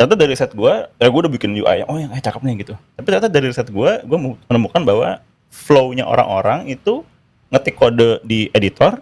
ternyata 0.00 0.16
dari 0.16 0.32
riset 0.32 0.56
gue, 0.56 0.74
ya 0.96 1.06
gue 1.12 1.20
udah 1.20 1.28
bikin 1.28 1.52
UI, 1.52 1.84
oh 1.84 2.00
yang 2.00 2.08
eh 2.16 2.24
cakep 2.24 2.40
nih 2.40 2.64
gitu. 2.64 2.72
Tapi 2.96 3.04
ternyata 3.04 3.28
dari 3.28 3.52
riset 3.52 3.68
gue, 3.68 3.90
gue 4.00 4.18
menemukan 4.48 4.80
bahwa 4.80 5.20
flow-nya 5.52 6.08
orang-orang 6.08 6.72
itu 6.72 7.04
ngetik 7.52 7.76
kode 7.76 8.24
di 8.24 8.48
editor, 8.56 8.96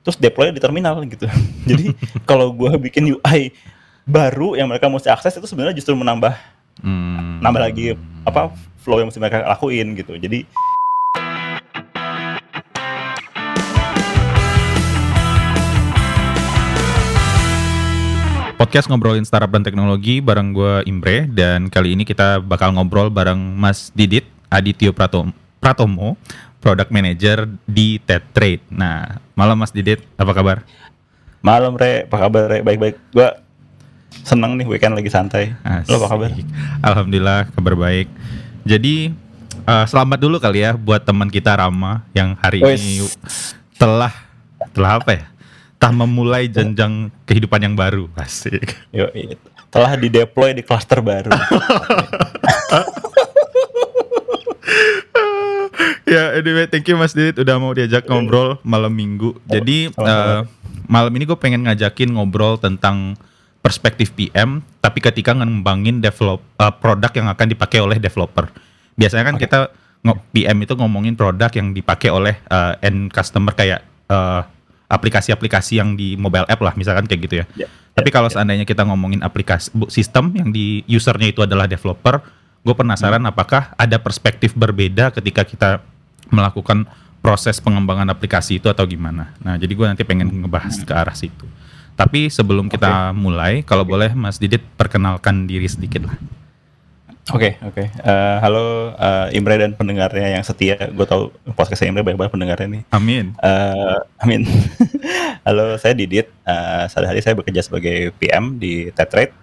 terus 0.00 0.16
deploy 0.16 0.48
di 0.48 0.56
terminal 0.56 0.96
gitu. 1.04 1.28
Jadi 1.68 1.92
kalau 2.30 2.56
gue 2.56 2.72
bikin 2.88 3.12
UI 3.20 3.52
baru 4.08 4.56
yang 4.56 4.72
mereka 4.72 4.88
mesti 4.88 5.12
akses 5.12 5.36
itu 5.36 5.44
sebenarnya 5.44 5.76
justru 5.76 5.92
menambah 5.92 6.32
hmm. 6.80 7.44
nambah 7.44 7.60
lagi 7.60 8.00
apa 8.24 8.48
flow 8.80 8.96
yang 8.96 9.12
mesti 9.12 9.20
mereka 9.20 9.44
lakuin 9.44 9.92
gitu. 9.92 10.16
Jadi 10.16 10.48
Podcast 18.60 18.92
ngobrolin 18.92 19.24
startup 19.24 19.48
dan 19.56 19.64
teknologi 19.64 20.20
bareng 20.20 20.52
gue 20.52 20.84
Imbre 20.84 21.24
dan 21.32 21.72
kali 21.72 21.96
ini 21.96 22.04
kita 22.04 22.44
bakal 22.44 22.76
ngobrol 22.76 23.08
bareng 23.08 23.40
Mas 23.56 23.88
Didit 23.96 24.28
Adityo 24.52 24.92
Pratom 24.92 25.32
Pratomo, 25.64 26.20
Product 26.60 26.92
Manager 26.92 27.48
di 27.64 27.96
TED 28.04 28.20
Trade. 28.36 28.60
Nah, 28.68 29.16
malam 29.32 29.56
Mas 29.56 29.72
Didit, 29.72 30.04
apa 30.20 30.36
kabar? 30.36 30.60
Malam 31.40 31.72
Re, 31.72 32.04
apa 32.04 32.28
kabar 32.28 32.52
Re? 32.52 32.60
Baik-baik. 32.60 33.00
Gue 33.16 33.32
seneng 34.28 34.60
nih 34.60 34.68
weekend 34.68 34.92
lagi 34.92 35.08
santai. 35.08 35.56
Asik. 35.64 35.96
Lo 35.96 36.04
apa 36.04 36.20
kabar? 36.20 36.28
Alhamdulillah 36.84 37.48
kabar 37.56 37.74
baik. 37.80 38.12
Jadi 38.68 39.08
uh, 39.64 39.88
selamat 39.88 40.20
dulu 40.20 40.36
kali 40.36 40.68
ya 40.68 40.76
buat 40.76 41.00
teman 41.00 41.32
kita 41.32 41.56
Rama 41.56 42.04
yang 42.12 42.36
hari 42.36 42.60
Weiss. 42.60 42.76
ini 42.84 43.08
telah 43.80 44.12
telah 44.76 45.00
apa 45.00 45.16
ya? 45.16 45.24
Telah 45.80 45.96
memulai 45.96 46.44
jenjang 46.44 47.08
kehidupan 47.24 47.64
yang 47.64 47.72
baru. 47.72 48.12
Asik. 48.20 48.76
Yo, 48.92 49.08
telah 49.72 49.96
dideploy 49.96 50.52
di 50.52 50.60
klaster 50.60 51.00
baru. 51.00 51.32
ya, 56.04 56.36
anyway, 56.36 56.68
thank 56.68 56.84
you 56.84 57.00
Mas 57.00 57.16
Didit 57.16 57.40
udah 57.40 57.56
mau 57.56 57.72
diajak 57.72 58.04
ngobrol 58.04 58.60
malam 58.60 58.92
minggu. 58.92 59.40
Jadi 59.48 59.88
uh, 59.96 60.44
malam 60.84 61.16
ini 61.16 61.24
gue 61.24 61.40
pengen 61.40 61.64
ngajakin 61.64 62.12
ngobrol 62.12 62.60
tentang 62.60 63.16
perspektif 63.64 64.12
PM, 64.12 64.60
tapi 64.84 65.00
ketika 65.00 65.32
ngembangin 65.32 66.04
develop 66.04 66.44
uh, 66.60 66.68
produk 66.76 67.08
yang 67.16 67.32
akan 67.32 67.46
dipakai 67.48 67.80
oleh 67.80 67.96
developer. 67.96 68.52
Biasanya 69.00 69.32
kan 69.32 69.40
okay. 69.40 69.48
kita 69.48 69.72
PM 70.36 70.60
itu 70.60 70.76
ngomongin 70.76 71.16
produk 71.16 71.48
yang 71.56 71.72
dipakai 71.72 72.12
oleh 72.12 72.36
uh, 72.52 72.76
end 72.84 73.08
customer 73.08 73.56
kayak 73.56 73.80
uh, 74.12 74.44
aplikasi-aplikasi 74.90 75.78
yang 75.78 75.94
di 75.94 76.18
mobile 76.18 76.44
app 76.50 76.60
lah 76.60 76.74
misalkan 76.74 77.06
kayak 77.06 77.20
gitu 77.30 77.34
ya. 77.40 77.46
Yeah. 77.54 77.70
Tapi 77.94 78.10
kalau 78.10 78.26
yeah. 78.26 78.34
seandainya 78.36 78.66
kita 78.66 78.82
ngomongin 78.82 79.22
aplikasi 79.22 79.70
sistem 79.86 80.34
yang 80.34 80.50
di 80.50 80.82
usernya 80.90 81.30
itu 81.30 81.46
adalah 81.46 81.70
developer, 81.70 82.18
gue 82.66 82.74
penasaran 82.74 83.22
hmm. 83.22 83.30
apakah 83.30 83.72
ada 83.78 83.96
perspektif 84.02 84.52
berbeda 84.58 85.14
ketika 85.14 85.46
kita 85.46 85.70
melakukan 86.34 86.90
proses 87.22 87.60
pengembangan 87.62 88.08
aplikasi 88.10 88.58
itu 88.58 88.66
atau 88.66 88.82
gimana. 88.88 89.30
Nah, 89.44 89.60
jadi 89.60 89.72
gue 89.72 89.86
nanti 89.86 90.02
pengen 90.08 90.28
ngebahas 90.42 90.82
ke 90.82 90.92
arah 90.92 91.14
situ. 91.14 91.46
Tapi 91.94 92.32
sebelum 92.32 92.72
kita 92.72 93.12
mulai, 93.12 93.60
kalau 93.60 93.84
okay. 93.84 93.92
boleh 93.92 94.10
Mas 94.16 94.40
Didit 94.40 94.64
perkenalkan 94.80 95.44
diri 95.44 95.68
sedikit 95.68 96.08
lah. 96.08 96.16
Oke, 97.28 97.52
okay, 97.52 97.52
oke. 97.60 97.84
Okay. 97.84 97.86
Uh, 98.00 98.08
eh, 98.08 98.36
halo 98.40 98.64
uh, 98.96 99.28
Imre 99.36 99.60
dan 99.60 99.76
pendengarnya 99.76 100.40
yang 100.40 100.40
setia. 100.40 100.80
Gue 100.88 101.04
tahu 101.04 101.28
podcast 101.52 101.84
Imre 101.84 102.00
banyak 102.00 102.16
banget 102.16 102.32
pendengarnya 102.32 102.68
nih. 102.80 102.82
Amin. 102.96 103.36
Uh, 103.44 104.00
amin. 104.24 104.48
halo, 105.46 105.76
saya 105.76 105.92
Didit. 105.92 106.32
Uh, 106.48 106.88
sehari-hari 106.88 107.20
saya 107.20 107.36
bekerja 107.36 107.60
sebagai 107.60 108.16
PM 108.16 108.56
di 108.56 108.88
Tetrate. 108.96 109.36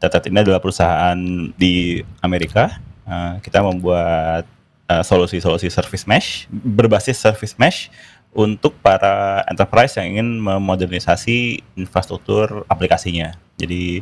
Tetrate 0.00 0.32
ini 0.32 0.40
adalah 0.40 0.58
perusahaan 0.58 1.20
di 1.54 2.00
Amerika. 2.24 2.80
Uh, 3.04 3.36
kita 3.44 3.60
membuat 3.60 4.48
solusi-solusi 4.92 5.68
uh, 5.68 5.72
service 5.72 6.04
mesh 6.04 6.44
berbasis 6.52 7.16
service 7.16 7.56
mesh 7.56 7.88
untuk 8.32 8.76
para 8.80 9.44
enterprise 9.48 9.96
yang 10.00 10.16
ingin 10.16 10.40
memodernisasi 10.40 11.60
infrastruktur 11.76 12.64
aplikasinya. 12.66 13.36
Jadi 13.60 14.00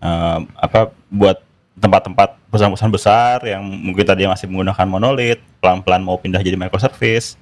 uh, 0.00 0.40
apa 0.56 0.90
buat 1.12 1.45
tempat-tempat 1.76 2.40
perusahaan-perusahaan 2.48 2.94
besar 2.94 3.36
yang 3.44 3.60
mungkin 3.62 4.04
tadi 4.04 4.24
masih 4.24 4.48
menggunakan 4.48 4.86
monolith, 4.88 5.40
pelan-pelan 5.60 6.00
mau 6.00 6.16
pindah 6.16 6.40
jadi 6.40 6.56
microservice. 6.56 7.36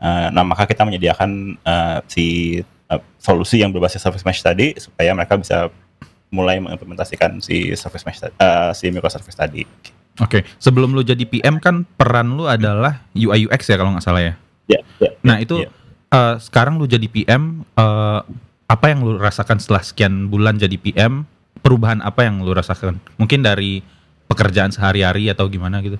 Uh, 0.00 0.32
nah, 0.32 0.44
maka 0.44 0.64
kita 0.64 0.84
menyediakan 0.88 1.60
uh, 1.64 1.98
si 2.08 2.60
uh, 2.88 3.00
solusi 3.20 3.60
yang 3.60 3.72
berbasis 3.72 4.00
service 4.00 4.24
mesh 4.24 4.40
tadi 4.40 4.76
supaya 4.76 5.12
mereka 5.12 5.36
bisa 5.36 5.68
mulai 6.32 6.58
mengimplementasikan 6.58 7.38
si 7.44 7.76
service 7.76 8.04
mesh 8.08 8.20
uh, 8.24 8.72
si 8.72 8.88
microservice 8.88 9.36
tadi. 9.36 9.62
Oke, 10.22 10.40
okay. 10.40 10.42
sebelum 10.62 10.94
lu 10.94 11.02
jadi 11.02 11.26
PM 11.26 11.58
kan 11.58 11.82
peran 11.98 12.38
lu 12.38 12.46
adalah 12.46 13.02
UI 13.18 13.50
UX 13.50 13.66
ya 13.66 13.76
kalau 13.76 13.92
nggak 13.92 14.04
salah 14.04 14.22
ya. 14.22 14.34
Ya. 14.64 14.80
Yeah, 14.80 14.82
yeah, 15.02 15.12
nah 15.20 15.36
itu 15.42 15.66
yeah. 15.66 15.72
Uh, 16.14 16.38
sekarang 16.38 16.78
lu 16.78 16.86
jadi 16.86 17.10
PM, 17.10 17.66
uh, 17.74 18.22
apa 18.70 18.86
yang 18.86 19.02
lu 19.02 19.18
rasakan 19.18 19.58
setelah 19.58 19.82
sekian 19.82 20.30
bulan 20.30 20.62
jadi 20.62 20.78
PM? 20.78 21.26
Perubahan 21.64 22.04
apa 22.04 22.28
yang 22.28 22.44
lu 22.44 22.52
rasakan? 22.52 23.00
Mungkin 23.16 23.40
dari 23.40 23.80
pekerjaan 24.28 24.68
sehari-hari 24.68 25.32
atau 25.32 25.48
gimana 25.48 25.80
gitu? 25.80 25.96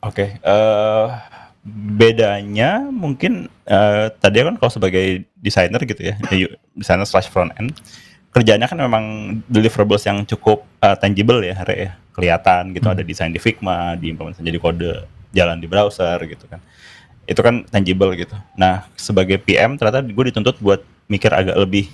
Oke, 0.00 0.24
okay, 0.24 0.28
uh, 0.46 1.08
eh, 1.08 1.08
bedanya 1.96 2.88
mungkin 2.88 3.52
uh, 3.68 4.08
tadi 4.16 4.40
kan 4.40 4.56
kalau 4.56 4.72
sebagai 4.72 5.26
desainer 5.36 5.82
gitu 5.84 6.00
ya, 6.00 6.14
desainer 6.72 7.04
slash 7.04 7.28
front 7.28 7.50
end, 7.58 7.74
kerjanya 8.30 8.68
kan 8.68 8.76
memang 8.76 9.04
deliverables 9.48 10.04
yang 10.04 10.22
cukup 10.28 10.62
uh, 10.84 10.94
tangible 10.94 11.40
ya, 11.40 11.56
Re, 11.64 11.88
ya. 11.88 11.92
kelihatan 12.12 12.72
gitu, 12.76 12.86
hmm. 12.88 12.94
ada 12.96 13.02
desain 13.02 13.32
di 13.32 13.40
Figma, 13.40 13.96
diimplementasi 13.96 14.44
jadi 14.44 14.60
kode 14.60 14.92
jalan 15.36 15.60
di 15.60 15.68
browser 15.68 16.16
gitu 16.24 16.44
kan. 16.48 16.60
Itu 17.26 17.40
kan 17.42 17.66
tangible 17.68 18.14
gitu. 18.14 18.36
Nah, 18.54 18.86
sebagai 18.94 19.40
PM 19.40 19.76
ternyata 19.76 20.04
gue 20.04 20.24
dituntut 20.30 20.56
buat 20.62 20.80
mikir 21.10 21.32
agak 21.32 21.56
lebih 21.58 21.90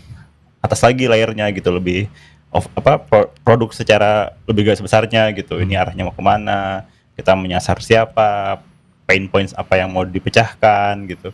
atas 0.63 0.83
lagi 0.83 1.11
layernya 1.11 1.51
gitu, 1.55 1.75
lebih 1.75 2.07
of, 2.53 2.69
apa 2.77 3.01
pro, 3.01 3.33
produk 3.43 3.73
secara 3.73 4.37
lebih 4.45 4.69
garis 4.69 4.85
besarnya 4.85 5.33
gitu. 5.33 5.59
Ini 5.59 5.75
hmm. 5.75 5.83
arahnya 5.83 6.03
mau 6.07 6.15
ke 6.15 6.23
mana? 6.23 6.87
Kita 7.17 7.33
menyasar 7.35 7.81
siapa? 7.81 8.61
Pain 9.09 9.27
points 9.27 9.57
apa 9.57 9.81
yang 9.81 9.91
mau 9.91 10.05
dipecahkan 10.07 10.95
gitu. 11.11 11.33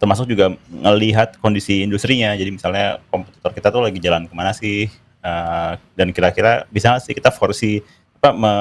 Termasuk 0.00 0.30
juga 0.30 0.56
ngelihat 0.70 1.36
kondisi 1.42 1.84
industrinya. 1.84 2.32
Jadi 2.32 2.50
misalnya 2.54 3.02
kompetitor 3.12 3.52
kita 3.52 3.68
tuh 3.68 3.82
lagi 3.84 4.00
jalan 4.00 4.24
ke 4.24 4.32
mana 4.32 4.56
sih? 4.56 4.88
Uh, 5.20 5.76
dan 5.92 6.16
kira-kira 6.16 6.64
bisa 6.72 6.96
sih 6.96 7.12
kita 7.12 7.28
forsi 7.28 7.84
apa 8.20 8.32
me, 8.32 8.52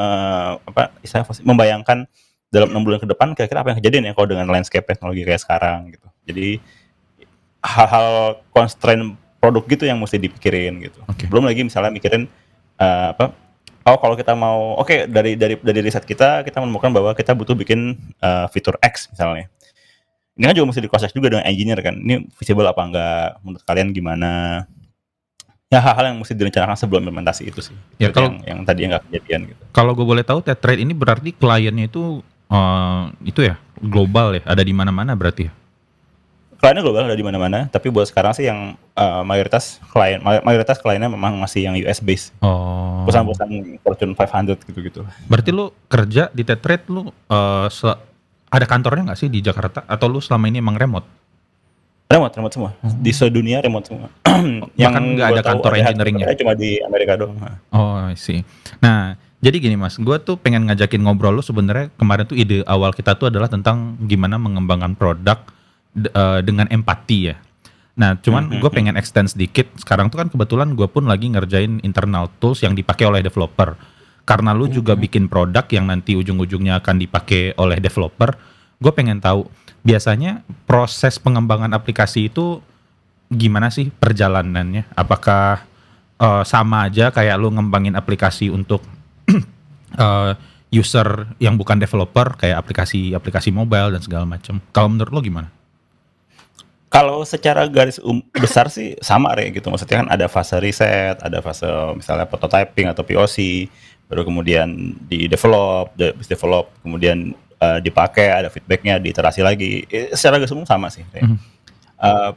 apa 0.68 0.92
membayangkan 1.48 2.04
dalam 2.52 2.68
enam 2.68 2.84
bulan 2.84 3.00
ke 3.00 3.08
depan 3.08 3.32
kira-kira 3.32 3.64
apa 3.64 3.72
yang 3.72 3.80
kejadian 3.80 4.04
ya 4.10 4.14
kalau 4.18 4.28
dengan 4.28 4.48
landscape 4.52 4.84
teknologi 4.84 5.24
kayak 5.24 5.40
sekarang 5.40 5.96
gitu. 5.96 6.08
Jadi 6.28 6.60
hal-hal 7.64 8.40
constraint 8.52 9.16
produk 9.40 9.64
gitu 9.66 9.84
yang 9.88 9.98
mesti 9.98 10.20
dipikirin 10.20 10.84
gitu. 10.84 11.00
Okay. 11.08 11.26
Belum 11.32 11.48
lagi 11.48 11.64
misalnya 11.64 11.92
mikirin 11.96 12.28
uh, 12.78 13.16
apa? 13.16 13.32
Oh 13.88 13.98
kalau 13.98 14.14
kita 14.14 14.36
mau, 14.36 14.78
oke 14.78 14.86
okay, 14.86 15.00
dari 15.10 15.34
dari 15.34 15.58
dari 15.58 15.80
riset 15.82 16.06
kita 16.06 16.44
kita 16.46 16.62
menemukan 16.62 16.92
bahwa 16.94 17.12
kita 17.16 17.34
butuh 17.34 17.56
bikin 17.58 17.98
uh, 18.22 18.46
fitur 18.52 18.78
X 18.84 19.10
misalnya. 19.10 19.50
Ini 20.40 20.48
kan 20.48 20.56
juga 20.56 20.68
mesti 20.72 20.82
diproses 20.84 21.12
juga 21.12 21.36
dengan 21.36 21.44
engineer 21.48 21.80
kan. 21.84 21.96
Ini 22.00 22.28
visible 22.38 22.64
apa 22.64 22.80
enggak? 22.86 23.28
Menurut 23.44 23.64
kalian 23.66 23.92
gimana? 23.92 24.64
Ya 25.68 25.84
hal-hal 25.84 26.16
yang 26.16 26.18
mesti 26.18 26.34
direncanakan 26.34 26.76
sebelum 26.80 27.02
implementasi 27.08 27.50
itu 27.50 27.60
sih. 27.60 27.76
Ya 28.00 28.10
kalau 28.10 28.40
yang, 28.40 28.46
yang 28.46 28.60
tadi 28.64 28.88
enggak 28.88 29.04
kejadian 29.10 29.52
gitu. 29.52 29.62
Kalau 29.76 29.92
gue 29.92 30.06
boleh 30.08 30.24
tahu, 30.24 30.40
trade 30.44 30.80
ini 30.80 30.96
berarti 30.96 31.36
kliennya 31.36 31.92
itu 31.92 32.24
uh, 32.50 33.12
itu 33.22 33.46
ya 33.46 33.60
global 33.84 34.36
ya, 34.38 34.44
ada 34.48 34.64
di 34.64 34.74
mana-mana 34.76 35.16
berarti 35.16 35.48
ya? 35.48 35.52
Kliennya 36.60 36.84
global 36.84 37.08
ada 37.08 37.16
di 37.16 37.24
mana-mana, 37.24 37.72
tapi 37.72 37.88
buat 37.88 38.12
sekarang 38.12 38.36
sih 38.36 38.46
yang 38.52 38.76
uh, 39.00 39.24
mayoritas 39.24 39.80
klien 39.96 40.20
mayoritas 40.20 40.76
kliennya 40.84 41.08
memang 41.08 41.40
masih 41.40 41.72
yang 41.72 41.76
US 41.88 42.04
based. 42.04 42.36
Oh. 42.44 43.08
Perusahaan-perusahaan 43.08 43.80
Fortune 43.80 44.14
500 44.14 44.68
gitu-gitu. 44.68 45.08
Berarti 45.32 45.50
lu 45.56 45.72
kerja 45.88 46.28
di 46.36 46.44
Tetrate 46.44 46.86
lu 46.92 47.08
uh, 47.08 47.68
ada 48.50 48.66
kantornya 48.68 49.14
nggak 49.14 49.20
sih 49.24 49.32
di 49.32 49.40
Jakarta 49.40 49.88
atau 49.88 50.12
lu 50.12 50.20
selama 50.20 50.52
ini 50.52 50.60
emang 50.60 50.76
remote? 50.76 51.08
Remote, 52.10 52.34
remote 52.42 52.54
semua. 52.58 52.72
Hmm. 52.82 52.98
Di 53.00 53.12
sedunia 53.14 53.62
remote 53.62 53.86
semua. 53.88 54.10
yang 54.82 54.92
Bahkan 54.92 55.04
nggak 55.16 55.28
ada 55.30 55.44
kantor 55.46 55.72
engineeringnya? 55.80 56.26
Cuma 56.36 56.58
di 56.58 56.82
Amerika 56.82 57.14
doang. 57.16 57.38
Oh, 57.70 58.10
sih. 58.18 58.42
Nah, 58.82 59.14
jadi 59.40 59.62
gini 59.62 59.78
mas, 59.80 59.96
gue 59.96 60.18
tuh 60.20 60.36
pengen 60.36 60.68
ngajakin 60.68 61.06
ngobrol 61.06 61.38
lu 61.38 61.46
sebenarnya 61.46 61.94
kemarin 61.96 62.28
tuh 62.28 62.36
ide 62.36 62.66
awal 62.68 62.92
kita 62.92 63.16
tuh 63.16 63.32
adalah 63.32 63.48
tentang 63.48 63.96
gimana 64.10 64.36
mengembangkan 64.42 64.98
produk 64.98 65.40
uh, 65.96 66.40
dengan 66.44 66.68
empati 66.70 67.20
ya. 67.32 67.36
Nah, 68.00 68.16
cuman 68.16 68.48
mm 68.48 68.52
-hmm. 68.56 68.62
gue 68.64 68.72
pengen 68.72 68.96
extend 68.96 69.28
sedikit. 69.28 69.68
Sekarang 69.76 70.08
tuh 70.08 70.24
kan 70.24 70.32
kebetulan 70.32 70.72
gue 70.72 70.88
pun 70.88 71.04
lagi 71.04 71.28
ngerjain 71.28 71.84
internal 71.84 72.32
tools 72.40 72.64
yang 72.64 72.72
dipakai 72.72 73.12
oleh 73.12 73.20
developer. 73.20 73.76
Karena 74.24 74.56
lu 74.56 74.72
juga 74.72 74.94
mm 74.94 74.98
-hmm. 74.98 75.06
bikin 75.10 75.24
produk 75.28 75.66
yang 75.68 75.86
nanti 75.92 76.16
ujung-ujungnya 76.16 76.80
akan 76.80 76.96
dipakai 77.02 77.58
oleh 77.60 77.82
developer, 77.84 78.40
gue 78.80 78.92
pengen 78.96 79.20
tahu 79.20 79.52
biasanya 79.84 80.48
proses 80.64 81.20
pengembangan 81.20 81.76
aplikasi 81.76 82.32
itu 82.32 82.64
gimana 83.28 83.68
sih 83.68 83.92
perjalanannya? 83.92 84.88
Apakah 84.96 85.68
uh, 86.20 86.44
sama 86.48 86.88
aja 86.88 87.10
kayak 87.10 87.36
lu 87.40 87.50
ngembangin 87.52 87.96
aplikasi 87.96 88.52
untuk 88.52 88.84
uh, 89.98 90.36
user 90.80 91.34
yang 91.42 91.58
bukan 91.58 91.82
developer 91.82 92.38
kayak 92.38 92.62
aplikasi-aplikasi 92.62 93.50
mobile 93.50 93.90
dan 93.90 94.02
segala 94.06 94.30
macam. 94.30 94.62
Kalau 94.70 94.88
menurut 94.92 95.10
lo 95.10 95.20
gimana? 95.26 95.50
Kalau 96.90 97.22
secara 97.22 97.70
garis 97.70 98.02
um, 98.02 98.18
besar 98.34 98.66
sih 98.74 98.98
sama 99.00 99.38
re 99.38 99.54
gitu. 99.54 99.70
Maksudnya 99.70 100.02
kan 100.06 100.08
ada 100.10 100.26
fase 100.26 100.58
riset, 100.58 101.22
ada 101.22 101.38
fase 101.40 101.70
misalnya 101.94 102.26
prototyping 102.26 102.90
atau 102.90 103.06
POC, 103.06 103.70
baru 104.10 104.26
kemudian 104.26 104.98
di 105.06 105.30
develop, 105.30 105.94
de 105.94 106.18
develop, 106.26 106.74
kemudian 106.82 107.38
uh, 107.62 107.78
dipakai, 107.78 108.34
ada 108.34 108.50
feedbacknya, 108.50 108.98
diiterasi 108.98 109.46
lagi. 109.46 109.86
Eh, 109.86 110.18
secara 110.18 110.42
garis 110.42 110.50
umum 110.50 110.66
sama 110.66 110.90
sih. 110.90 111.06
Mm 111.14 111.22
-hmm. 111.22 111.38
uh, 112.02 112.32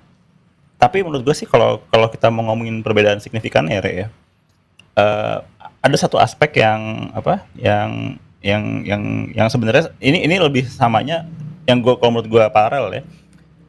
tapi 0.76 1.00
menurut 1.00 1.24
gue 1.24 1.36
sih 1.38 1.48
kalau 1.48 1.80
kalau 1.88 2.12
kita 2.12 2.28
mau 2.28 2.44
ngomongin 2.52 2.84
perbedaan 2.84 3.24
signifikan 3.24 3.64
ya, 3.72 3.80
re, 3.80 3.92
ya 4.04 4.08
uh, 4.96 5.38
ada 5.82 5.96
satu 5.98 6.18
aspek 6.18 6.62
yang 6.62 7.10
apa, 7.14 7.42
yang 7.58 8.18
yang 8.42 8.82
yang 8.82 9.02
yang 9.30 9.48
sebenarnya 9.50 9.94
ini 10.02 10.26
ini 10.26 10.36
lebih 10.38 10.66
samanya 10.66 11.26
yang 11.66 11.78
gue 11.78 11.94
kalau 11.98 12.18
menurut 12.18 12.30
gue 12.30 12.44
paralel 12.50 12.90
ya 12.90 13.02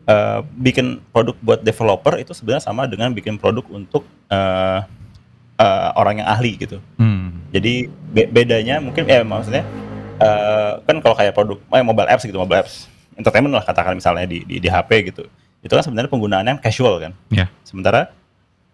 uh, 0.08 0.40
bikin 0.60 1.00
produk 1.12 1.36
buat 1.44 1.60
developer 1.64 2.20
itu 2.20 2.32
sebenarnya 2.36 2.64
sama 2.64 2.88
dengan 2.90 3.12
bikin 3.12 3.40
produk 3.40 3.64
untuk 3.72 4.04
uh, 4.32 4.84
uh, 5.60 5.90
orang 5.96 6.24
yang 6.24 6.30
ahli 6.30 6.60
gitu. 6.60 6.80
Hmm. 7.00 7.44
Jadi 7.54 7.88
be 7.90 8.28
bedanya 8.28 8.82
mungkin 8.82 9.06
ya 9.06 9.22
maksudnya 9.22 9.64
uh, 10.20 10.82
kan 10.84 11.00
kalau 11.00 11.16
kayak 11.16 11.34
produk 11.36 11.60
eh, 11.60 11.84
mobile 11.86 12.10
apps 12.10 12.24
gitu, 12.26 12.38
mobile 12.40 12.66
apps 12.66 12.90
entertainment 13.14 13.54
lah 13.54 13.64
katakan 13.64 13.98
misalnya 13.98 14.26
di 14.26 14.44
di, 14.44 14.58
di 14.60 14.68
HP 14.68 15.14
gitu. 15.14 15.24
Itu 15.64 15.74
kan 15.74 15.84
sebenarnya 15.86 16.12
penggunaannya 16.12 16.60
casual 16.60 17.00
kan. 17.00 17.12
Yeah. 17.32 17.48
Sementara 17.64 18.12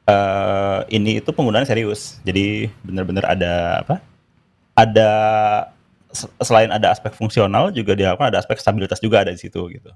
uh, 0.09 0.81
ini 0.89 1.21
itu 1.21 1.29
penggunaan 1.29 1.67
serius. 1.69 2.17
Jadi 2.25 2.71
benar-benar 2.81 3.29
ada 3.29 3.85
apa? 3.85 3.95
Ada 4.73 5.11
selain 6.41 6.73
ada 6.73 6.89
aspek 6.89 7.13
fungsional 7.13 7.69
juga 7.69 7.93
diharapkan 7.93 8.33
ada 8.33 8.41
aspek 8.41 8.57
stabilitas 8.57 8.97
juga 8.97 9.21
ada 9.21 9.29
di 9.29 9.37
situ 9.37 9.61
gitu 9.69 9.93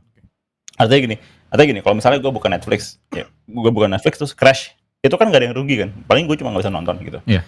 artinya 0.78 1.02
gini 1.12 1.16
artinya 1.54 1.68
gini 1.78 1.82
kalau 1.86 1.96
misalnya 1.98 2.20
gue 2.22 2.32
bukan 2.34 2.50
Netflix 2.54 2.98
ya 3.14 3.30
gue 3.30 3.72
bukan 3.74 3.90
Netflix 3.94 4.18
terus 4.18 4.34
crash 4.34 4.74
itu 5.04 5.16
kan 5.20 5.28
gak 5.30 5.44
ada 5.44 5.46
yang 5.52 5.56
rugi 5.58 5.76
kan 5.84 5.90
paling 6.08 6.26
gue 6.26 6.36
cuma 6.40 6.56
nggak 6.56 6.64
bisa 6.66 6.74
nonton 6.74 6.96
gitu 7.04 7.20
yeah. 7.28 7.44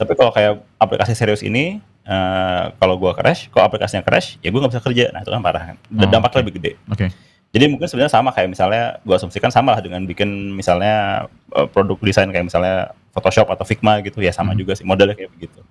tapi 0.00 0.16
kalau 0.16 0.32
kayak 0.32 0.64
aplikasi 0.80 1.12
serius 1.12 1.44
ini 1.44 1.78
uh, 2.08 2.72
kalau 2.80 2.96
gue 2.98 3.12
crash 3.14 3.52
kalau 3.52 3.68
aplikasinya 3.68 4.02
crash 4.02 4.40
ya 4.40 4.48
gue 4.48 4.58
nggak 4.58 4.72
bisa 4.72 4.82
kerja 4.82 5.04
nah 5.12 5.20
itu 5.22 5.30
kan 5.30 5.42
parah 5.44 5.62
kan 5.74 5.76
dan 5.92 6.06
oh, 6.08 6.10
dampaknya 6.10 6.34
okay. 6.34 6.42
lebih 6.42 6.54
gede 6.58 6.72
okay. 6.88 7.08
jadi 7.54 7.64
mungkin 7.70 7.86
sebenarnya 7.86 8.12
sama 8.12 8.32
kayak 8.32 8.48
misalnya 8.50 8.98
gue 9.04 9.14
asumsikan 9.14 9.52
sama 9.52 9.76
lah 9.76 9.80
dengan 9.84 10.02
bikin 10.08 10.56
misalnya 10.56 11.28
uh, 11.54 11.68
produk 11.68 12.00
desain 12.02 12.26
kayak 12.32 12.48
misalnya 12.48 12.96
Photoshop 13.14 13.46
atau 13.46 13.62
Figma 13.62 14.02
gitu 14.02 14.18
ya 14.24 14.34
sama 14.34 14.56
hmm. 14.56 14.58
juga 14.64 14.72
sih 14.74 14.82
modelnya 14.82 15.14
kayak 15.14 15.30
begitu 15.30 15.62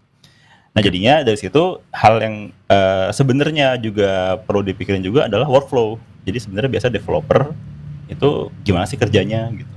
Nah 0.73 0.81
jadinya 0.81 1.21
dari 1.21 1.37
situ 1.37 1.79
hal 1.93 2.17
yang 2.17 2.35
uh, 2.65 3.13
sebenarnya 3.13 3.77
juga 3.77 4.41
perlu 4.41 4.65
dipikirin 4.65 5.05
juga 5.05 5.29
adalah 5.29 5.45
workflow. 5.45 6.01
Jadi 6.23 6.37
sebenarnya 6.39 6.71
biasa 6.71 6.87
developer 6.87 7.51
itu 8.07 8.29
gimana 8.63 8.85
sih 8.87 8.99
kerjanya 8.99 9.51
gitu. 9.53 9.73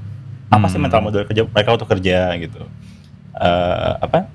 Apa 0.50 0.66
hmm. 0.66 0.72
sih 0.72 0.78
mental 0.78 1.00
model 1.02 1.26
kerja 1.26 1.43
mereka 1.46 1.70
untuk 1.75 1.88
kerja 1.90 2.32
gitu. 2.38 2.62
Uh, 3.37 3.93
apa 4.00 4.31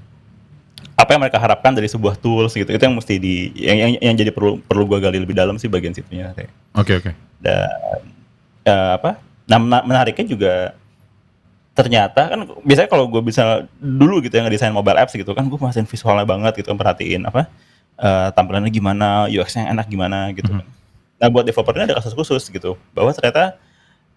apa 0.93 1.09
yang 1.17 1.21
mereka 1.25 1.41
harapkan 1.41 1.73
dari 1.73 1.89
sebuah 1.89 2.13
tools 2.21 2.53
gitu 2.53 2.69
itu 2.69 2.83
yang 2.83 2.93
mesti 2.93 3.17
di 3.17 3.49
yang 3.57 3.77
yang, 3.77 3.91
yang 3.97 4.15
jadi 4.21 4.29
perlu 4.29 4.61
perlu 4.61 4.85
gue 4.85 5.01
gali 5.01 5.17
lebih 5.17 5.33
dalam 5.33 5.57
sih 5.57 5.71
bagian 5.71 5.95
situnya. 5.95 6.29
Oke 6.31 6.45
okay, 6.77 6.93
oke. 6.99 7.09
Okay. 7.09 7.13
Dan 7.41 8.01
uh, 8.69 8.91
apa? 9.01 9.17
Nah 9.49 9.57
menariknya 9.59 10.25
juga 10.29 10.53
ternyata 11.71 12.27
kan 12.27 12.39
biasanya 12.67 12.89
kalau 12.91 13.07
gue 13.07 13.23
bisa 13.23 13.63
dulu 13.79 14.19
gitu 14.19 14.35
yang 14.35 14.45
ngedesain 14.45 14.75
mobile 14.75 14.99
apps 14.99 15.15
gitu 15.15 15.31
kan 15.31 15.47
gue 15.47 15.55
masih 15.55 15.87
visualnya 15.87 16.27
banget 16.27 16.59
gitu 16.59 16.75
perhatiin 16.75 17.23
apa 17.23 17.47
uh, 17.95 18.27
tampilannya 18.35 18.67
gimana 18.67 19.31
UX-nya 19.31 19.71
enak 19.71 19.87
gimana 19.87 20.35
gitu 20.35 20.51
mm 20.51 20.59
-hmm. 20.61 20.80
Nah 21.21 21.29
buat 21.29 21.45
developernya 21.45 21.85
ada 21.85 21.95
kasus 22.01 22.17
khusus 22.17 22.41
gitu 22.49 22.73
bahwa 22.97 23.13
ternyata 23.13 23.61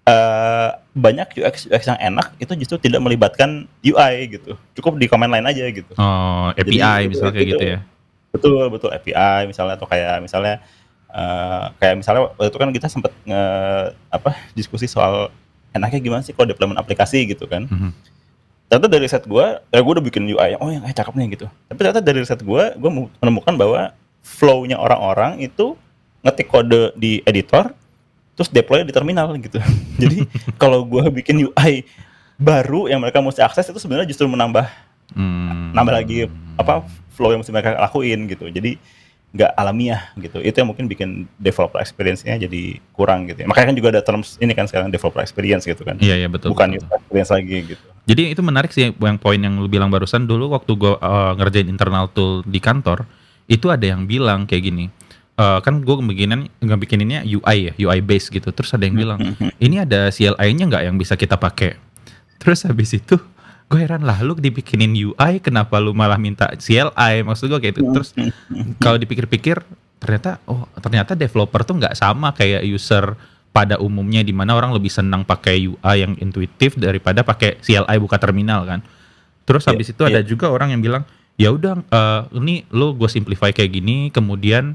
uh, 0.08 0.80
banyak 0.96 1.44
UX 1.44 1.68
UX 1.68 1.84
yang 1.84 2.00
enak 2.00 2.32
itu 2.40 2.52
justru 2.64 2.88
tidak 2.88 3.04
melibatkan 3.04 3.68
UI 3.84 4.40
gitu 4.40 4.56
cukup 4.80 4.96
di 4.96 5.06
command 5.12 5.36
line 5.36 5.44
aja 5.44 5.68
gitu 5.68 5.92
oh 6.00 6.48
API 6.56 6.80
Jadi, 6.80 7.12
misalnya 7.12 7.32
kayak 7.36 7.48
gitu 7.52 7.66
ya 7.76 7.78
betul 8.32 8.72
betul 8.72 8.90
API 8.90 9.44
misalnya 9.44 9.76
atau 9.76 9.84
kayak 9.84 10.24
misalnya 10.24 10.64
uh, 11.12 11.70
kayak 11.76 12.00
misalnya 12.00 12.32
waktu 12.32 12.48
itu 12.48 12.58
kan 12.58 12.70
kita 12.72 12.86
sempat 12.88 13.12
nge 13.22 13.44
apa 14.10 14.30
diskusi 14.56 14.88
soal 14.88 15.28
enaknya 15.74 16.00
gimana 16.00 16.22
sih 16.22 16.32
kalau 16.32 16.46
deployment 16.50 16.78
aplikasi 16.78 17.26
gitu 17.26 17.50
kan. 17.50 17.66
Mm 17.66 17.78
-hmm. 17.78 17.90
Ternyata 18.64 18.88
dari 18.88 19.02
riset 19.06 19.24
gue, 19.28 19.46
ya 19.60 19.80
gue 19.82 19.92
udah 19.92 20.04
bikin 20.04 20.24
UI 20.24 20.56
yang 20.56 20.60
oh 20.62 20.70
yang 20.72 20.82
eh, 20.86 20.94
cakep 20.94 21.14
nih 21.14 21.26
gitu. 21.36 21.46
Tapi 21.68 21.78
ternyata 21.78 22.00
dari 22.00 22.18
riset 22.22 22.40
gue, 22.40 22.64
gue 22.74 22.90
menemukan 23.20 23.54
bahwa 23.54 23.92
flow-nya 24.24 24.80
orang-orang 24.80 25.44
itu 25.44 25.76
ngetik 26.24 26.48
kode 26.48 26.96
di 26.96 27.20
editor, 27.28 27.70
terus 28.34 28.48
deploy 28.50 28.82
di 28.82 28.90
terminal 28.96 29.30
gitu. 29.36 29.60
Jadi 30.02 30.24
kalau 30.62 30.82
gue 30.82 31.04
bikin 31.22 31.44
UI 31.44 31.84
baru 32.40 32.90
yang 32.90 32.98
mereka 33.04 33.22
mesti 33.22 33.44
akses 33.44 33.70
itu 33.70 33.78
sebenarnya 33.78 34.10
justru 34.10 34.26
menambah 34.26 34.66
hmm. 35.14 35.70
nambah 35.76 35.94
lagi 35.94 36.26
apa 36.58 36.82
flow 37.14 37.30
yang 37.30 37.44
mesti 37.44 37.54
mereka 37.54 37.78
lakuin 37.78 38.26
gitu. 38.26 38.50
Jadi 38.50 38.80
nggak 39.34 39.50
alamiah 39.58 40.14
gitu. 40.14 40.38
Itu 40.38 40.62
yang 40.62 40.70
mungkin 40.70 40.86
bikin 40.86 41.26
developer 41.42 41.82
experience-nya 41.82 42.38
jadi 42.38 42.78
kurang 42.94 43.26
gitu. 43.26 43.42
Ya. 43.42 43.46
Makanya 43.50 43.74
kan 43.74 43.76
juga 43.76 43.88
ada 43.98 44.02
terms 44.02 44.38
ini 44.38 44.54
kan 44.54 44.70
sekarang 44.70 44.94
developer 44.94 45.18
experience 45.18 45.66
gitu 45.66 45.82
kan. 45.82 45.98
Iya 45.98 46.26
iya 46.26 46.28
betul. 46.30 46.54
Bukan 46.54 46.70
betul. 46.70 46.86
user 46.86 46.94
experience 47.02 47.30
lagi 47.34 47.56
gitu. 47.74 47.84
Jadi 48.04 48.22
itu 48.30 48.42
menarik 48.46 48.70
sih 48.70 48.94
yang 48.94 49.18
poin 49.18 49.42
yang 49.42 49.58
lu 49.58 49.66
bilang 49.66 49.90
barusan 49.90 50.30
dulu 50.30 50.54
waktu 50.54 50.78
gua 50.78 51.02
uh, 51.02 51.32
ngerjain 51.34 51.66
internal 51.66 52.06
tool 52.14 52.46
di 52.46 52.62
kantor 52.62 53.10
itu 53.50 53.68
ada 53.74 53.82
yang 53.82 54.06
bilang 54.06 54.46
kayak 54.46 54.70
gini. 54.70 54.86
Uh, 55.34 55.58
kan 55.66 55.82
gue 55.82 55.94
bikinan 56.14 56.46
nggak 56.62 56.78
bikininnya 56.86 57.26
UI 57.26 57.70
ya 57.70 57.72
UI 57.74 57.98
base 58.02 58.30
gitu. 58.30 58.54
Terus 58.54 58.70
ada 58.70 58.86
yang 58.86 58.94
bilang 58.94 59.18
ini 59.58 59.82
ada 59.82 60.08
CLI-nya 60.14 60.64
nggak 60.70 60.82
yang 60.86 60.94
bisa 60.94 61.18
kita 61.18 61.34
pakai? 61.34 61.74
Terus 62.38 62.62
habis 62.70 62.94
itu 62.94 63.18
gue 63.66 63.78
heran 63.80 64.06
lah 64.06 64.20
lu 64.22 64.38
dibikinin 64.38 64.94
UI 64.94 65.42
kenapa 65.42 65.80
lu 65.82 65.90
malah 65.96 66.20
minta 66.20 66.46
CLI 66.54 67.26
maksud 67.26 67.50
gue 67.50 67.58
kayak 67.58 67.74
itu 67.74 67.82
terus 67.90 68.12
kalau 68.78 69.00
dipikir-pikir 69.00 69.64
ternyata 69.98 70.38
oh 70.44 70.68
ternyata 70.78 71.16
developer 71.16 71.64
tuh 71.64 71.80
nggak 71.80 71.96
sama 71.96 72.36
kayak 72.36 72.62
user 72.68 73.16
pada 73.54 73.78
umumnya 73.78 74.26
di 74.26 74.34
mana 74.34 74.58
orang 74.58 74.74
lebih 74.74 74.90
senang 74.90 75.22
pakai 75.22 75.70
UI 75.70 75.96
yang 76.02 76.18
intuitif 76.18 76.74
daripada 76.74 77.22
pakai 77.22 77.62
CLI 77.62 77.96
buka 78.02 78.18
terminal 78.18 78.66
kan. 78.66 78.82
Terus 79.46 79.62
yeah, 79.64 79.70
habis 79.70 79.88
itu 79.94 80.02
yeah. 80.02 80.10
ada 80.10 80.20
juga 80.26 80.50
orang 80.50 80.74
yang 80.74 80.82
bilang 80.82 81.06
ya 81.38 81.54
udah 81.54 81.78
uh, 81.86 82.26
ini 82.34 82.66
lo 82.74 82.98
gue 82.98 83.06
simplify 83.06 83.54
kayak 83.54 83.78
gini 83.78 84.10
kemudian 84.10 84.74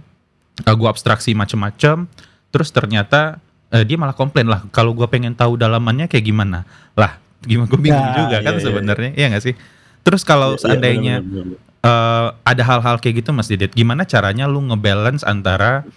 uh, 0.64 0.70
eh, 0.70 0.76
gue 0.76 0.88
abstraksi 0.90 1.32
macam-macam 1.36 2.10
terus 2.50 2.70
ternyata 2.74 3.38
uh, 3.72 3.84
dia 3.86 3.96
malah 3.96 4.18
komplain 4.18 4.50
lah 4.50 4.66
kalau 4.74 4.96
gue 4.98 5.06
pengen 5.08 5.38
tahu 5.38 5.56
dalamannya 5.56 6.10
kayak 6.10 6.26
gimana 6.26 6.66
lah 6.98 7.22
gimana 7.46 7.68
gue 7.72 7.80
bingung 7.80 8.10
nah, 8.10 8.18
juga 8.26 8.38
kan 8.44 8.54
iya, 8.56 8.60
iya. 8.60 8.66
sebenarnya 8.66 9.12
iya 9.16 9.26
nggak 9.32 9.44
sih 9.44 9.56
terus 10.04 10.22
kalau 10.28 10.58
iya, 10.58 10.62
seandainya 10.62 11.16
iya, 11.22 11.26
bener, 11.26 11.46
bener, 11.46 11.58
bener. 11.60 11.68
Uh, 11.80 12.36
ada 12.44 12.64
hal-hal 12.68 13.00
kayak 13.00 13.24
gitu 13.24 13.32
mas 13.32 13.48
Didit 13.48 13.72
gimana 13.72 14.04
caranya 14.04 14.52
lu 14.52 14.60
ngebalance 14.60 15.24
antara 15.24 15.88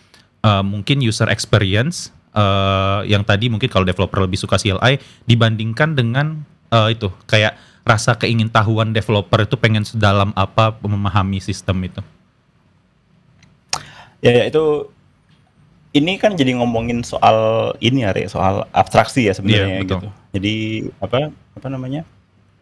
uh, 0.47 0.62
mungkin 0.62 1.02
user 1.02 1.26
experience 1.26 2.14
uh, 2.38 3.02
yang 3.02 3.26
tadi 3.26 3.50
mungkin 3.50 3.66
kalau 3.66 3.83
developer 3.83 4.23
lebih 4.23 4.38
suka 4.38 4.62
CLI 4.62 5.02
dibandingkan 5.26 5.99
dengan 5.99 6.47
uh, 6.71 6.87
itu 6.87 7.11
kayak 7.26 7.59
rasa 7.83 8.14
keingintahuan 8.14 8.95
developer 8.95 9.42
itu 9.42 9.59
pengen 9.59 9.83
sedalam 9.83 10.31
apa 10.38 10.78
memahami 10.87 11.42
sistem 11.42 11.83
itu 11.83 11.99
ya, 14.23 14.31
ya 14.31 14.45
itu 14.49 14.88
ini 15.93 16.17
kan 16.17 16.33
jadi 16.33 16.57
ngomongin 16.57 17.05
soal 17.05 17.71
ini 17.85 18.09
ya, 18.09 18.14
soal 18.25 18.64
abstraksi 18.73 19.29
ya 19.29 19.37
sebenarnya 19.37 19.76
yeah, 19.76 19.83
gitu. 19.85 19.97
Jadi 20.33 20.55
apa 21.05 21.29
apa 21.59 21.69
namanya? 21.69 22.09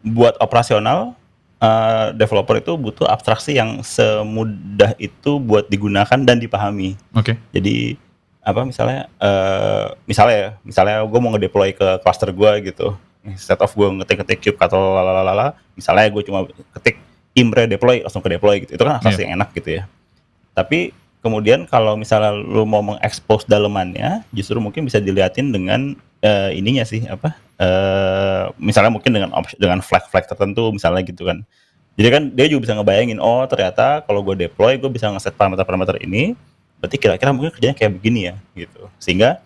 Buat 0.03 0.35
operasional 0.43 1.15
uh, 1.63 2.11
developer 2.11 2.59
itu 2.59 2.75
butuh 2.75 3.07
abstraksi 3.07 3.55
yang 3.55 3.79
semudah 3.85 4.97
itu 4.99 5.39
buat 5.39 5.71
digunakan 5.71 6.19
dan 6.19 6.43
dipahami. 6.43 6.99
Oke. 7.15 7.31
Okay. 7.31 7.35
Jadi 7.55 7.95
apa 8.41 8.65
misalnya 8.65 9.07
uh, 9.21 9.93
misalnya 10.09 10.35
ya, 10.35 10.49
misalnya 10.65 10.95
gue 11.05 11.19
mau 11.21 11.31
ngedeploy 11.31 11.71
ke 11.71 11.87
cluster 12.03 12.33
gue 12.35 12.51
gitu. 12.67 12.97
Set 13.37 13.61
of 13.61 13.69
gue 13.77 13.85
ngetik-ngetik 14.01 14.41
cube 14.41 14.57
atau 14.57 14.97
lalala, 14.97 15.53
misalnya 15.77 16.09
gue 16.09 16.25
cuma 16.25 16.41
ketik 16.73 16.97
imre 17.37 17.69
deploy 17.69 18.01
langsung 18.01 18.25
ke 18.25 18.33
deploy 18.33 18.65
gitu. 18.65 18.75
Itu 18.75 18.83
kan 18.83 18.97
abstraksi 18.97 19.23
yeah. 19.23 19.25
yang 19.29 19.37
enak 19.37 19.49
gitu 19.53 19.69
ya. 19.77 19.83
Tapi 20.57 20.91
Kemudian 21.21 21.69
kalau 21.69 21.93
misalnya 21.93 22.33
lu 22.33 22.65
mau 22.65 22.81
mengekspos 22.81 23.45
dalemannya, 23.45 24.25
justru 24.33 24.57
mungkin 24.57 24.89
bisa 24.89 24.97
dilihatin 24.97 25.53
dengan 25.53 25.93
uh, 26.25 26.49
ininya 26.49 26.81
sih 26.81 27.05
apa? 27.05 27.37
Uh, 27.61 28.49
misalnya 28.57 28.89
mungkin 28.89 29.13
dengan 29.13 29.29
dengan 29.61 29.85
flag-flag 29.85 30.25
tertentu 30.25 30.73
misalnya 30.73 31.05
gitu 31.05 31.29
kan. 31.29 31.45
Jadi 31.93 32.07
kan 32.09 32.23
dia 32.33 32.49
juga 32.49 32.65
bisa 32.65 32.73
ngebayangin, 32.73 33.21
oh 33.21 33.45
ternyata 33.45 34.01
kalau 34.01 34.25
gue 34.25 34.33
deploy 34.33 34.81
gue 34.81 34.89
bisa 34.89 35.13
ngeset 35.13 35.37
parameter-parameter 35.37 36.01
ini, 36.01 36.33
berarti 36.81 36.97
kira-kira 36.97 37.29
mungkin 37.29 37.53
kerjanya 37.53 37.77
kayak 37.77 38.01
begini 38.01 38.33
ya 38.33 38.35
gitu. 38.57 38.89
Sehingga 38.97 39.45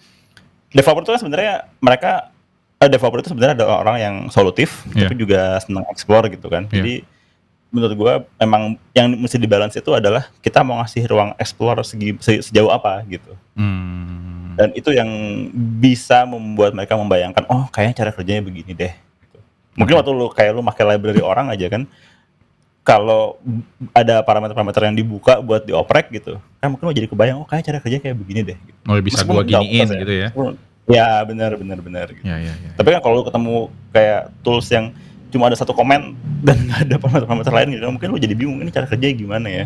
developer 0.72 1.04
itu 1.04 1.12
kan 1.12 1.22
sebenarnya 1.28 1.54
mereka 1.84 2.32
uh, 2.80 2.88
developer 2.88 3.20
itu 3.20 3.36
sebenarnya 3.36 3.60
ada 3.60 3.66
orang 3.68 3.98
yang 4.00 4.16
solutif 4.32 4.88
Iya. 4.96 5.12
tapi 5.12 5.16
juga 5.20 5.60
senang 5.60 5.84
explore 5.92 6.32
gitu 6.32 6.48
kan. 6.48 6.72
Iya. 6.72 6.76
Jadi 6.80 6.94
menurut 7.70 7.96
gua 7.98 8.14
emang 8.38 8.78
yang 8.96 9.12
mesti 9.14 9.36
dibalance 9.36 9.76
itu 9.76 9.92
adalah 9.92 10.30
kita 10.40 10.64
mau 10.64 10.80
ngasih 10.80 11.04
ruang 11.06 11.32
explore 11.36 11.84
segi, 11.84 12.16
se- 12.24 12.44
sejauh 12.46 12.72
apa 12.72 13.04
gitu. 13.06 13.34
Hmm. 13.58 14.56
Dan 14.56 14.72
itu 14.72 14.96
yang 14.96 15.10
bisa 15.84 16.24
membuat 16.24 16.72
mereka 16.72 16.96
membayangkan 16.96 17.44
oh 17.52 17.68
kayaknya 17.68 17.96
cara 18.06 18.12
kerjanya 18.16 18.44
begini 18.46 18.72
deh. 18.72 18.94
gitu. 18.96 19.38
Mungkin 19.76 19.96
waktu 20.00 20.12
lu 20.16 20.32
kayak 20.32 20.52
lu 20.56 20.64
pakai 20.64 20.84
library 20.96 21.20
orang 21.20 21.52
aja 21.52 21.68
kan 21.68 21.84
kalau 22.86 23.42
ada 23.98 24.22
parameter-parameter 24.22 24.86
yang 24.86 24.96
dibuka 24.96 25.42
buat 25.42 25.66
dioprek 25.66 26.14
gitu 26.14 26.38
kan 26.62 26.70
mungkin 26.70 26.86
lo 26.86 26.94
jadi 26.94 27.10
kebayang 27.10 27.42
oh 27.42 27.48
kayak 27.50 27.66
cara 27.66 27.82
kerja 27.82 27.98
kayak 27.98 28.16
begini 28.16 28.46
deh 28.46 28.58
gitu. 28.62 28.80
Oh 28.86 28.96
bisa 29.02 29.26
Meskipun 29.26 29.36
gua 29.36 29.44
giniin 29.44 29.88
gitu 29.90 30.14
ya. 30.14 30.30
Ya 30.86 31.10
benar 31.26 31.58
benar 31.58 31.82
benar 31.82 32.08
gitu. 32.14 32.22
Ya 32.24 32.38
ya 32.38 32.54
ya. 32.54 32.72
Tapi 32.78 32.94
kan 32.94 33.02
kalau 33.02 33.20
lu 33.20 33.24
ketemu 33.26 33.56
kayak 33.90 34.22
tools 34.46 34.70
yang 34.70 34.94
cuma 35.36 35.52
ada 35.52 35.60
satu 35.60 35.76
komen 35.76 36.16
dan 36.40 36.56
nggak 36.64 36.80
ada 36.88 36.96
parameter-parameter 36.96 37.52
lain 37.52 37.68
gitu, 37.76 37.84
mungkin 37.92 38.08
lu 38.16 38.18
jadi 38.24 38.36
bingung 38.40 38.64
ini 38.64 38.72
cara 38.72 38.88
kerjanya 38.88 39.16
gimana 39.20 39.48
ya. 39.52 39.66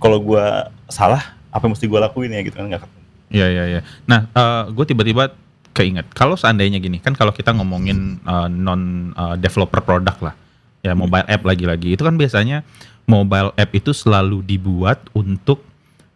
Kalau 0.00 0.16
gua 0.24 0.72
salah, 0.88 1.36
apa 1.52 1.68
yang 1.68 1.76
mesti 1.76 1.84
gua 1.84 2.08
lakuin 2.08 2.32
ya 2.32 2.40
gitu 2.40 2.56
kan 2.56 2.72
nggak. 2.72 2.88
Iya 3.32 3.46
iya 3.48 3.64
iya. 3.64 3.80
Nah, 4.04 4.28
gue 4.68 4.84
tiba-tiba 4.84 5.32
keinget 5.72 6.04
kalau 6.12 6.36
seandainya 6.36 6.76
gini 6.76 7.00
kan 7.00 7.16
kalau 7.16 7.32
kita 7.32 7.48
ngomongin 7.56 8.20
uh, 8.28 8.44
non 8.44 9.12
uh, 9.16 9.40
developer 9.40 9.80
produk 9.80 10.16
lah, 10.20 10.34
ya 10.84 10.92
mobile 10.92 11.24
app 11.24 11.42
lagi-lagi 11.48 11.96
itu 11.96 12.04
kan 12.04 12.20
biasanya 12.20 12.60
mobile 13.08 13.56
app 13.56 13.72
itu 13.72 13.96
selalu 13.96 14.44
dibuat 14.44 15.00
untuk 15.16 15.64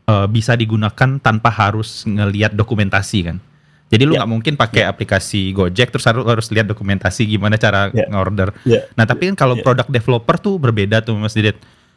uh, 0.06 0.28
bisa 0.28 0.52
digunakan 0.54 1.16
tanpa 1.18 1.48
harus 1.48 2.04
ngelihat 2.04 2.52
dokumentasi 2.52 3.32
kan. 3.32 3.36
Jadi 3.86 4.02
lu 4.02 4.14
Ya. 4.14 4.22
nggak 4.22 4.30
mungkin 4.30 4.54
pakai 4.58 4.82
aplikasi 4.82 5.54
Gojek 5.54 5.94
terus 5.94 6.02
harus 6.04 6.26
harus 6.26 6.46
lihat 6.50 6.66
dokumentasi 6.66 7.22
gimana 7.22 7.54
cara 7.54 7.94
Ya. 7.94 8.10
ngorder. 8.10 8.50
Ya. 8.66 8.82
Nah 8.98 9.06
tapi 9.06 9.30
kan 9.30 9.38
kalau 9.38 9.54
Ya. 9.54 9.62
produk 9.62 9.86
developer 9.86 10.36
tuh 10.36 10.58
berbeda 10.58 11.06
tuh 11.06 11.14
Mas 11.14 11.34
Didit. 11.34 11.54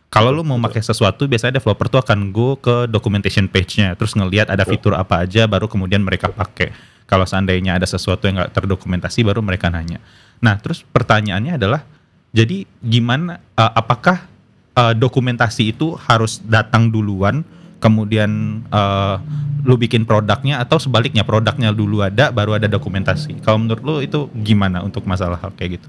Kalau 0.10 0.34
lu 0.34 0.42
mau 0.42 0.58
pakai 0.58 0.82
sesuatu 0.82 1.26
biasanya 1.26 1.58
developer 1.58 1.86
tuh 1.86 2.02
akan 2.02 2.30
go 2.30 2.58
ke 2.58 2.90
documentation 2.90 3.46
page-nya 3.46 3.94
terus 3.94 4.14
ngelihat 4.14 4.50
ada 4.50 4.66
fitur 4.66 4.98
apa 4.98 5.22
aja 5.22 5.46
baru 5.46 5.66
kemudian 5.70 6.02
mereka 6.02 6.30
pakai. 6.30 6.74
Kalau 7.06 7.26
seandainya 7.26 7.78
ada 7.78 7.90
sesuatu 7.90 8.26
yang 8.26 8.38
nggak 8.38 8.54
terdokumentasi 8.54 9.26
baru 9.26 9.42
mereka 9.42 9.70
nanya. 9.70 9.98
Nah 10.42 10.58
terus 10.62 10.86
pertanyaannya 10.86 11.58
adalah 11.58 11.82
jadi 12.30 12.70
gimana 12.82 13.42
uh, 13.54 13.74
apakah 13.74 14.30
uh, 14.78 14.94
dokumentasi 14.94 15.74
itu 15.74 15.98
harus 16.06 16.38
datang 16.42 16.90
duluan 16.90 17.42
kemudian 17.80 18.62
uh, 18.70 19.18
lu 19.64 19.76
bikin 19.76 20.08
produknya 20.08 20.60
atau 20.64 20.80
sebaliknya 20.80 21.24
produknya 21.28 21.76
dulu 21.76 22.04
ada 22.04 22.32
baru 22.32 22.56
ada 22.56 22.68
dokumentasi. 22.68 23.44
Kalau 23.44 23.60
menurut 23.60 23.84
lu 23.84 23.96
itu 24.04 24.20
gimana 24.44 24.84
untuk 24.84 25.04
masalah 25.04 25.40
hal 25.40 25.52
kayak 25.56 25.80
gitu? 25.80 25.88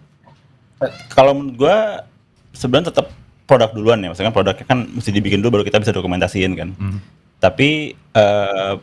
Kalau 1.12 1.36
menurut 1.36 1.56
gua 1.60 1.76
sebenarnya 2.54 2.90
tetap 2.90 3.12
produk 3.46 3.70
duluan 3.74 4.02
ya, 4.02 4.10
maksudnya 4.10 4.34
produknya 4.34 4.66
kan 4.66 4.86
mesti 4.90 5.10
dibikin 5.10 5.42
dulu 5.42 5.60
baru 5.60 5.64
kita 5.66 5.82
bisa 5.82 5.92
dokumentasiin 5.94 6.52
kan. 6.54 6.68
Hmm. 6.78 6.98
Tapi 7.42 7.94
eh, 7.94 8.74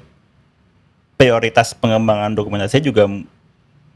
prioritas 1.17 1.73
pengembangan 1.73 2.35
dokumentasinya 2.37 2.83
juga 2.83 3.09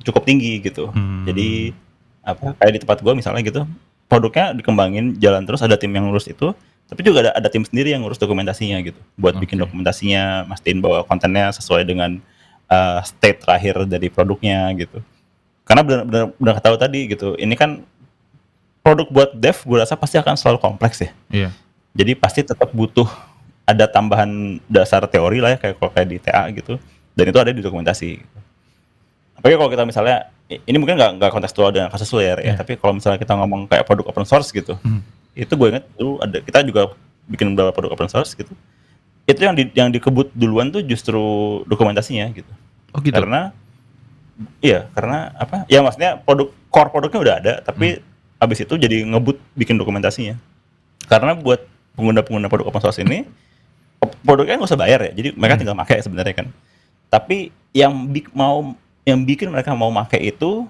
cukup 0.01 0.23
tinggi 0.25 0.63
gitu. 0.63 0.89
Hmm. 0.91 1.27
Jadi 1.27 1.75
apa 2.23 2.53
kayak 2.57 2.73
di 2.75 2.79
tempat 2.83 2.97
gua 3.03 3.13
misalnya 3.13 3.41
gitu, 3.45 3.63
produknya 4.11 4.55
dikembangin 4.55 5.19
jalan 5.21 5.43
terus 5.47 5.61
ada 5.63 5.77
tim 5.79 5.91
yang 5.93 6.09
ngurus 6.09 6.27
itu, 6.27 6.55
tapi 6.91 7.07
juga 7.07 7.23
ada 7.23 7.31
ada 7.31 7.47
tim 7.47 7.63
sendiri 7.63 7.95
yang 7.95 8.03
ngurus 8.03 8.19
dokumentasinya 8.19 8.75
gitu. 8.83 8.99
Buat 9.15 9.39
bikin 9.39 9.55
Oke. 9.55 9.63
dokumentasinya, 9.71 10.43
mastiin 10.43 10.83
bahwa 10.83 11.07
kontennya 11.07 11.55
sesuai 11.55 11.87
dengan 11.87 12.19
eh, 12.67 12.99
state 13.07 13.47
terakhir 13.47 13.87
dari 13.87 14.11
produknya 14.11 14.67
gitu. 14.75 14.99
Karena 15.63 15.87
benar-benar 15.87 16.35
udah 16.35 16.55
tahu 16.59 16.75
tadi 16.75 17.07
gitu, 17.15 17.39
ini 17.39 17.55
kan 17.55 17.79
produk 18.83 19.07
buat 19.07 19.29
dev 19.39 19.55
gue 19.55 19.77
rasa 19.79 19.95
pasti 19.95 20.19
akan 20.19 20.35
selalu 20.35 20.59
kompleks 20.59 20.99
ya. 20.99 21.11
Iya. 21.31 21.49
Jadi 21.95 22.11
pasti 22.19 22.43
tetap 22.43 22.75
butuh 22.75 23.07
ada 23.63 23.87
tambahan 23.87 24.59
dasar 24.67 25.07
teori 25.07 25.39
lah 25.39 25.55
ya 25.55 25.59
kayak 25.63 25.79
kalau 25.79 25.91
kayak 25.95 26.07
di 26.11 26.17
TA 26.19 26.43
gitu. 26.51 26.75
Dan 27.15 27.23
itu 27.31 27.39
ada 27.39 27.55
di 27.55 27.63
dokumentasi. 27.63 28.09
Gitu. 28.19 28.37
Apalagi 29.39 29.55
kalau 29.55 29.71
kita 29.71 29.83
misalnya 29.87 30.27
ini 30.51 30.75
mungkin 30.75 30.99
nggak 30.99 31.23
nggak 31.23 31.31
kontekstual 31.31 31.71
dengan 31.71 31.87
kasus 31.87 32.11
lu 32.11 32.19
ya, 32.19 32.35
ya. 32.35 32.51
Iya. 32.51 32.53
tapi 32.59 32.75
kalau 32.75 32.99
misalnya 32.99 33.15
kita 33.15 33.31
ngomong 33.39 33.71
kayak 33.71 33.87
produk 33.87 34.11
open 34.11 34.27
source 34.27 34.51
gitu, 34.51 34.75
Hmm. 34.83 34.99
Itu 35.31 35.53
gue 35.55 35.67
inget 35.71 35.85
dulu 35.95 36.19
ada 36.19 36.37
kita 36.43 36.59
juga 36.67 36.91
bikin 37.27 37.55
beberapa 37.55 37.71
produk 37.71 37.91
open 37.95 38.09
source 38.11 38.35
gitu. 38.35 38.51
Itu 39.23 39.39
yang 39.47 39.55
di, 39.55 39.69
yang 39.71 39.89
dikebut 39.93 40.33
duluan 40.35 40.73
tuh 40.73 40.83
justru 40.83 41.21
dokumentasinya 41.69 42.27
gitu. 42.35 42.51
Oh 42.91 42.99
gitu. 42.99 43.15
Karena 43.15 43.55
iya, 44.59 44.89
karena 44.91 45.31
apa? 45.37 45.63
Ya 45.71 45.79
maksudnya 45.79 46.19
produk 46.19 46.51
core 46.67 46.89
produknya 46.91 47.19
udah 47.21 47.35
ada, 47.39 47.53
tapi 47.63 48.01
Hmm. 48.01 48.43
abis 48.43 48.65
itu 48.65 48.73
jadi 48.75 49.05
ngebut 49.05 49.37
bikin 49.53 49.77
dokumentasinya. 49.77 50.35
Karena 51.05 51.37
buat 51.37 51.61
pengguna-pengguna 51.95 52.49
produk 52.49 52.67
open 52.73 52.81
source 52.81 52.99
ini 53.05 53.23
produknya 54.25 54.57
nggak 54.57 54.69
usah 54.73 54.81
bayar 54.81 54.99
ya, 55.07 55.11
jadi 55.13 55.29
mereka 55.37 55.53
Hmm. 55.55 55.61
tinggal 55.61 55.77
pakai 55.77 55.97
sebenarnya 56.01 56.33
kan. 56.35 56.47
Tapi 57.07 57.53
yang 57.71 57.93
bik- 58.09 58.33
mau 58.33 58.73
yang 59.05 59.21
bikin 59.23 59.53
mereka 59.53 59.71
mau 59.77 59.93
pakai 59.93 60.33
itu 60.33 60.65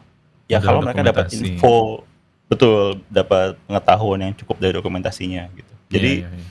ya 0.51 0.59
kalau 0.59 0.83
mereka 0.83 1.01
dapat 1.01 1.31
info 1.31 2.03
betul, 2.51 2.99
dapat 3.07 3.55
pengetahuan 3.63 4.19
yang 4.19 4.33
cukup 4.35 4.59
dari 4.59 4.75
dokumentasinya 4.75 5.47
gitu. 5.55 5.73
Jadi 5.87 6.11
Iya, 6.19 6.27
iya, 6.27 6.35
iya. 6.35 6.49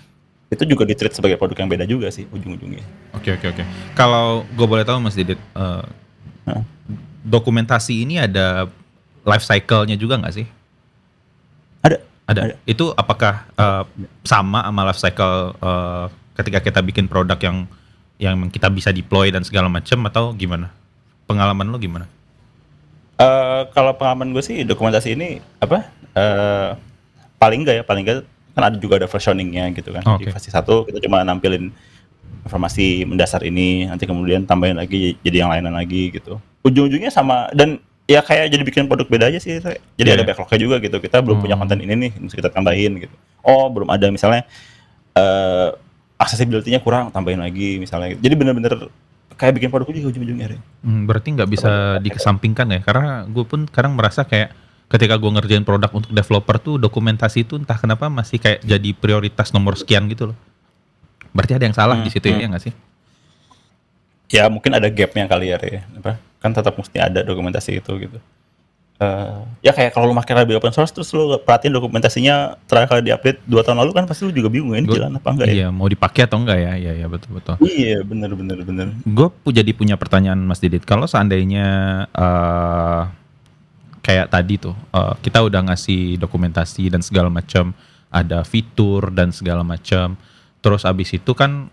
itu 0.57 0.64
juga 0.64 0.88
ditreat 0.88 1.12
sebagai 1.12 1.37
produk 1.37 1.61
yang 1.61 1.69
beda 1.69 1.85
juga 1.85 2.09
sih 2.09 2.25
ujung-ujungnya. 2.33 2.80
Oke 3.12 3.37
oke 3.37 3.47
oke. 3.52 3.62
Kalau 3.92 4.49
gue 4.49 4.66
boleh 4.66 4.83
tahu 4.88 4.97
Mas 4.97 5.12
Didit, 5.12 5.37
eh, 5.37 5.85
Hah? 6.49 6.64
dokumentasi 7.21 8.00
ini 8.09 8.16
ada 8.16 8.64
life 9.28 9.45
cycle-nya 9.45 10.00
juga 10.00 10.16
nggak 10.16 10.35
sih? 10.40 10.49
Ada 11.85 12.00
Ada. 12.25 12.40
Ada. 12.49 12.54
Itu 12.64 12.97
apakah 12.97 13.45
eh, 13.61 13.85
sama 14.25 14.64
sama 14.64 14.80
life 14.88 15.00
cycle 15.04 15.37
eh, 15.61 16.04
ketika 16.40 16.59
kita 16.64 16.80
bikin 16.80 17.04
produk 17.12 17.37
yang 17.37 17.69
yang 18.16 18.37
kita 18.49 18.73
bisa 18.73 18.88
deploy 18.88 19.28
dan 19.28 19.45
segala 19.45 19.69
macam 19.69 20.00
atau 20.09 20.33
gimana? 20.33 20.73
Pengalaman 21.28 21.69
lo 21.69 21.76
gimana? 21.76 22.09
Eh, 23.21 23.62
kalau 23.77 23.93
pengalaman 24.00 24.33
gue 24.33 24.41
sih 24.41 24.65
dokumentasi 24.65 25.12
ini 25.12 25.45
apa 25.61 25.85
eh 26.17 26.73
paling 27.37 27.61
enggak 27.61 27.75
ya 27.77 27.85
paling 27.85 28.03
enggak 28.09 28.25
kan 28.57 28.62
ada 28.73 28.77
juga 28.81 28.97
ada 28.97 29.05
versioningnya 29.05 29.69
gitu 29.77 29.93
kan 29.93 30.00
Oke. 30.09 30.25
di 30.25 30.33
versi 30.33 30.49
satu 30.49 30.89
kita 30.89 31.05
cuma 31.05 31.21
nampilin 31.21 31.69
informasi 32.49 33.05
mendasar 33.05 33.45
ini 33.45 33.85
nanti 33.93 34.09
kemudian 34.09 34.49
tambahin 34.49 34.81
lagi 34.81 35.21
jadi 35.21 35.45
yang 35.45 35.53
lainan 35.53 35.77
lagi 35.77 36.17
gitu 36.17 36.41
ujung-ujungnya 36.65 37.12
sama 37.12 37.53
dan 37.53 37.77
ya 38.09 38.25
kayak 38.25 38.57
jadi 38.57 38.62
bikin 38.65 38.89
produk 38.89 39.05
beda 39.05 39.29
aja 39.29 39.37
sih 39.37 39.61
Re. 39.61 39.85
Jadi 40.00 40.09
ada 40.17 40.25
iya. 40.25 40.29
backlognya 40.33 40.59
juga 40.59 40.77
gitu 40.81 40.97
kita 40.97 41.21
belum 41.21 41.45
punya 41.45 41.61
Hmm. 41.61 41.69
konten 41.69 41.79
ini 41.85 41.95
nih 42.09 42.12
mesti 42.25 42.41
kita 42.41 42.49
tambahin 42.49 43.05
gitu 43.05 43.15
oh 43.45 43.69
belum 43.69 43.93
ada 43.93 44.09
misalnya 44.09 44.49
eh 45.12 45.69
accessibility-nya 46.17 46.81
kurang 46.81 47.12
tambahin 47.12 47.45
lagi 47.45 47.77
misalnya 47.77 48.17
jadi 48.17 48.33
bener-bener 48.33 48.89
kayak 49.40 49.56
bikin 49.56 49.73
produk 49.73 49.88
juga 49.88 50.12
ujung-ujungnya. 50.12 50.61
Hmm, 50.85 51.09
berarti 51.09 51.32
nggak 51.32 51.49
bisa 51.49 51.97
dikesampingkan 52.04 52.68
ya? 52.76 52.80
Karena 52.85 53.25
gue 53.25 53.44
pun 53.49 53.64
kadang 53.64 53.97
merasa 53.97 54.28
kayak 54.28 54.52
ketika 54.92 55.16
gue 55.16 55.30
ngerjain 55.32 55.64
produk 55.64 55.88
untuk 55.97 56.12
developer 56.12 56.61
tuh 56.61 56.76
dokumentasi 56.76 57.49
itu 57.49 57.56
entah 57.56 57.80
kenapa 57.80 58.12
masih 58.12 58.37
kayak 58.37 58.61
jadi 58.61 58.90
prioritas 58.92 59.56
nomor 59.56 59.80
sekian 59.80 60.04
gitu 60.12 60.30
loh. 60.30 60.37
Berarti 61.32 61.56
ada 61.56 61.64
yang 61.64 61.73
salah 61.73 61.97
Hmm, 61.97 62.04
di 62.04 62.11
situ 62.12 62.28
ya 62.28 62.37
hmm. 62.37 62.44
ya 62.44 62.49
nggak 62.52 62.64
sih? 62.68 62.75
ya 64.30 64.47
mungkin 64.47 64.70
ada 64.78 64.87
gapnya 64.87 65.26
kali 65.26 65.50
ya 65.50 65.59
Re. 65.59 65.82
apa 65.99 66.14
kan 66.38 66.54
tetap 66.54 66.78
mesti 66.78 67.02
ada 67.02 67.26
dokumentasi 67.26 67.82
itu 67.82 67.92
gitu 67.99 68.18
Eh, 69.00 69.37
ya 69.64 69.73
kayak 69.73 69.97
kalau 69.97 70.12
lu 70.12 70.14
pakai 70.14 70.37
library 70.37 70.61
open 70.61 70.76
source 70.76 70.92
terus 70.92 71.09
lu 71.16 71.33
perhatiin 71.40 71.73
dokumentasinya 71.73 72.61
terakhir 72.69 72.88
kali 72.92 73.09
diupdate 73.09 73.40
dua 73.49 73.64
tahun 73.64 73.80
lalu 73.80 73.97
kan 73.97 74.04
pasti 74.04 74.28
lu 74.28 74.33
juga 74.37 74.52
bingung 74.52 74.76
ini 74.76 74.85
Gua- 74.85 75.00
jalan 75.00 75.16
apa 75.16 75.28
enggak 75.33 75.49
ya 75.49 75.54
Iya, 75.57 75.69
mau 75.73 75.88
dipakai 75.88 76.28
atau 76.28 76.37
enggak 76.37 76.59
ya? 76.61 76.73
Iya, 76.76 76.92
iya 77.00 77.07
betul 77.09 77.30
betul. 77.33 77.57
iya 77.64 78.04
bener 78.04 78.37
bener 78.37 78.61
bener 78.61 78.92
Gue 79.09 79.33
jadi 79.49 79.73
punya 79.73 79.97
pertanyaan 79.97 80.37
Mas 80.45 80.61
Didit. 80.61 80.85
Kalau 80.85 81.09
seandainya 81.09 81.64
eh 82.12 83.02
kayak 84.04 84.28
tadi 84.28 84.61
tuh, 84.61 84.76
eh, 84.92 85.14
kita 85.25 85.49
udah 85.49 85.73
ngasih 85.73 86.21
dokumentasi 86.21 86.92
dan 86.92 87.00
segala 87.00 87.33
macam, 87.33 87.73
ada 88.12 88.45
fitur 88.45 89.09
dan 89.09 89.33
segala 89.33 89.64
macam. 89.64 90.12
Terus 90.61 90.85
abis 90.85 91.16
itu 91.16 91.33
kan 91.33 91.73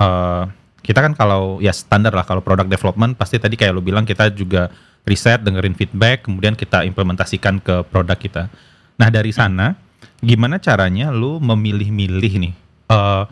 eh 0.00 0.44
kita 0.82 0.98
kan 0.98 1.14
kalau 1.14 1.62
ya 1.62 1.70
standar 1.70 2.10
lah 2.10 2.26
kalau 2.26 2.42
produk 2.42 2.66
development 2.66 3.14
pasti 3.14 3.38
tadi 3.38 3.54
kayak 3.54 3.72
lu 3.72 3.82
bilang 3.82 4.02
kita 4.02 4.28
juga 4.34 4.68
riset, 5.06 5.42
dengerin 5.42 5.74
feedback, 5.74 6.26
kemudian 6.26 6.54
kita 6.54 6.86
implementasikan 6.86 7.58
ke 7.62 7.86
produk 7.90 8.18
kita. 8.18 8.50
Nah 8.98 9.08
dari 9.10 9.30
sana 9.34 9.74
gimana 10.22 10.58
caranya 10.58 11.10
lu 11.10 11.42
memilih-milih 11.42 12.32
nih 12.42 12.54
eh, 12.90 13.24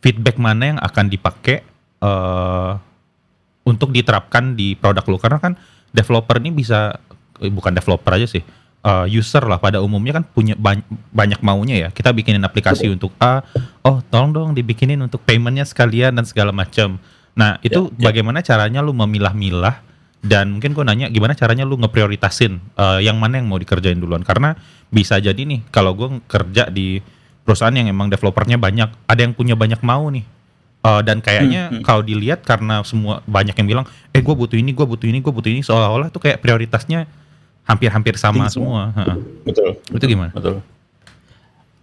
feedback 0.00 0.36
mana 0.40 0.76
yang 0.76 0.78
akan 0.80 1.06
dipakai 1.08 1.64
eh 1.98 2.72
untuk 3.68 3.92
diterapkan 3.92 4.56
di 4.56 4.72
produk 4.72 5.04
lu 5.04 5.20
karena 5.20 5.36
kan 5.36 5.52
developer 5.92 6.40
ini 6.40 6.56
bisa 6.56 6.96
eh, 7.44 7.52
bukan 7.52 7.76
developer 7.76 8.16
aja 8.16 8.24
sih 8.24 8.40
eh, 8.88 9.06
user 9.12 9.44
lah 9.44 9.60
pada 9.60 9.84
umumnya 9.84 10.16
kan 10.16 10.24
punya 10.24 10.56
bany- 10.56 10.86
banyak 11.12 11.44
maunya 11.44 11.76
ya 11.76 11.88
kita 11.92 12.16
bikinin 12.16 12.40
aplikasi 12.40 12.88
untuk 12.88 13.12
A 13.20 13.44
oh 13.84 14.00
tolong 14.08 14.32
dong 14.32 14.50
dibikinin 14.56 14.96
untuk 15.04 15.20
paymentnya 15.28 15.68
sekalian 15.68 16.16
dan 16.16 16.24
segala 16.24 16.50
macam 16.56 16.96
nah 17.36 17.60
itu 17.60 17.92
Ya, 18.00 18.00
ya. 18.00 18.04
bagaimana 18.10 18.40
caranya 18.40 18.80
lu 18.80 18.96
memilah-milah 18.96 19.84
Dan 20.18 20.58
mungkin 20.58 20.74
gue 20.74 20.82
nanya 20.82 21.06
gimana 21.14 21.38
caranya 21.38 21.62
lu 21.62 21.78
ngeprioritasin 21.78 22.58
uh, 22.74 22.98
yang 22.98 23.22
mana 23.22 23.38
yang 23.38 23.46
mau 23.46 23.54
dikerjain 23.54 24.02
duluan 24.02 24.26
karena 24.26 24.58
bisa 24.90 25.14
jadi 25.22 25.38
nih 25.38 25.62
kalau 25.70 25.94
gue 25.94 26.18
kerja 26.26 26.66
di 26.66 26.98
perusahaan 27.48 27.72
yang 27.72 27.88
emang 27.88 28.12
developernya 28.12 28.60
banyak, 28.60 28.92
ada 29.08 29.20
yang 29.24 29.32
punya 29.32 29.56
banyak 29.56 29.80
mau 29.80 30.12
nih. 30.12 30.20
Uh, 30.78 31.00
dan 31.00 31.24
kayaknya 31.24 31.72
hmm, 31.72 31.80
hmm. 31.80 31.84
kalau 31.88 32.04
dilihat 32.04 32.44
karena 32.44 32.84
semua 32.84 33.24
banyak 33.24 33.56
yang 33.56 33.66
bilang, 33.66 33.86
eh 34.12 34.20
gue 34.20 34.34
butuh 34.36 34.60
ini, 34.60 34.76
gue 34.76 34.84
butuh 34.84 35.08
ini, 35.08 35.18
gue 35.24 35.32
butuh 35.32 35.50
ini, 35.50 35.64
seolah-olah 35.64 36.12
tuh 36.12 36.22
kayak 36.22 36.44
prioritasnya 36.44 37.08
hampir-hampir 37.68 38.16
sama 38.16 38.48
semua. 38.48 38.96
semua. 38.96 39.14
Betul. 39.44 39.76
Itu 39.92 40.04
gimana? 40.08 40.32
Betul. 40.32 40.64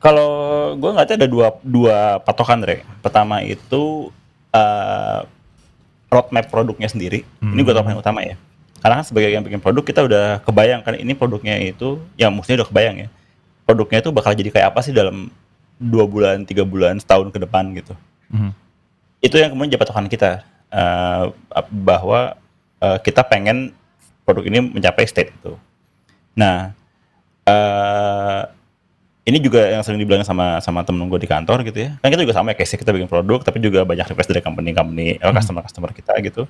Kalau 0.01 0.31
gue 0.77 0.89
nggak 0.89 1.17
ada 1.17 1.27
dua 1.29 1.53
dua 1.61 1.97
patokan, 2.25 2.65
Re. 2.65 2.81
Pertama 3.05 3.45
itu 3.45 4.09
uh, 4.49 5.19
roadmap 6.09 6.49
produknya 6.49 6.89
sendiri. 6.89 7.21
Hmm. 7.37 7.53
Ini 7.53 7.61
gue 7.61 7.73
tahu 7.73 7.85
yang 7.89 8.01
utama 8.01 8.25
ya. 8.25 8.37
Karena 8.81 9.01
kan 9.01 9.05
sebagai 9.05 9.29
yang 9.33 9.41
bikin 9.41 9.61
produk 9.61 9.81
kita 9.81 10.05
udah 10.05 10.25
kebayang 10.45 10.85
kan 10.85 10.93
ini 10.93 11.17
produknya 11.17 11.57
itu, 11.57 11.97
ya 12.17 12.29
maksudnya 12.29 12.61
udah 12.61 12.69
kebayang 12.69 12.95
ya. 13.05 13.09
Produknya 13.65 13.97
itu 14.01 14.09
bakal 14.13 14.37
jadi 14.37 14.49
kayak 14.53 14.67
apa 14.73 14.79
sih 14.85 14.93
dalam 14.93 15.33
dua 15.81 16.05
bulan, 16.05 16.45
tiga 16.45 16.61
bulan, 16.61 17.01
setahun 17.01 17.33
ke 17.33 17.41
depan 17.41 17.73
gitu. 17.73 17.93
Hmm. 18.29 18.53
Itu 19.25 19.41
yang 19.41 19.53
kemudian 19.53 19.73
jadi 19.73 19.81
patokan 19.81 20.05
kita 20.05 20.45
uh, 20.69 21.33
bahwa 21.73 22.37
uh, 22.77 22.97
kita 23.01 23.25
pengen 23.25 23.73
produk 24.21 24.45
ini 24.45 24.69
mencapai 24.69 25.09
state 25.09 25.33
itu. 25.33 25.57
Nah, 26.35 26.75
uh, 27.47 28.43
ini 29.25 29.41
juga 29.41 29.65
yang 29.65 29.81
sering 29.81 29.97
dibilang 29.97 30.21
sama 30.21 30.61
sama 30.61 30.85
temen 30.85 31.09
gue 31.09 31.17
di 31.17 31.25
kantor 31.25 31.65
gitu 31.65 31.89
ya 31.89 31.97
kan 31.97 32.13
kita 32.13 32.21
juga 32.21 32.37
sama 32.37 32.53
ya 32.53 32.61
case 32.61 32.77
kita 32.77 32.93
bikin 32.93 33.09
produk 33.09 33.41
tapi 33.41 33.57
juga 33.57 33.81
banyak 33.81 34.05
request 34.13 34.29
dari 34.29 34.41
company 34.45 34.71
company 34.71 35.17
hmm. 35.17 35.33
customer 35.33 35.65
customer 35.65 35.91
kita 35.91 36.13
gitu 36.21 36.45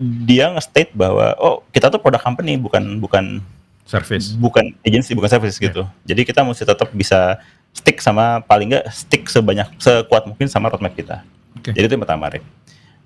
dia 0.00 0.48
nge-state 0.52 0.92
bahwa 0.92 1.36
oh 1.40 1.64
kita 1.72 1.88
tuh 1.88 2.00
produk 2.00 2.20
company 2.20 2.60
bukan 2.60 3.00
bukan 3.00 3.40
service 3.88 4.36
bukan 4.36 4.76
agency 4.84 5.16
bukan 5.16 5.28
service 5.32 5.56
yeah. 5.56 5.72
gitu 5.72 5.82
jadi 6.04 6.20
kita 6.28 6.40
mesti 6.44 6.68
tetap 6.68 6.92
bisa 6.92 7.40
stick 7.72 8.00
sama 8.04 8.44
paling 8.44 8.76
nggak 8.76 8.86
stick 8.92 9.24
sebanyak 9.28 9.68
sekuat 9.80 10.28
mungkin 10.28 10.52
sama 10.52 10.68
roadmap 10.68 10.92
kita 10.92 11.24
okay. 11.56 11.72
jadi 11.72 11.88
itu 11.88 11.96
yang 11.96 12.04
pertama 12.04 12.28
Rick. 12.28 12.44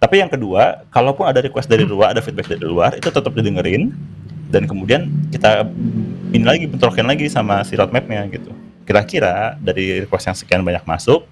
tapi 0.02 0.18
yang 0.18 0.30
kedua 0.30 0.82
kalaupun 0.90 1.30
ada 1.30 1.38
request 1.42 1.70
dari 1.70 1.86
luar 1.86 2.10
ada 2.14 2.22
feedback 2.22 2.50
dari 2.50 2.66
luar 2.66 2.98
itu 2.98 3.06
tetap 3.06 3.30
didengerin 3.30 3.94
dan 4.54 4.70
kemudian 4.70 5.10
kita 5.34 5.66
ini 6.30 6.46
lagi 6.46 6.70
bentrokin 6.70 7.10
lagi 7.10 7.26
sama 7.26 7.66
si 7.66 7.74
roadmapnya 7.74 8.22
gitu. 8.30 8.54
Kira-kira 8.86 9.58
dari 9.58 10.06
request 10.06 10.30
yang 10.30 10.36
sekian 10.38 10.62
banyak 10.62 10.86
masuk 10.86 11.26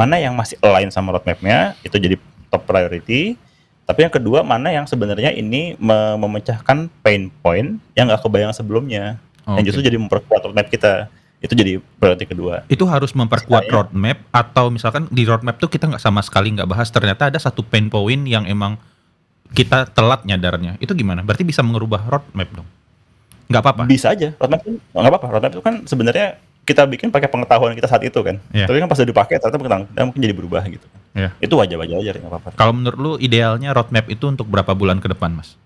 mana 0.00 0.16
yang 0.16 0.32
masih 0.32 0.56
align 0.64 0.88
sama 0.88 1.12
roadmapnya? 1.12 1.76
Itu 1.84 2.00
jadi 2.00 2.16
top 2.48 2.64
priority. 2.64 3.36
Tapi 3.84 4.06
yang 4.06 4.14
kedua 4.14 4.40
mana 4.46 4.70
yang 4.70 4.86
sebenarnya 4.86 5.34
ini 5.34 5.74
mem 5.76 6.16
memecahkan 6.16 6.86
pain 7.02 7.28
point 7.42 7.76
yang 7.98 8.06
nggak 8.08 8.22
kebayang 8.22 8.54
sebelumnya? 8.54 9.18
Okay. 9.44 9.60
yang 9.60 9.64
justru 9.66 9.82
jadi 9.82 9.98
memperkuat 9.98 10.46
roadmap 10.46 10.70
kita. 10.70 11.10
Itu 11.40 11.56
jadi 11.56 11.80
priority 11.96 12.28
kedua. 12.28 12.68
Itu 12.68 12.84
harus 12.84 13.16
memperkuat 13.16 13.64
Saya, 13.66 13.72
roadmap 13.72 14.20
atau 14.28 14.68
misalkan 14.68 15.08
di 15.08 15.24
roadmap 15.24 15.56
tuh 15.56 15.72
kita 15.72 15.88
nggak 15.88 16.00
sama 16.00 16.20
sekali 16.20 16.52
nggak 16.52 16.68
bahas. 16.68 16.92
Ternyata 16.92 17.32
ada 17.32 17.40
satu 17.40 17.64
pain 17.64 17.88
point 17.88 18.24
yang 18.28 18.44
emang 18.44 18.76
kita 19.56 19.90
telat 19.90 20.22
nyadarnya 20.26 20.78
itu 20.78 20.92
gimana 20.94 21.26
berarti 21.26 21.42
bisa 21.42 21.60
mengubah 21.64 22.06
roadmap 22.06 22.48
dong 22.54 22.68
nggak 23.50 23.62
apa-apa 23.62 23.82
bisa 23.90 24.14
aja 24.14 24.34
roadmap 24.38 24.62
nggak 24.66 25.10
apa-apa 25.10 25.26
roadmap 25.38 25.52
itu 25.58 25.62
kan 25.62 25.74
sebenarnya 25.84 26.38
kita 26.70 26.86
bikin 26.86 27.08
pakai 27.10 27.26
pengetahuan 27.26 27.74
kita 27.74 27.90
saat 27.90 28.06
itu 28.06 28.20
kan. 28.22 28.38
Yeah. 28.54 28.70
Tapi 28.70 28.78
kan 28.78 28.86
pas 28.86 28.98
udah 29.00 29.10
dipakai 29.10 29.42
ternyata 29.42 29.58
pengetahuan 29.58 30.06
mungkin 30.06 30.22
jadi 30.22 30.34
berubah 30.36 30.62
gitu. 30.70 30.86
Yeah. 31.18 31.34
Itu 31.42 31.58
wajar-wajar 31.58 31.96
aja 31.98 32.10
nggak 32.14 32.30
apa-apa. 32.30 32.48
Kalau 32.54 32.72
menurut 32.76 32.98
lu 32.98 33.12
idealnya 33.18 33.74
roadmap 33.74 34.06
itu 34.06 34.24
untuk 34.30 34.46
berapa 34.46 34.70
bulan 34.76 35.02
ke 35.02 35.10
depan, 35.10 35.34
Mas? 35.34 35.58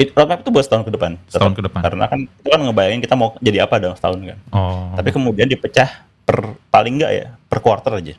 It, 0.00 0.10
roadmap 0.16 0.42
itu 0.42 0.50
buat 0.50 0.66
setahun 0.66 0.88
ke 0.88 0.92
depan. 0.96 1.14
Setahun 1.30 1.54
ke 1.54 1.62
depan. 1.62 1.80
Karena 1.86 2.04
kan 2.10 2.26
itu 2.26 2.48
kan 2.50 2.60
ngebayangin 2.64 3.00
kita 3.06 3.14
mau 3.14 3.38
jadi 3.38 3.68
apa 3.68 3.78
dalam 3.78 3.94
setahun 3.94 4.18
kan. 4.18 4.38
Oh. 4.50 4.90
Tapi 4.98 5.08
kemudian 5.14 5.46
dipecah 5.46 6.02
per 6.26 6.58
paling 6.74 6.98
enggak 6.98 7.12
ya 7.14 7.26
per 7.46 7.58
quarter 7.62 7.92
aja. 8.02 8.14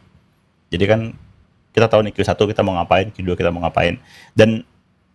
Jadi 0.72 0.84
kan 0.88 1.12
kita 1.72 1.88
tahu 1.88 2.04
nih 2.04 2.14
Q1 2.16 2.36
kita 2.36 2.62
mau 2.62 2.76
ngapain, 2.78 3.08
Q2 3.12 3.36
kita 3.36 3.50
mau 3.50 3.64
ngapain. 3.64 3.96
Dan 4.36 4.64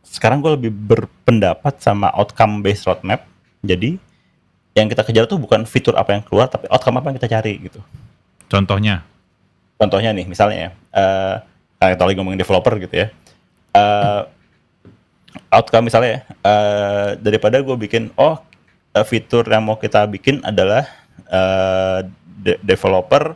sekarang 0.05 0.40
gue 0.40 0.53
lebih 0.57 0.73
berpendapat 0.73 1.81
sama 1.81 2.09
outcome 2.16 2.64
based 2.64 2.88
roadmap. 2.88 3.25
Jadi 3.61 4.01
yang 4.77 4.92
kita 4.92 5.03
kejar 5.09 5.25
tuh 5.25 5.40
bukan 5.40 5.64
fitur 5.64 5.97
apa 5.97 6.12
yang 6.12 6.23
keluar 6.23 6.53
tapi 6.53 6.69
outcome 6.69 7.01
apa 7.01 7.09
yang 7.09 7.16
kita 7.16 7.33
cari 7.33 7.57
gitu 7.64 7.81
contohnya 8.53 9.01
contohnya 9.81 10.12
nih 10.12 10.29
misalnya 10.29 10.57
ya 10.69 10.71
uh, 10.92 11.37
kita 11.97 12.05
lagi 12.05 12.16
ngomongin 12.21 12.37
developer 12.45 12.77
gitu 12.85 12.95
ya 12.95 13.07
uh, 13.73 14.29
outcome 15.49 15.88
misalnya 15.88 16.21
ya 16.21 16.21
uh, 16.45 17.09
daripada 17.16 17.64
gue 17.64 17.77
bikin 17.88 18.12
oh 18.21 18.37
uh, 18.92 19.05
fitur 19.09 19.49
yang 19.49 19.64
mau 19.64 19.81
kita 19.81 20.05
bikin 20.12 20.45
adalah 20.45 20.85
uh, 21.33 22.05
de 22.37 22.61
developer 22.61 23.33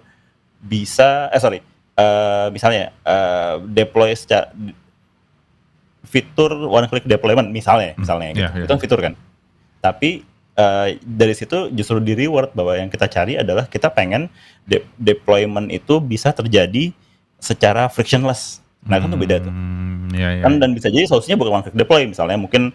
bisa 0.61 1.33
eh 1.33 1.41
sorry 1.41 1.65
uh, 2.01 2.47
misalnya 2.49 2.97
uh, 3.05 3.61
deploy 3.69 4.17
secara 4.17 4.49
fitur 6.09 6.51
one 6.67 6.89
click 6.89 7.05
deployment 7.05 7.53
misalnya 7.53 7.93
hmm. 7.93 8.01
misalnya 8.01 8.29
gitu. 8.33 8.41
yeah, 8.41 8.53
yeah. 8.57 8.65
itu 8.65 8.73
kan 8.73 8.81
fitur 8.81 9.01
kan 9.05 9.15
tapi 9.85 10.25
uh, 10.61 10.89
dari 11.01 11.35
situ 11.37 11.73
justru 11.73 11.99
di 12.05 12.13
reward 12.17 12.53
bahwa 12.53 12.77
yang 12.77 12.93
kita 12.93 13.09
cari 13.09 13.41
adalah 13.41 13.65
kita 13.67 13.89
pengen 13.89 14.29
de 14.69 14.85
deployment 15.01 15.73
itu 15.73 15.99
bisa 15.99 16.31
terjadi 16.37 16.93
secara 17.41 17.89
frictionless. 17.89 18.61
Nah, 18.85 18.97
hmm, 18.97 19.03
kan 19.05 19.09
itu 19.13 19.19
beda 19.21 19.37
tuh. 19.45 19.53
Ya, 20.17 20.29
ya. 20.41 20.43
Kan 20.45 20.61
dan 20.61 20.73
bisa 20.73 20.89
jadi 20.89 21.05
solusinya 21.09 21.37
bukan 21.41 21.53
one 21.61 21.65
click 21.65 21.77
deploy 21.77 22.05
misalnya 22.05 22.37
mungkin 22.37 22.73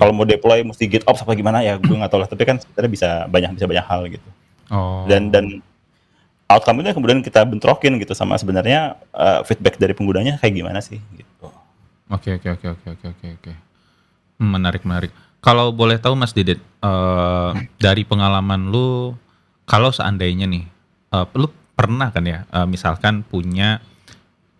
kalau 0.00 0.12
mau 0.12 0.28
deploy 0.28 0.64
mesti 0.64 0.88
GitOps 0.88 1.24
apa 1.24 1.32
gimana 1.36 1.64
ya 1.64 1.76
gue 1.80 1.92
nggak 1.92 2.10
tahu 2.12 2.20
lah 2.24 2.28
tapi 2.28 2.44
kan 2.44 2.56
sebenarnya 2.60 2.90
bisa 2.92 3.08
banyak 3.28 3.50
bisa 3.56 3.66
banyak 3.68 3.86
hal 3.88 4.00
gitu. 4.08 4.28
Oh. 4.72 5.04
Dan 5.08 5.32
dan 5.32 5.60
outcome 6.52 6.84
itu 6.84 6.92
kemudian 6.92 7.20
kita 7.24 7.42
bentrokin 7.48 7.96
gitu 7.98 8.12
sama 8.12 8.36
sebenarnya 8.36 9.00
uh, 9.16 9.40
feedback 9.42 9.80
dari 9.80 9.96
penggunanya 9.96 10.36
kayak 10.38 10.54
gimana 10.54 10.84
sih 10.84 11.00
gitu. 11.16 11.48
Oke 12.12 12.36
oke 12.36 12.48
oke 12.60 12.66
oke 12.68 12.88
oke 13.08 13.26
oke. 13.40 13.52
Hmm, 14.36 14.50
menarik 14.58 14.84
menarik. 14.84 15.12
Kalau 15.42 15.74
boleh 15.74 15.98
tahu 15.98 16.14
Mas 16.14 16.30
Didit, 16.30 16.62
uh, 16.86 17.50
dari 17.82 18.06
pengalaman 18.06 18.70
lu, 18.70 19.18
kalau 19.66 19.90
seandainya 19.90 20.46
nih, 20.46 20.62
uh, 21.10 21.26
lu 21.34 21.50
pernah 21.74 22.14
kan 22.14 22.22
ya, 22.22 22.46
uh, 22.54 22.62
misalkan 22.62 23.26
punya 23.26 23.82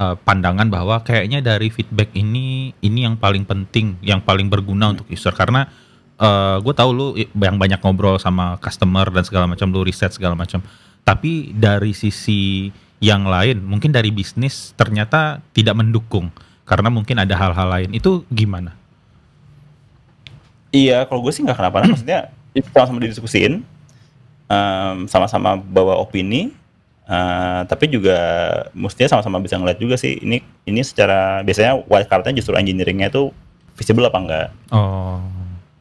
uh, 0.03 0.19
pandangan 0.19 0.67
bahwa 0.67 0.99
kayaknya 1.07 1.39
dari 1.39 1.71
feedback 1.71 2.11
ini, 2.19 2.75
ini 2.83 3.07
yang 3.07 3.15
paling 3.15 3.47
penting, 3.47 3.95
yang 4.03 4.19
paling 4.19 4.51
berguna 4.51 4.91
untuk 4.91 5.07
user 5.07 5.31
karena 5.31 5.71
uh, 6.19 6.59
gue 6.59 6.75
tahu 6.75 6.91
lu 6.91 7.07
yang 7.39 7.63
banyak 7.63 7.79
ngobrol 7.79 8.19
sama 8.19 8.59
customer 8.59 9.07
dan 9.15 9.23
segala 9.23 9.47
macam, 9.47 9.71
lu 9.71 9.87
riset 9.87 10.11
segala 10.11 10.35
macam. 10.35 10.67
Tapi 11.03 11.51
dari 11.55 11.91
sisi 11.93 12.71
yang 13.03 13.27
lain, 13.27 13.67
mungkin 13.67 13.91
dari 13.91 14.15
bisnis 14.15 14.71
ternyata 14.79 15.43
tidak 15.51 15.75
mendukung 15.75 16.31
karena 16.62 16.88
mungkin 16.88 17.19
ada 17.19 17.35
hal-hal 17.35 17.69
lain. 17.69 17.91
Itu 17.91 18.23
gimana? 18.31 18.79
Iya, 20.73 21.05
kalau 21.05 21.21
gue 21.21 21.33
sih 21.35 21.43
nggak 21.45 21.59
kenapa-napa. 21.59 21.93
Maksudnya 21.99 22.31
itu 22.55 22.69
sama-sama 22.71 22.99
didiskusin, 23.03 23.67
um, 24.49 24.97
sama-sama 25.11 25.59
bawa 25.59 25.99
opini, 26.01 26.55
uh, 27.11 27.67
tapi 27.69 27.93
juga 27.93 28.17
mestinya 28.73 29.19
sama-sama 29.19 29.43
bisa 29.43 29.61
ngeliat 29.61 29.83
juga 29.83 30.01
sih. 30.01 30.17
Ini 30.23 30.41
ini 30.65 30.81
secara 30.81 31.43
biasanya 31.43 31.83
white 31.91 32.09
cardnya 32.09 32.33
justru 32.38 32.57
engineeringnya 32.57 33.12
itu 33.12 33.35
visible 33.77 34.09
apa 34.09 34.19
enggak. 34.19 34.49
Oh. 34.73 35.21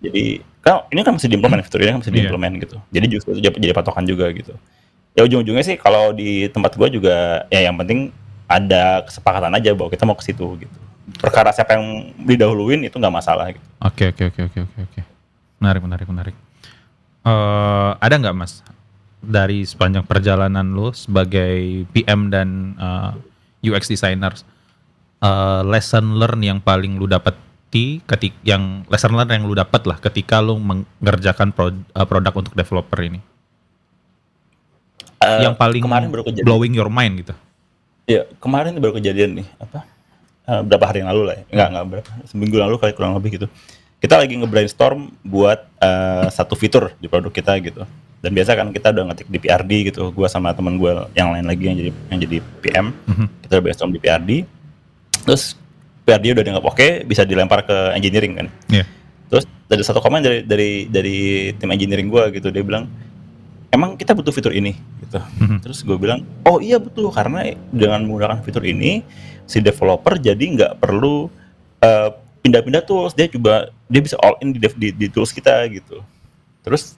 Jadi 0.02 0.42
kan 0.62 0.86
ini 0.90 1.02
kan 1.06 1.16
masih 1.16 1.30
diimplement 1.32 1.62
fitur 1.70 1.80
ini 1.86 1.92
kan 1.96 2.00
masih 2.04 2.12
iya. 2.12 2.18
diimplement 2.26 2.54
yeah. 2.58 2.64
gitu. 2.68 2.78
Jadi 2.92 3.06
justru 3.08 3.30
itu 3.38 3.50
jadi 3.62 3.74
patokan 3.78 4.04
juga 4.04 4.28
gitu. 4.36 4.58
Ya 5.12 5.28
ujung-ujungnya 5.28 5.66
sih 5.66 5.76
kalau 5.76 6.16
di 6.16 6.48
tempat 6.48 6.80
gue 6.80 6.88
juga 7.02 7.44
ya 7.52 7.68
yang 7.68 7.76
penting 7.76 8.16
ada 8.48 9.04
kesepakatan 9.04 9.52
aja 9.56 9.76
bahwa 9.76 9.90
kita 9.92 10.04
mau 10.08 10.16
ke 10.16 10.24
situ 10.24 10.46
gitu 10.60 10.78
perkara 11.20 11.52
siapa 11.52 11.76
yang 11.76 12.16
didahuluin 12.24 12.88
itu 12.88 12.96
nggak 12.96 13.12
masalah 13.14 13.52
gitu. 13.52 13.66
Oke 13.84 14.14
oke 14.14 14.24
oke 14.32 14.42
oke 14.48 14.60
oke 14.64 14.80
oke. 14.88 15.02
Menarik 15.60 15.82
menarik 15.84 16.08
menarik. 16.08 16.36
Uh, 17.22 17.94
ada 18.00 18.16
nggak 18.18 18.36
mas 18.38 18.64
dari 19.22 19.62
sepanjang 19.68 20.06
perjalanan 20.08 20.66
lu 20.66 20.90
sebagai 20.96 21.86
PM 21.94 22.34
dan 22.34 22.74
uh, 22.82 23.14
eh, 23.62 23.70
UX 23.70 23.86
designer 23.86 24.34
uh, 25.22 25.62
lesson 25.62 26.18
learn 26.18 26.42
yang 26.42 26.58
paling 26.58 26.98
lu 26.98 27.06
dapat 27.06 27.38
ketik 27.72 28.36
yang 28.44 28.84
lesson 28.90 29.14
learn 29.14 29.30
yang 29.30 29.46
lu 29.46 29.54
dapat 29.54 29.86
lah 29.86 30.02
ketika 30.02 30.42
lu 30.42 30.58
mengerjakan 30.58 31.54
pro, 31.54 31.70
uh, 31.70 32.06
produk 32.10 32.34
untuk 32.34 32.54
developer 32.58 33.00
ini. 33.06 33.22
Uh, 35.22 35.42
yang 35.46 35.54
paling 35.54 35.86
kemarin 35.86 36.10
baru 36.10 36.26
kejadian. 36.26 36.46
blowing 36.50 36.74
your 36.74 36.90
mind 36.90 37.22
gitu. 37.22 37.34
Iya, 38.10 38.26
kemarin 38.42 38.74
baru 38.82 38.98
kejadian 38.98 39.38
nih, 39.38 39.48
apa? 39.62 39.86
uh, 40.50 40.62
berapa 40.66 40.86
hari 40.90 41.06
yang 41.06 41.10
lalu 41.14 41.22
lah 41.30 41.36
ya. 41.38 41.44
Enggak, 41.54 41.68
enggak 41.70 41.86
berapa. 41.94 42.10
Seminggu 42.26 42.58
lalu 42.58 42.76
kali 42.82 42.92
kurang 42.98 43.14
lebih 43.14 43.38
gitu. 43.38 43.48
Kita 44.02 44.18
lagi 44.18 44.34
nge-brainstorm 44.34 45.14
buat 45.22 45.62
uh, 45.78 46.26
satu 46.34 46.58
fitur 46.58 46.90
di 46.98 47.06
produk 47.06 47.30
kita 47.30 47.54
gitu. 47.62 47.86
Dan 48.22 48.34
biasa 48.34 48.58
kan 48.58 48.74
kita 48.74 48.90
udah 48.90 49.14
ngetik 49.14 49.30
di 49.30 49.38
PRD 49.38 49.72
gitu. 49.94 50.10
Gua 50.10 50.26
sama 50.26 50.58
teman 50.58 50.82
gue 50.82 50.90
yang 51.14 51.30
lain 51.38 51.46
lagi 51.46 51.64
yang 51.70 51.78
jadi 51.78 51.92
yang 52.10 52.20
jadi 52.26 52.38
PM. 52.66 52.86
Mm-hmm. 53.06 53.28
Kita 53.46 53.52
udah 53.54 53.64
brainstorm 53.64 53.92
di 53.94 54.00
PRD. 54.02 54.32
Terus 55.22 55.54
PR 56.02 56.18
dia 56.18 56.34
udah 56.34 56.44
dianggap 56.44 56.66
oke 56.66 56.88
bisa 57.06 57.22
dilempar 57.22 57.62
ke 57.62 57.78
engineering 57.94 58.34
kan 58.34 58.48
Iya. 58.74 58.86
terus 59.30 59.46
dari 59.70 59.84
satu 59.86 60.02
komen 60.02 60.20
dari 60.20 60.40
dari 60.44 60.90
dari 60.90 61.18
tim 61.56 61.70
engineering 61.70 62.10
gua 62.10 62.34
gitu 62.34 62.50
dia 62.50 62.66
bilang 62.66 62.90
emang 63.72 63.96
kita 63.96 64.12
butuh 64.12 64.30
fitur 64.30 64.52
ini 64.52 64.76
gitu. 65.02 65.20
Mhm. 65.40 65.58
terus 65.64 65.82
gue 65.82 65.96
bilang 65.96 66.22
oh 66.44 66.60
iya 66.60 66.78
betul 66.78 67.08
karena 67.10 67.44
dengan 67.72 68.04
menggunakan 68.04 68.44
fitur 68.44 68.64
ini 68.64 69.02
si 69.48 69.60
developer 69.60 70.16
jadi 70.16 70.40
nggak 70.40 70.74
perlu 70.80 71.28
eh, 71.82 72.10
pindah-pindah 72.42 72.84
tools. 72.84 73.14
Dia 73.14 73.28
coba 73.30 73.70
dia 73.86 74.02
bisa 74.02 74.16
all 74.20 74.36
in 74.42 74.52
di, 74.52 74.60
dev- 74.60 74.78
di, 74.78 74.90
di 74.90 75.08
tools 75.08 75.30
kita 75.30 75.66
gitu. 75.70 76.00
Terus 76.62 76.96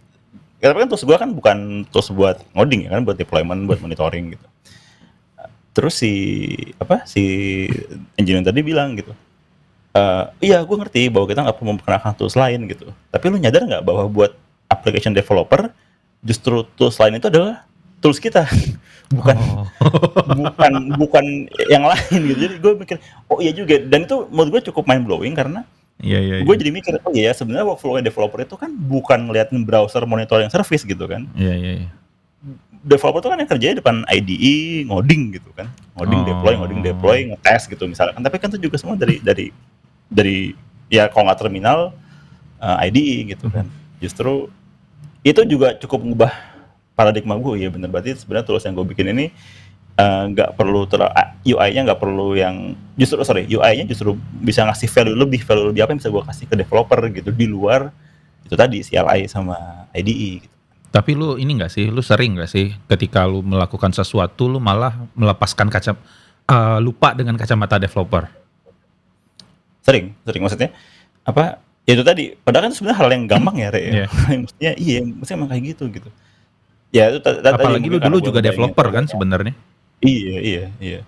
ya, 0.60 0.72
tapi 0.72 0.84
kan 0.84 0.90
tools 0.90 1.04
gua 1.04 1.18
kan 1.18 1.30
bukan 1.32 1.58
tools 1.90 2.10
buat 2.10 2.40
ngoding 2.54 2.88
ya 2.88 2.90
kan 2.94 3.02
buat 3.04 3.18
deployment 3.18 3.66
buat 3.66 3.80
monitoring 3.82 4.34
gitu. 4.36 4.48
Terus 5.74 5.98
si 5.98 6.14
apa 6.78 7.02
si 7.10 7.24
engineer 8.14 8.46
tadi 8.46 8.62
bilang 8.62 8.94
gitu 8.94 9.10
"Eh, 9.94 10.24
iya 10.50 10.62
gue 10.66 10.74
ngerti 10.78 11.10
bahwa 11.10 11.26
kita 11.30 11.46
nggak 11.46 11.56
perlu 11.58 11.70
memperkenalkan 11.78 12.14
tools 12.18 12.34
lain 12.34 12.66
gitu. 12.70 12.90
Tapi 13.10 13.26
lu 13.30 13.38
nyadar 13.38 13.62
nggak 13.66 13.84
bahwa 13.86 14.06
buat 14.10 14.32
application 14.70 15.14
developer 15.14 15.70
justru 16.24 16.64
tools 16.74 16.96
lain 16.98 17.20
itu 17.20 17.28
adalah 17.28 17.68
tools 18.00 18.18
kita 18.18 18.48
bukan 19.16 19.36
Oh. 19.38 19.68
bukan 20.40 20.74
bukan 20.98 21.26
yang 21.70 21.86
lain 21.86 22.20
gitu 22.34 22.40
jadi 22.40 22.56
gue 22.58 22.74
mikir 22.76 22.98
oh 23.28 23.38
iya 23.38 23.52
juga 23.54 23.78
dan 23.84 24.04
itu 24.04 24.26
menurut 24.28 24.60
gue 24.60 24.72
cukup 24.72 24.88
mind 24.88 25.06
blowing 25.06 25.36
karena 25.36 25.62
Iya 26.02 26.20
iya. 26.20 26.36
gue 26.42 26.56
jadi 26.58 26.74
mikir 26.74 26.98
oh 27.00 27.14
iya 27.14 27.30
ya, 27.30 27.38
sebenarnya 27.38 27.70
workflow 27.70 28.02
developer 28.02 28.42
itu 28.42 28.58
kan 28.58 28.74
bukan 28.74 29.30
ngeliatin 29.30 29.62
browser 29.62 30.02
monitoring 30.04 30.50
service 30.50 30.82
gitu 30.82 31.06
kan 31.06 31.30
Iya 31.38 31.54
iya. 31.54 31.72
iya. 31.86 31.90
developer 32.82 33.22
itu 33.22 33.30
kan 33.30 33.38
yang 33.40 33.50
kerjanya 33.50 33.76
depan 33.80 34.02
IDE 34.10 34.84
ngoding 34.90 35.38
gitu 35.38 35.54
kan 35.54 35.70
ngoding 35.96 36.20
Oh. 36.20 36.28
deploy 36.28 36.54
ngoding 36.58 36.82
deploy 36.82 37.18
ngetes 37.30 37.70
gitu 37.70 37.86
misalkan 37.86 38.20
tapi 38.20 38.36
kan 38.42 38.50
itu 38.52 38.68
juga 38.68 38.76
semua 38.76 38.98
dari 38.98 39.22
dari 39.22 39.54
dari 40.10 40.52
ya 40.90 41.08
kalau 41.08 41.30
nggak 41.30 41.40
terminal 41.40 41.94
eh, 42.58 42.86
IDE 42.90 43.38
gitu 43.38 43.48
kan 43.48 43.70
justru 44.02 44.50
itu 45.24 45.42
juga 45.48 45.76
cukup 45.80 46.04
mengubah 46.04 46.32
paradigma 46.94 47.40
gue 47.40 47.64
ya 47.64 47.70
bener 47.72 47.90
berarti 47.90 48.14
sebenarnya 48.20 48.46
tools 48.46 48.64
yang 48.68 48.76
gue 48.78 48.86
bikin 48.86 49.08
ini 49.16 49.32
eh, 49.98 50.24
nggak 50.30 50.60
perlu 50.60 50.86
ter 50.86 51.02
UI-nya 51.48 51.82
nggak 51.90 52.00
perlu 52.00 52.38
yang 52.38 52.78
justru 53.00 53.24
sorry 53.26 53.48
UI-nya 53.50 53.88
justru 53.90 54.14
bisa 54.44 54.68
ngasih 54.68 54.92
value 54.92 55.18
lebih 55.18 55.42
value 55.42 55.74
lebih 55.74 55.82
apa 55.88 55.92
yang 55.96 56.00
bisa 56.04 56.12
gue 56.14 56.24
kasih 56.28 56.46
ke 56.46 56.56
developer 56.60 57.00
gitu 57.10 57.30
di 57.34 57.48
luar 57.50 57.90
itu 58.44 58.56
tadi 58.60 58.84
CLI 58.84 59.26
sama 59.32 59.88
IDE 59.96 60.44
gitu. 60.44 60.56
Tapi 60.94 61.18
lu 61.18 61.42
ini 61.42 61.58
nggak 61.58 61.74
sih, 61.74 61.90
lu 61.90 62.06
sering 62.06 62.38
nggak 62.38 62.52
sih 62.52 62.70
ketika 62.86 63.26
lu 63.26 63.42
melakukan 63.42 63.90
sesuatu 63.90 64.46
lu 64.46 64.62
malah 64.62 64.94
melepaskan 65.18 65.72
kaca 65.72 65.98
eh, 66.46 66.80
lupa 66.84 67.18
dengan 67.18 67.34
kacamata 67.40 67.82
developer. 67.82 68.30
sering 69.84 70.16
sering 70.24 70.40
maksudnya 70.40 70.72
apa 71.28 71.60
ya 71.84 71.92
itu 71.94 72.04
tadi 72.04 72.24
padahal 72.38 72.68
kan 72.68 72.74
sebenarnya 72.74 72.98
hal 72.98 73.10
yang 73.12 73.24
gampang 73.26 73.56
ya 73.58 73.70
Re 73.70 73.82
Iya. 73.84 74.06
mestinya 74.44 74.74
iya 74.78 75.00
mestinya 75.04 75.38
emang 75.38 75.50
kayak 75.52 75.64
gitu 75.70 75.84
gitu 75.90 76.10
ya 76.90 77.10
itu 77.10 77.20
Apalagi 77.24 77.88
lu 77.88 77.98
dulu 77.98 78.18
juga 78.22 78.40
developer 78.40 78.88
kan 78.90 79.04
sebenarnya. 79.04 79.54
iya 80.00 80.38
iya 80.40 80.64
iya 80.80 81.02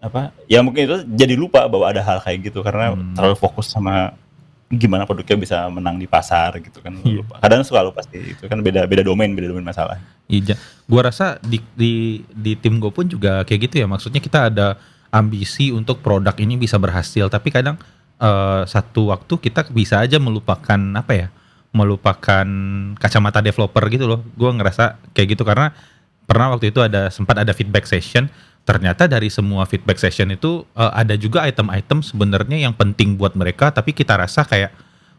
apa 0.00 0.32
ya 0.46 0.60
mungkin 0.60 0.82
itu 0.82 0.96
jadi 1.10 1.34
lupa 1.34 1.66
bahwa 1.66 1.84
ada 1.86 2.00
hal 2.00 2.18
kayak 2.18 2.48
gitu 2.48 2.60
karena 2.60 2.90
Hmm. 2.90 3.12
terlalu 3.12 3.36
fokus 3.36 3.68
sama 3.68 4.16
gimana 4.66 5.02
produknya 5.02 5.34
bisa 5.36 5.56
menang 5.68 5.98
di 5.98 6.06
pasar 6.06 6.56
gitu 6.56 6.78
kan 6.78 6.94
Iya. 6.96 7.20
lupa 7.20 7.36
kadang 7.38 7.60
suka 7.60 7.82
lupa 7.82 8.00
sih 8.06 8.32
itu 8.32 8.46
kan 8.46 8.58
beda 8.60 8.86
beda 8.86 9.02
domain 9.02 9.28
beda 9.28 9.50
domain 9.50 9.66
masalah 9.66 10.00
Iya, 10.26 10.54
gua 10.86 11.04
rasa 11.04 11.42
di 11.42 11.58
di 11.74 11.92
di 12.24 12.54
tim 12.54 12.78
gue 12.78 12.86
pun 12.88 13.02
juga 13.02 13.42
kayak 13.42 13.66
gitu 13.66 13.82
ya. 13.82 13.90
Maksudnya 13.90 14.22
kita 14.22 14.46
ada 14.46 14.78
ambisi 15.10 15.68
untuk 15.68 15.98
produk 15.98 16.30
ini 16.36 16.54
bisa 16.54 16.78
berhasil, 16.78 17.26
tapi 17.26 17.50
kadang 17.50 17.74
eh, 18.20 18.62
satu 18.68 19.10
waktu 19.10 19.34
kita 19.40 19.72
bisa 19.72 19.98
aja 20.04 20.20
melupakan 20.20 20.78
apa 20.94 21.12
ya? 21.16 21.26
Melupakan 21.72 22.46
kacamata 22.98 23.40
developer 23.40 23.82
gitu 23.88 24.04
loh. 24.06 24.20
Gua 24.36 24.52
ngerasa 24.52 25.00
kayak 25.16 25.38
gitu 25.38 25.42
karena 25.46 25.72
pernah 26.28 26.54
waktu 26.54 26.70
itu 26.70 26.78
ada 26.84 27.08
sempat 27.10 27.40
ada 27.40 27.50
feedback 27.56 27.88
session. 27.88 28.28
Ternyata 28.68 29.08
dari 29.08 29.32
semua 29.32 29.64
feedback 29.64 29.98
session 29.98 30.30
itu 30.30 30.68
eh, 30.76 30.92
ada 30.92 31.16
juga 31.16 31.42
item-item 31.48 32.04
sebenarnya 32.04 32.60
yang 32.60 32.76
penting 32.76 33.16
buat 33.16 33.34
mereka, 33.34 33.72
tapi 33.72 33.96
kita 33.96 34.14
rasa 34.20 34.44
kayak 34.44 34.70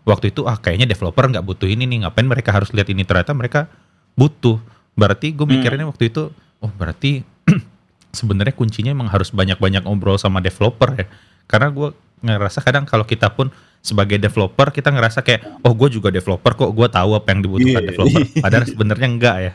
waktu 0.06 0.34
itu 0.34 0.46
ah 0.50 0.58
kayaknya 0.58 0.90
developer 0.90 1.26
nggak 1.30 1.46
butuh 1.46 1.68
ini 1.70 1.86
nih, 1.90 2.06
ngapain 2.06 2.26
mereka 2.26 2.54
harus 2.54 2.70
lihat 2.72 2.88
ini? 2.90 3.04
Ternyata 3.04 3.34
mereka 3.34 3.68
butuh. 4.16 4.62
Berarti 4.94 5.32
gue 5.32 5.48
mikirnya 5.48 5.88
waktu 5.88 6.12
itu, 6.12 6.30
oh 6.62 6.72
berarti 6.76 7.24
sebenarnya 8.18 8.54
kuncinya 8.54 8.92
emang 8.92 9.08
harus 9.08 9.32
banyak-banyak 9.32 9.88
ngobrol 9.88 10.20
sama 10.20 10.44
developer 10.44 10.94
ya. 11.00 11.08
Karena 11.48 11.72
gue 11.72 11.90
ngerasa 12.22 12.60
kadang 12.60 12.84
kalau 12.84 13.04
kita 13.04 13.28
pun 13.28 13.50
sebagai 13.80 14.16
developer 14.16 14.70
kita 14.70 14.90
ngerasa 14.90 15.20
kayak, 15.20 15.58
oh 15.60 15.74
gue 15.74 15.90
juga 15.90 16.08
developer 16.08 16.54
kok, 16.56 16.70
gue 16.70 16.88
tahu 16.88 17.12
apa 17.14 17.28
yang 17.28 17.42
dibutuhkan 17.42 17.82
Iya. 17.82 17.90
developer. 17.90 18.22
Padahal 18.46 18.64
sebenarnya 18.64 19.08
enggak 19.08 19.38
ya. 19.42 19.54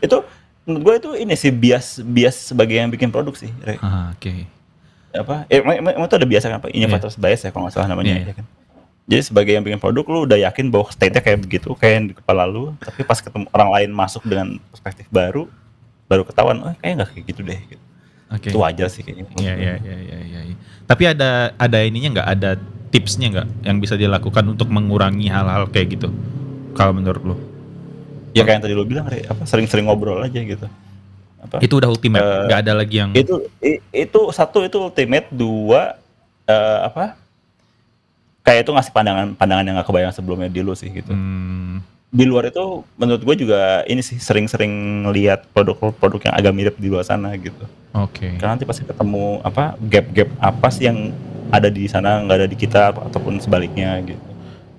Itu 0.00 0.16
menurut 0.60 0.82
gue 0.82 0.94
itu 0.96 1.10
ini 1.20 1.34
sih 1.34 1.50
bias 1.50 1.86
bias 2.00 2.50
sebagai 2.50 2.74
yang 2.74 2.88
bikin 2.88 3.08
produk 3.08 3.32
sih. 3.32 3.48
Ah, 3.78 4.10
Oke. 4.12 4.44
apa 5.10 5.42
eh, 5.46 5.58
emang, 5.58 5.74
emang- 5.76 6.06
itu 6.06 6.14
ada 6.14 6.28
biasa 6.28 6.44
kan 6.46 6.56
apa 6.58 6.70
innovators 6.70 7.16
bias 7.16 7.42
ya 7.42 7.50
kalau 7.50 7.66
nggak 7.66 7.74
salah 7.74 7.88
namanya 7.88 8.14
Iya. 8.14 8.24
ya 8.24 8.34
kan 8.34 8.46
jadi 9.04 9.22
sebagai 9.24 9.50
yang 9.50 9.64
bikin 9.64 9.78
produk 9.78 10.06
lu 10.06 10.22
udah 10.22 10.38
yakin 10.40 10.70
bahwa 10.70 10.86
state-nya 10.86 11.18
kayak 11.18 11.38
begitu 11.40 11.74
kayak 11.74 11.92
yang 11.92 12.06
di 12.06 12.14
kepala 12.14 12.46
lu 12.46 12.78
tapi 12.78 13.02
pas 13.02 13.18
ketemu 13.18 13.50
orang 13.50 13.70
lain 13.74 13.90
masuk 13.90 14.22
dengan 14.22 14.62
perspektif 14.70 15.10
baru 15.10 15.50
baru 16.06 16.22
ketahuan 16.22 16.62
oh 16.62 16.74
kayak 16.76 16.94
nggak 16.94 17.10
kayak 17.10 17.24
gitu 17.26 17.40
deh 17.42 17.58
gitu. 17.58 17.82
Oke. 18.30 18.54
itu 18.54 18.58
wajar 18.62 18.86
sih 18.86 19.02
kayaknya 19.02 19.26
Iya 19.42 19.54
iya 19.58 19.74
iya 19.82 19.96
iya 19.98 20.18
iya. 20.22 20.40
iya. 20.50 20.56
Tapi 20.86 21.02
ada 21.06 21.50
ada 21.58 21.78
ininya 21.82 22.20
nggak 22.20 22.28
ada 22.38 22.50
tipsnya 22.90 23.26
nggak 23.30 23.48
yang 23.66 23.78
bisa 23.78 23.94
dilakukan 23.94 24.42
untuk 24.46 24.70
mengurangi 24.70 25.26
hal-hal 25.26 25.66
kayak 25.70 25.98
gitu? 25.98 26.08
Kalau 26.74 26.94
menurut 26.94 27.22
lo? 27.26 27.36
ya 28.30 28.46
kayak 28.46 28.62
yang 28.62 28.62
tadi 28.62 28.74
lu 28.78 28.86
bilang 28.86 29.04
apa 29.10 29.42
sering-sering 29.42 29.90
ngobrol 29.90 30.22
aja 30.22 30.38
gitu 30.38 30.66
apa 31.42 31.58
Itu 31.58 31.82
udah 31.82 31.90
ultimate, 31.90 32.22
Eh, 32.22 32.42
nggak 32.46 32.60
ada 32.62 32.72
lagi 32.78 32.96
yang 33.02 33.10
itu 33.10 33.42
itu 33.90 34.20
satu 34.30 34.62
itu 34.62 34.78
ultimate 34.78 35.26
dua 35.34 35.98
eh, 36.46 36.78
apa 36.86 37.18
kayak 38.46 38.62
itu 38.62 38.70
ngasih 38.70 38.92
pandangan 38.94 39.26
pandangan 39.34 39.64
yang 39.66 39.74
gak 39.82 39.88
kebayang 39.90 40.14
sebelumnya 40.14 40.46
di 40.46 40.62
lu 40.62 40.72
sih 40.78 40.88
gitu 40.94 41.10
Hmm, 41.10 41.82
di 42.10 42.24
luar 42.26 42.50
itu 42.50 42.82
menurut 42.98 43.22
gue 43.22 43.46
juga 43.46 43.86
ini 43.86 44.02
sih 44.02 44.18
sering-sering 44.18 45.06
lihat 45.14 45.46
produk-produk 45.54 46.26
yang 46.26 46.34
agak 46.34 46.52
mirip 46.54 46.74
di 46.74 46.90
luar 46.90 47.06
sana 47.06 47.30
gitu 47.38 47.62
Oke. 47.94 48.34
karena 48.34 48.58
nanti 48.58 48.66
pasti 48.66 48.82
ketemu 48.82 49.38
apa 49.46 49.78
gap-gap 49.78 50.26
apa 50.42 50.68
sih 50.74 50.90
yang 50.90 51.14
ada 51.54 51.70
di 51.70 51.86
sana 51.86 52.22
nggak 52.26 52.36
ada 52.42 52.48
di 52.50 52.58
kita 52.58 52.94
ataupun 52.94 53.38
sebaliknya 53.38 53.98
gitu 54.02 54.18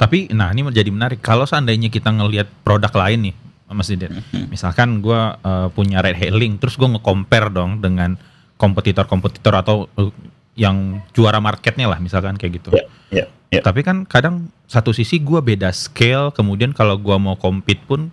Tapi 0.01 0.33
nah 0.33 0.49
ini 0.49 0.65
menjadi 0.65 0.89
menarik. 0.89 1.21
Kalau 1.21 1.45
seandainya 1.45 1.85
kita 1.93 2.09
ngelihat 2.09 2.49
produk 2.65 2.89
lain 3.05 3.29
nih, 3.29 3.35
Mas 3.69 3.85
Didet. 3.85 4.09
Misalkan 4.49 4.97
gua 4.97 5.37
eh, 5.45 5.69
punya 5.77 6.01
ride 6.01 6.17
hailing, 6.17 6.57
terus 6.57 6.73
gua 6.73 6.89
nge-compare 6.97 7.53
dong 7.53 7.85
dengan 7.85 8.17
kompetitor-kompetitor 8.57 9.53
atau 9.61 9.85
eh, 10.01 10.09
yang 10.57 11.05
juara 11.13 11.37
marketnya 11.37 11.85
lah, 11.85 12.01
misalkan 12.01 12.33
kayak 12.33 12.57
gitu. 12.57 12.73
ya 12.73 12.89
ya 13.13 13.25
ya 13.51 13.61
Tapi 13.61 13.83
kan 13.83 14.07
kadang 14.07 14.47
satu 14.65 14.95
sisi 14.95 15.19
gua 15.19 15.43
beda 15.43 15.69
scale, 15.75 16.31
kemudian 16.31 16.71
kalau 16.71 16.95
gua 16.95 17.19
mau 17.19 17.35
compete 17.35 17.83
pun 17.83 18.07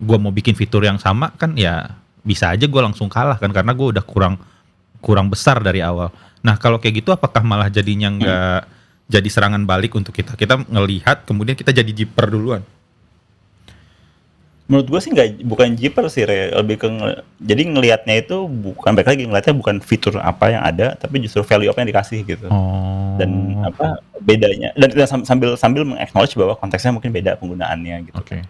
gua 0.00 0.16
mau 0.18 0.32
bikin 0.32 0.56
fitur 0.56 0.82
yang 0.82 0.98
sama 0.98 1.30
kan 1.36 1.54
ya 1.54 2.00
bisa 2.24 2.50
aja 2.50 2.64
gua 2.66 2.88
langsung 2.88 3.12
kalah 3.12 3.36
kan 3.36 3.52
karena 3.52 3.76
gua 3.76 3.92
udah 3.94 4.04
kurang 4.04 4.40
kurang 5.04 5.28
besar 5.28 5.60
dari 5.60 5.84
awal. 5.84 6.08
Nah 6.40 6.56
kalau 6.56 6.80
kayak 6.80 7.04
gitu 7.04 7.12
apakah 7.12 7.44
malah 7.44 7.68
jadinya 7.68 8.08
nggak 8.08 8.60
jadi 9.12 9.28
serangan 9.28 9.68
balik 9.68 9.92
untuk 9.92 10.16
kita? 10.16 10.34
Kita 10.34 10.64
ngelihat 10.64 11.28
kemudian 11.28 11.54
kita 11.54 11.70
jadi 11.70 11.92
jiper 11.92 12.32
duluan. 12.32 12.64
Menurut 14.72 14.88
gue 14.88 15.00
sih 15.00 15.12
nggak 15.12 15.44
bukan 15.44 15.76
jiper 15.76 16.08
sih 16.08 16.24
Re. 16.24 16.48
lebih 16.50 16.80
ke 16.80 16.88
jadi 17.38 17.62
ngelihatnya 17.68 18.24
itu 18.24 18.48
bukan 18.48 18.96
baik 18.96 19.04
lagi 19.04 19.28
ngelihatnya 19.28 19.52
bukan 19.52 19.76
fitur 19.78 20.16
apa 20.16 20.48
yang 20.48 20.64
ada 20.64 20.96
tapi 20.96 21.20
justru 21.20 21.44
value 21.44 21.68
apa 21.68 21.84
yang 21.84 21.92
dikasih 21.92 22.24
gitu 22.24 22.48
Oh. 22.48 23.20
dan 23.20 23.28
apa 23.60 24.00
bedanya 24.18 24.72
dan 24.72 24.88
sam- 25.04 25.28
sambil 25.28 25.52
sambil 25.54 25.84
mengaknowledge 25.84 26.32
bahwa 26.32 26.56
konteksnya 26.56 26.88
mungkin 26.90 27.12
beda 27.12 27.36
penggunaannya 27.36 28.08
gitu 28.08 28.16
Oke. 28.16 28.40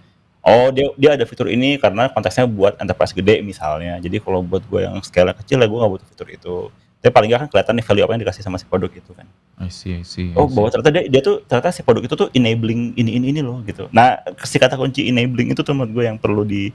oh 0.42 0.70
dia 0.70 0.87
dia 0.94 1.11
ada 1.18 1.26
fitur 1.26 1.50
ini 1.50 1.74
karena 1.74 2.06
konteksnya 2.06 2.46
buat 2.46 2.78
enterprise 2.78 3.11
gede 3.11 3.42
misalnya 3.42 3.98
jadi 3.98 4.22
kalau 4.22 4.46
buat 4.46 4.62
gue 4.62 4.87
yang 4.87 4.94
scale 5.02 5.35
kecil 5.35 5.58
ya 5.58 5.66
gue 5.66 5.74
nggak 5.74 5.90
butuh 5.90 6.06
fitur 6.06 6.28
itu 6.30 6.54
tapi 7.02 7.10
paling 7.10 7.28
nggak 7.28 7.40
kan 7.42 7.48
kelihatan 7.50 7.74
nih 7.74 7.84
value 7.84 8.04
apa 8.06 8.12
yang 8.14 8.22
dikasih 8.22 8.42
sama 8.46 8.56
si 8.56 8.64
produk 8.64 8.86
itu 8.88 9.10
kan 9.10 9.26
I 9.58 9.66
see, 9.68 9.98
I 9.98 10.06
see, 10.06 10.30
I 10.30 10.38
oh 10.38 10.46
see. 10.46 10.54
bahwa 10.54 10.70
ternyata 10.70 10.90
dia, 10.94 11.04
dia 11.10 11.20
tuh 11.20 11.42
ternyata 11.42 11.74
si 11.74 11.82
produk 11.82 12.02
itu 12.02 12.14
tuh 12.14 12.30
enabling 12.30 12.94
ini 12.94 13.10
ini 13.18 13.26
ini 13.34 13.40
loh 13.42 13.58
gitu 13.66 13.90
nah 13.90 14.22
si 14.40 14.56
kata 14.56 14.78
kunci 14.78 15.10
enabling 15.10 15.50
itu 15.50 15.60
tuh 15.60 15.74
menurut 15.74 15.90
gue 15.92 16.04
yang 16.06 16.16
perlu 16.16 16.46
di 16.46 16.70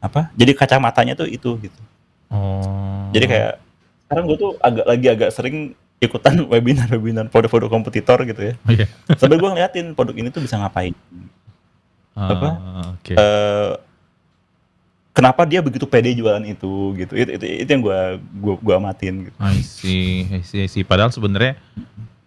apa 0.00 0.32
jadi 0.32 0.56
kacamatanya 0.56 1.12
tuh 1.14 1.28
itu 1.28 1.54
gitu 1.60 1.80
Oh. 2.26 3.06
jadi 3.14 3.26
kayak 3.30 3.52
sekarang 4.02 4.24
gue 4.26 4.34
tuh 4.34 4.50
agak 4.58 4.82
lagi 4.82 5.06
agak 5.06 5.30
sering 5.30 5.56
ikutan 6.02 6.42
webinar 6.50 6.90
webinar 6.90 7.30
produk-produk 7.30 7.70
kompetitor 7.70 8.18
gitu 8.26 8.50
ya 8.50 8.54
Iya. 8.66 8.86
sampai 9.14 9.38
gue 9.38 9.46
ngeliatin 9.46 9.94
produk 9.94 10.10
ini 10.16 10.34
tuh 10.34 10.42
bisa 10.42 10.58
ngapain 10.58 10.90
apa? 12.16 12.48
Ah, 12.48 12.88
Oke. 12.96 13.12
Kenapa 15.16 15.48
dia 15.48 15.64
begitu 15.64 15.88
pede 15.88 16.12
jualan 16.12 16.44
itu 16.44 16.92
gitu 17.00 17.16
itu 17.16 17.30
itu, 17.40 17.44
itu 17.64 17.70
yang 17.72 17.80
gue 17.80 18.00
gua 18.36 18.54
gua 18.60 18.74
amatin 18.76 19.32
gitu 19.32 19.36
I 19.40 19.64
see, 19.64 20.28
I 20.28 20.44
see, 20.44 20.60
I 20.60 20.68
see. 20.68 20.84
Padahal 20.84 21.08
sebenarnya 21.08 21.56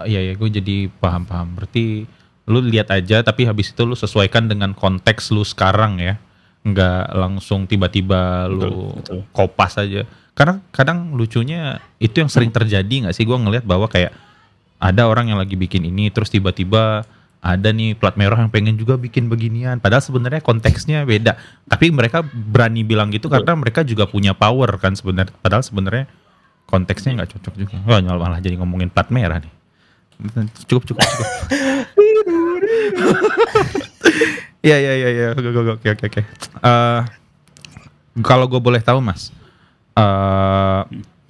Iya 0.08 0.32
ya, 0.32 0.34
gue 0.36 0.49
jadi 0.62 0.78
paham-paham. 0.88 1.60
Berarti 1.60 2.08
lu 2.47 2.63
lihat 2.63 2.88
aja, 2.88 3.19
tapi 3.19 3.43
habis 3.43 3.75
itu 3.75 3.82
lu 3.84 3.95
sesuaikan 3.99 4.47
dengan 4.47 4.71
konteks 4.71 5.36
lu 5.36 5.43
sekarang 5.43 5.99
ya, 5.99 6.15
nggak 6.63 7.12
langsung 7.15 7.67
tiba-tiba 7.67 8.47
lu 8.47 8.95
betul. 8.95 9.28
kopas 9.36 9.75
aja. 9.75 10.08
Karena 10.32 10.63
kadang 10.71 11.12
lucunya 11.19 11.84
itu 11.99 12.23
yang 12.23 12.32
sering 12.32 12.47
terjadi 12.47 13.08
nggak 13.08 13.15
sih? 13.15 13.28
Gue 13.28 13.36
ngelihat 13.36 13.67
bahwa 13.67 13.91
kayak 13.91 14.15
ada 14.80 15.12
orang 15.12 15.28
yang 15.28 15.39
lagi 15.39 15.60
bikin 15.60 15.84
ini, 15.84 16.08
terus 16.08 16.32
tiba-tiba 16.32 17.04
ada 17.39 17.71
nih 17.71 17.95
plat 17.95 18.19
merah 18.19 18.36
yang 18.36 18.52
pengen 18.52 18.75
juga 18.75 18.99
bikin 18.99 19.32
beginian. 19.32 19.80
Padahal 19.80 20.04
sebenarnya 20.04 20.43
konteksnya 20.43 21.08
beda. 21.08 21.39
Tapi 21.71 21.88
mereka 21.88 22.19
berani 22.28 22.84
bilang 22.84 23.10
gitu 23.15 23.32
karena 23.32 23.56
mereka 23.56 23.88
juga 23.88 24.04
punya 24.12 24.36
power 24.36 24.75
kan 24.75 24.91
sebenarnya. 24.95 25.32
Padahal 25.39 25.63
sebenarnya 25.63 26.06
konteksnya 26.67 27.15
nggak 27.15 27.32
cocok 27.39 27.54
juga. 27.56 27.75
Wah 27.88 28.04
malah 28.04 28.19
malah 28.19 28.39
jadi 28.43 28.60
ngomongin 28.60 28.91
plat 28.91 29.08
merah 29.08 29.39
nih. 29.39 29.54
Cukup 30.67 30.84
cukup 30.84 30.99
cukup. 30.99 31.28
Iya 34.60 34.75
iya 34.75 34.91
iya 34.91 35.10
iya. 35.15 35.28
Oke 35.32 35.47
oke 35.56 35.60
oke 35.80 35.88
oke. 35.88 36.06
oke. 36.12 36.21
Eh, 36.60 37.02
Kalau 38.19 38.52
gue 38.52 38.60
boleh 38.60 38.84
tahu 38.84 38.99
mas, 38.99 39.32
eh 39.95 40.82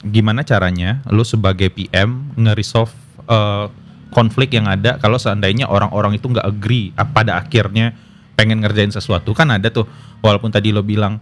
gimana 0.02 0.42
caranya 0.42 1.06
lu 1.12 1.22
sebagai 1.22 1.70
PM 1.70 2.34
nge-resolve 2.34 2.90
eh, 3.30 3.66
konflik 4.10 4.54
yang 4.58 4.66
ada 4.66 4.98
kalau 4.98 5.22
seandainya 5.22 5.70
orang-orang 5.70 6.18
itu 6.18 6.26
nggak 6.30 6.46
agree 6.46 6.92
pada 7.14 7.38
akhirnya 7.40 7.94
pengen 8.34 8.64
ngerjain 8.64 8.94
sesuatu. 8.94 9.32
Kan 9.38 9.54
ada 9.54 9.70
tuh 9.70 9.86
walaupun 10.26 10.50
tadi 10.50 10.74
lo 10.74 10.82
bilang 10.82 11.22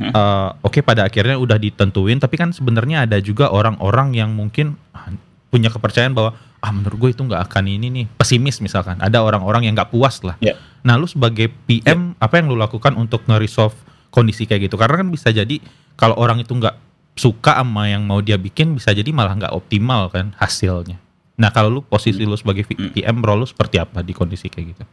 eh, 0.00 0.48
oke 0.62 0.80
pada 0.80 1.06
akhirnya 1.06 1.36
udah 1.36 1.58
ditentuin 1.60 2.16
tapi 2.22 2.40
kan 2.40 2.54
sebenarnya 2.54 3.04
ada 3.04 3.18
juga 3.20 3.50
orang-orang 3.50 4.16
yang 4.16 4.30
mungkin 4.32 4.78
ah, 4.94 5.10
punya 5.50 5.68
kepercayaan 5.68 6.14
bahwa 6.14 6.38
ah 6.60 6.70
menurut 6.70 6.96
gue 7.08 7.10
itu 7.16 7.22
nggak 7.24 7.42
akan 7.50 7.64
ini 7.66 7.86
nih. 7.90 8.06
Pesimis 8.20 8.60
misalkan. 8.62 9.00
Ada 9.00 9.24
orang-orang 9.24 9.66
yang 9.66 9.74
nggak 9.74 9.90
puas 9.90 10.20
lah. 10.22 10.36
Ya. 10.38 10.54
nah 10.80 10.96
lu 10.96 11.04
sebagai 11.04 11.52
PM 11.68 12.16
apa 12.16 12.40
yang 12.40 12.48
lu 12.48 12.56
lakukan 12.56 12.96
untuk 12.96 13.20
nge-resolve 13.28 13.76
kondisi 14.08 14.48
kayak 14.48 14.70
gitu? 14.70 14.80
Karena 14.80 15.04
kan 15.04 15.08
bisa 15.12 15.28
jadi 15.28 15.60
kalau 16.00 16.16
orang 16.16 16.40
itu 16.40 16.56
nggak 16.56 16.72
suka 17.20 17.60
sama 17.60 17.90
yang 17.90 18.08
mau 18.08 18.24
dia 18.24 18.40
bikin 18.40 18.72
bisa 18.72 18.96
jadi 18.96 19.12
malah 19.12 19.36
nggak 19.36 19.52
optimal 19.52 20.08
kan 20.08 20.32
hasilnya 20.40 20.96
nah 21.40 21.48
kalau 21.48 21.72
lu 21.72 21.80
posisi 21.80 22.20
lu 22.20 22.36
sebagai 22.36 22.68
V- 22.68 22.76
Hmm. 22.76 22.92
PM 22.92 23.18
role 23.18 23.40
lu 23.42 23.48
seperti 23.48 23.80
apa 23.80 24.04
di 24.04 24.12
kondisi 24.12 24.46
kayak 24.46 24.76
gitu? 24.76 24.84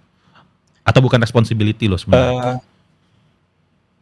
Atau 0.82 1.04
bukan 1.04 1.20
responsibility 1.20 1.86
lu 1.86 2.00
sebenarnya? 2.00 2.56
Eh, 2.56 2.58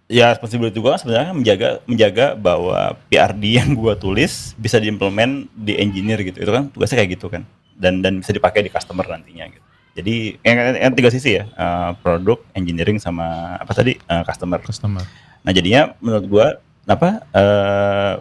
ya 0.06 0.30
responsibility 0.30 0.78
gue 0.78 0.94
sebenarnya 0.96 1.34
menjaga 1.34 1.70
menjaga 1.84 2.38
bahwa 2.38 2.94
PRD 3.10 3.58
yang 3.58 3.74
gue 3.74 3.94
tulis 3.98 4.54
bisa 4.56 4.78
diimplement 4.78 5.50
di 5.52 5.74
engineer 5.76 6.22
gitu. 6.22 6.38
Itu 6.38 6.54
kan 6.54 6.70
tugasnya 6.70 7.02
kayak 7.02 7.12
gitu 7.18 7.28
kan. 7.28 7.42
Dan 7.74 8.06
dan 8.06 8.22
bisa 8.22 8.30
dipakai 8.30 8.62
di 8.62 8.70
customer 8.70 9.02
nantinya 9.04 9.50
gitu. 9.50 9.66
Jadi 9.96 10.16
yang, 10.44 10.58
yang 10.78 10.94
tiga 10.94 11.10
sisi 11.10 11.34
ya. 11.34 11.50
Eh, 11.50 11.92
produk 12.00 12.38
engineering 12.54 13.02
sama 13.02 13.58
apa 13.58 13.74
tadi? 13.74 13.98
Eh, 13.98 14.24
customer. 14.24 14.62
Customer. 14.62 15.02
Nah 15.42 15.50
jadinya 15.50 15.98
menurut 15.98 16.26
gue 16.30 16.48
apa 16.86 17.26
eh, 17.26 18.14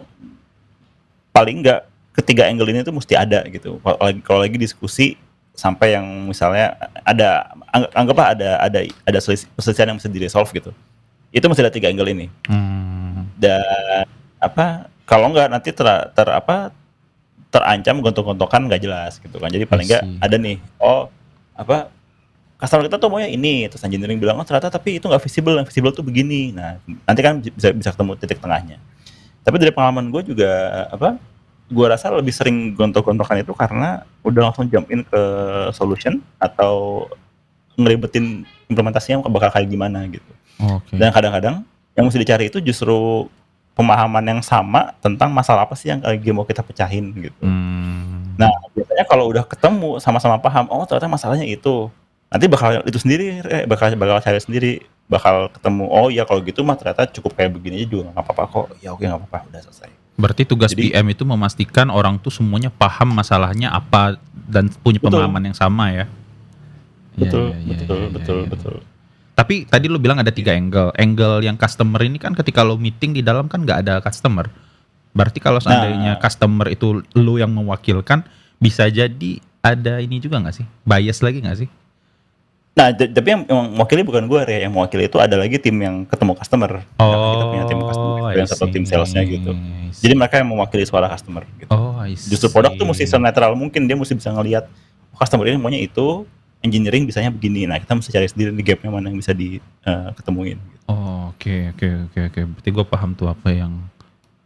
paling 1.29 1.61
nggak 1.61 1.81
ketiga 2.15 2.47
angle 2.47 2.71
ini 2.71 2.81
tuh 2.81 2.95
mesti 2.95 3.13
ada 3.13 3.43
gitu. 3.51 3.77
Kalau 3.83 3.99
lagi 3.99 4.19
kalau 4.23 4.39
lagi 4.41 4.55
diskusi 4.55 5.19
sampai 5.55 5.95
yang 5.95 6.03
misalnya 6.27 6.75
ada 7.03 7.55
anggap, 7.71 7.91
anggaplah 7.95 8.27
ada 8.35 8.49
ada 8.59 8.79
ada 9.07 9.19
selis- 9.23 9.47
perselisihan 9.55 9.91
yang 9.91 9.97
mesti 9.99 10.11
di 10.11 10.23
resolve 10.23 10.51
gitu. 10.51 10.71
Itu 11.31 11.45
mesti 11.51 11.63
ada 11.63 11.73
tiga 11.73 11.91
angle 11.91 12.11
ini. 12.11 12.27
Hmm. 12.47 13.27
dan 13.35 14.07
apa 14.39 14.87
kalau 15.03 15.27
nggak 15.35 15.51
nanti 15.51 15.75
ter, 15.75 15.83
ter 16.15 16.27
apa 16.31 16.71
terancam 17.51 17.99
gontok-gontokan 17.99 18.67
nggak 18.67 18.81
jelas 18.83 19.19
gitu 19.19 19.37
kan. 19.39 19.51
Jadi 19.51 19.67
paling 19.67 19.87
nggak 19.87 20.03
ada 20.23 20.35
nih 20.39 20.57
oh 20.79 21.11
apa 21.55 21.91
customer 22.55 22.87
kita 22.87 22.99
tuh 22.99 23.11
maunya 23.11 23.27
ini 23.27 23.67
terus 23.67 23.83
engineering 23.83 24.19
bilang 24.19 24.39
oh 24.39 24.47
ternyata 24.47 24.71
tapi 24.71 24.99
itu 24.99 25.05
nggak 25.07 25.23
visible 25.23 25.55
yang 25.55 25.67
visible 25.67 25.91
tuh 25.91 26.03
begini. 26.03 26.55
Nah 26.55 26.79
nanti 27.03 27.19
kan 27.19 27.43
bisa 27.43 27.75
bisa 27.75 27.91
ketemu 27.91 28.11
titik 28.19 28.39
tengahnya. 28.39 28.79
Tapi 29.45 29.55
dari 29.61 29.71
pengalaman 29.75 30.09
gue 30.09 30.35
juga 30.35 30.51
apa 30.89 31.19
gue 31.65 31.85
rasa 31.89 32.13
lebih 32.13 32.29
sering 32.29 32.77
gontok-gontokan 32.77 33.41
itu 33.41 33.53
karena 33.57 34.05
udah 34.21 34.51
langsung 34.51 34.69
jump 34.69 34.85
in 34.93 35.01
ke 35.01 35.21
solution 35.73 36.21
atau 36.37 37.05
ngeribetin 37.75 38.45
implementasinya 38.69 39.25
bakal 39.27 39.49
kayak 39.49 39.69
gimana 39.69 40.05
gitu 40.07 40.31
oke 40.61 40.93
dan 40.93 41.09
kadang-kadang 41.09 41.65
yang 41.95 42.05
mesti 42.05 42.19
dicari 42.21 42.51
itu 42.51 42.59
justru 42.61 43.25
pemahaman 43.75 44.23
yang 44.23 44.41
sama 44.41 44.95
tentang 45.03 45.29
masalah 45.35 45.67
apa 45.67 45.75
sih 45.75 45.91
yang 45.91 45.99
lagi 45.99 46.31
mau 46.31 46.47
kita 46.47 46.63
pecahin 46.63 47.11
gitu. 47.19 47.43
Hmm. 47.43 48.35
Nah, 48.39 48.51
biasanya 48.71 49.03
kalau 49.07 49.27
udah 49.31 49.43
ketemu 49.43 49.99
sama-sama 49.99 50.39
paham, 50.39 50.67
oh 50.71 50.87
ternyata 50.87 51.11
masalahnya 51.11 51.47
itu. 51.47 51.91
Nanti 52.31 52.51
bakal 52.51 52.83
itu 52.83 52.99
sendiri, 52.99 53.39
eh, 53.47 53.63
bakal 53.67 53.95
bakal 53.95 54.19
cari 54.19 54.39
sendiri, 54.43 54.73
bakal 55.07 55.47
ketemu, 55.51 55.87
oh 55.87 56.07
ya 56.11 56.27
kalau 56.27 56.41
gitu 56.43 56.65
mah 56.65 56.75
ternyata 56.75 57.07
cukup 57.07 57.37
kayak 57.37 57.51
begini 57.53 57.83
aja 57.83 57.87
juga 57.87 58.11
nggak 58.11 58.23
apa-apa 58.25 58.43
kok. 58.49 58.67
Ya 58.83 58.91
oke 58.91 59.03
nggak 59.03 59.19
apa-apa, 59.23 59.39
udah 59.51 59.61
selesai. 59.63 59.91
Berarti 60.15 60.47
tugas 60.47 60.71
Jadi- 60.71 60.95
PM 60.95 61.11
itu 61.11 61.27
memastikan 61.27 61.91
orang 61.91 62.15
tuh 62.17 62.31
semuanya 62.31 62.71
paham 62.71 63.11
masalahnya 63.11 63.67
apa 63.69 64.15
dan 64.47 64.71
punya 64.79 65.03
Betul. 65.03 65.19
pemahaman 65.19 65.51
yang 65.51 65.57
sama 65.57 65.91
ya. 65.91 66.05
Iya, 67.15 67.19
Betul, 67.19 67.43
iya, 67.43 67.55
iya, 67.55 67.67
betul, 67.67 67.97
iya, 67.97 68.09
betul, 68.11 68.37
iya. 68.39 68.49
betul. 68.49 68.75
Tapi 69.35 69.67
tadi 69.67 69.91
lu 69.91 69.99
bilang 69.99 70.15
ada 70.15 70.31
tiga 70.31 70.55
angle. 70.55 70.95
Angle 70.95 71.43
yang 71.43 71.59
customer 71.59 71.99
ini 71.99 72.15
kan 72.15 72.31
ketika 72.31 72.63
lo 72.63 72.79
meeting 72.79 73.11
di 73.11 73.19
dalam 73.19 73.51
kan 73.51 73.67
nggak 73.67 73.83
ada 73.83 73.99
customer. 73.99 74.47
Berarti 75.11 75.39
kalau 75.39 75.59
seandainya 75.59 76.15
Nah. 76.15 76.21
customer 76.21 76.67
itu 76.67 77.03
lu 77.13 77.35
yang 77.35 77.51
mewakilkan, 77.51 78.23
bisa 78.55 78.87
jadi 78.87 79.39
ada 79.59 79.99
ini 79.99 80.19
juga 80.19 80.39
nggak 80.39 80.55
sih? 80.55 80.65
Bias 80.83 81.19
lagi 81.19 81.43
nggak 81.43 81.57
sih? 81.57 81.69
Nah, 82.75 82.91
tapi 82.91 83.27
yang, 83.31 83.41
yang 83.47 83.71
mewakili 83.71 84.03
bukan 84.03 84.27
gue, 84.27 84.39
yang 84.51 84.75
mewakili 84.75 85.07
itu 85.07 85.15
ada 85.15 85.39
lagi 85.39 85.55
tim 85.63 85.79
yang 85.79 86.03
ketemu 86.03 86.35
customer. 86.35 86.83
Nah, 86.99 87.07
kita 87.07 87.45
punya 87.47 87.65
tim 87.71 87.79
customer, 87.79 88.11
Oh, 88.19 88.31
yang 88.35 88.49
satu 88.51 88.67
tim 88.67 88.83
see, 88.83 88.91
salesnya 88.91 89.23
gitu. 89.23 89.55
See. 89.95 90.03
Jadi 90.03 90.13
mereka 90.19 90.35
yang 90.43 90.51
mewakili 90.51 90.83
suara 90.83 91.07
customer 91.07 91.47
gitu. 91.55 91.71
oh, 91.71 91.95
I 92.03 92.19
justru 92.19 92.51
produk 92.51 92.75
tuh 92.75 92.83
mesti 92.83 93.07
see. 93.07 93.15
senetral 93.15 93.55
mungkin 93.55 93.87
dia 93.87 93.95
mesti 93.95 94.11
bisa 94.19 94.27
ngelihat 94.35 94.67
oh, 95.13 95.17
customer 95.17 95.47
ini 95.47 95.55
maunya 95.55 95.79
itu 95.79 96.27
engineering 96.59 97.07
bisanya 97.07 97.29
begini 97.31 97.69
nah 97.69 97.77
kita 97.77 97.95
mesti 97.95 98.09
cari 98.09 98.27
sendiri 98.27 98.51
di 98.51 98.63
gapnya 98.65 98.89
mana 98.89 99.07
yang 99.07 99.21
bisa 99.21 99.31
di 99.31 99.61
eh, 99.61 100.09
ketemuin 100.19 100.59
gitu. 100.59 100.83
Oh, 100.91 101.31
oke 101.31 101.55
oke 101.77 101.87
oke 102.11 102.19
oke. 102.27 102.39
Berarti 102.59 102.69
gue 102.75 102.85
paham 102.91 103.15
tuh 103.15 103.31
apa 103.31 103.55
yang 103.55 103.71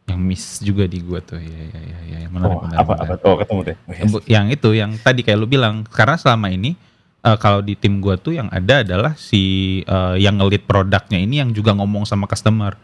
yang 0.06 0.22
miss 0.22 0.62
juga 0.62 0.86
di 0.86 1.02
gue 1.02 1.18
tuh. 1.26 1.42
Ya 1.42 1.64
ya 1.66 1.82
ya 1.82 2.00
ya. 2.14 2.28
Menarik 2.30 2.58
oh, 2.58 2.62
menarik. 2.62 2.78
apa 2.78 2.94
menarik. 2.94 3.10
apa 3.18 3.26
oh 3.26 3.36
ketemu 3.42 3.62
deh 3.66 3.78
Oh, 3.80 3.94
yes. 3.98 4.12
Yang 4.30 4.46
itu 4.54 4.70
yang 4.78 4.92
tadi 5.02 5.22
kayak 5.26 5.38
lu 5.42 5.48
bilang 5.50 5.82
karena 5.90 6.14
selama 6.14 6.54
ini 6.54 6.78
eh, 7.24 7.38
kalau 7.40 7.60
di 7.64 7.76
tim 7.76 8.00
gua 8.00 8.16
tuh 8.16 8.38
yang 8.38 8.48
ada 8.52 8.82
adalah 8.84 9.14
si 9.20 9.42
eh, 9.84 10.16
yang 10.20 10.40
ngelit 10.40 10.64
produknya 10.66 11.20
ini 11.20 11.42
yang 11.44 11.52
juga 11.52 11.76
ngomong 11.76 12.08
sama 12.08 12.26
customer. 12.26 12.76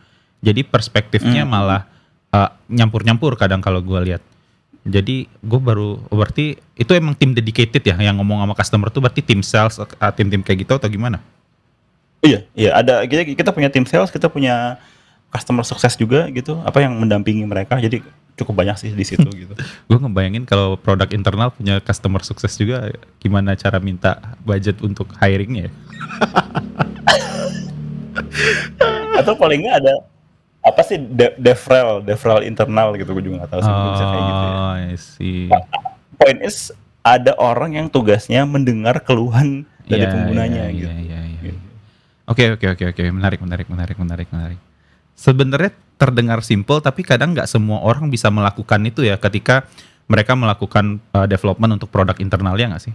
Jadi 0.44 0.62
perspektifnya 0.68 1.44
Hmm. 1.48 1.52
malah 1.52 1.82
eh, 2.36 2.50
nyampur-nyampur 2.72 3.36
kadang 3.40 3.64
kalau 3.64 3.80
gua 3.80 4.04
lihat. 4.04 4.22
Jadi 4.86 5.26
gue 5.26 5.58
baru 5.58 5.98
berarti 6.14 6.62
itu 6.78 6.92
emang 6.94 7.18
tim 7.18 7.34
dedicated 7.34 7.82
ya 7.82 7.98
yang 7.98 8.22
ngomong 8.22 8.46
sama 8.46 8.54
customer 8.54 8.94
tuh 8.94 9.02
berarti 9.02 9.26
tim 9.26 9.42
sales 9.42 9.82
tim-tim 10.14 10.46
kayak 10.46 10.62
gitu 10.62 10.78
atau 10.78 10.86
gimana? 10.86 11.18
iya 12.26 12.40
iya 12.58 12.72
ada 12.74 13.06
kita 13.06 13.22
kita 13.38 13.50
punya 13.54 13.70
tim 13.70 13.86
sales 13.86 14.10
kita 14.10 14.28
punya 14.28 14.82
customer 15.30 15.62
sukses 15.62 15.94
juga 15.94 16.26
gitu 16.34 16.58
apa 16.66 16.82
yang 16.82 16.98
mendampingi 16.98 17.46
mereka 17.46 17.78
jadi 17.78 18.02
cukup 18.36 18.54
banyak 18.56 18.76
sih 18.78 18.92
di 18.92 19.02
situ 19.02 19.26
gitu 19.28 19.54
Gue 19.88 19.98
ngebayangin 19.98 20.44
kalau 20.44 20.76
produk 20.76 21.08
internal 21.10 21.50
punya 21.50 21.80
customer 21.80 22.20
sukses 22.20 22.52
juga 22.54 22.92
gimana 23.18 23.56
cara 23.56 23.80
minta 23.80 24.20
budget 24.42 24.80
untuk 24.80 25.10
hiringnya 25.18 25.68
ya? 25.68 25.72
atau 29.16 29.34
paling 29.36 29.64
nggak 29.64 29.78
ada 29.82 29.94
apa 30.60 30.82
sih 30.82 30.98
de- 30.98 31.36
devrel 31.38 32.02
devrel 32.02 32.40
internal 32.44 32.92
gitu 32.94 33.12
gue 33.12 33.24
juga 33.24 33.44
nggak 33.44 33.52
tahu 33.52 33.62
sih 33.62 33.72
bisa 33.72 34.04
kayak 34.04 34.24
gitu 34.24 34.42
ya 34.42 34.52
Oh, 34.52 34.74
I 34.76 34.96
see. 34.98 35.42
point 36.16 36.40
is 36.42 36.58
ada 37.00 37.32
orang 37.38 37.76
yang 37.76 37.88
tugasnya 37.88 38.44
mendengar 38.44 38.98
keluhan 39.00 39.64
dari 39.86 40.04
Iya, 40.04 40.10
penggunanya 40.10 40.64
iya, 40.66 40.74
gitu 40.74 40.90
iya, 40.90 40.98
iya, 40.98 41.20
iya. 41.22 41.40
Gitu. 41.46 41.60
Oke 42.26 42.44
oke 42.52 42.66
oke 42.74 42.84
oke 42.90 43.02
menarik 43.14 43.38
menarik 43.38 43.68
menarik 43.70 43.96
menarik 43.96 44.28
menarik. 44.28 44.60
Sebenarnya 45.14 45.72
terdengar 45.96 46.44
simple 46.44 46.84
tapi 46.84 47.02
kadang 47.08 47.32
nggak 47.32 47.48
semua 47.48 47.80
orang 47.84 48.12
bisa 48.12 48.28
melakukan 48.28 48.84
itu 48.84 49.04
ya 49.08 49.16
ketika 49.16 49.68
mereka 50.06 50.38
melakukan 50.38 51.02
uh, 51.16 51.26
development 51.26 51.82
untuk 51.82 51.90
produk 51.90 52.14
internalnya 52.22 52.76
nggak 52.76 52.84
sih? 52.84 52.94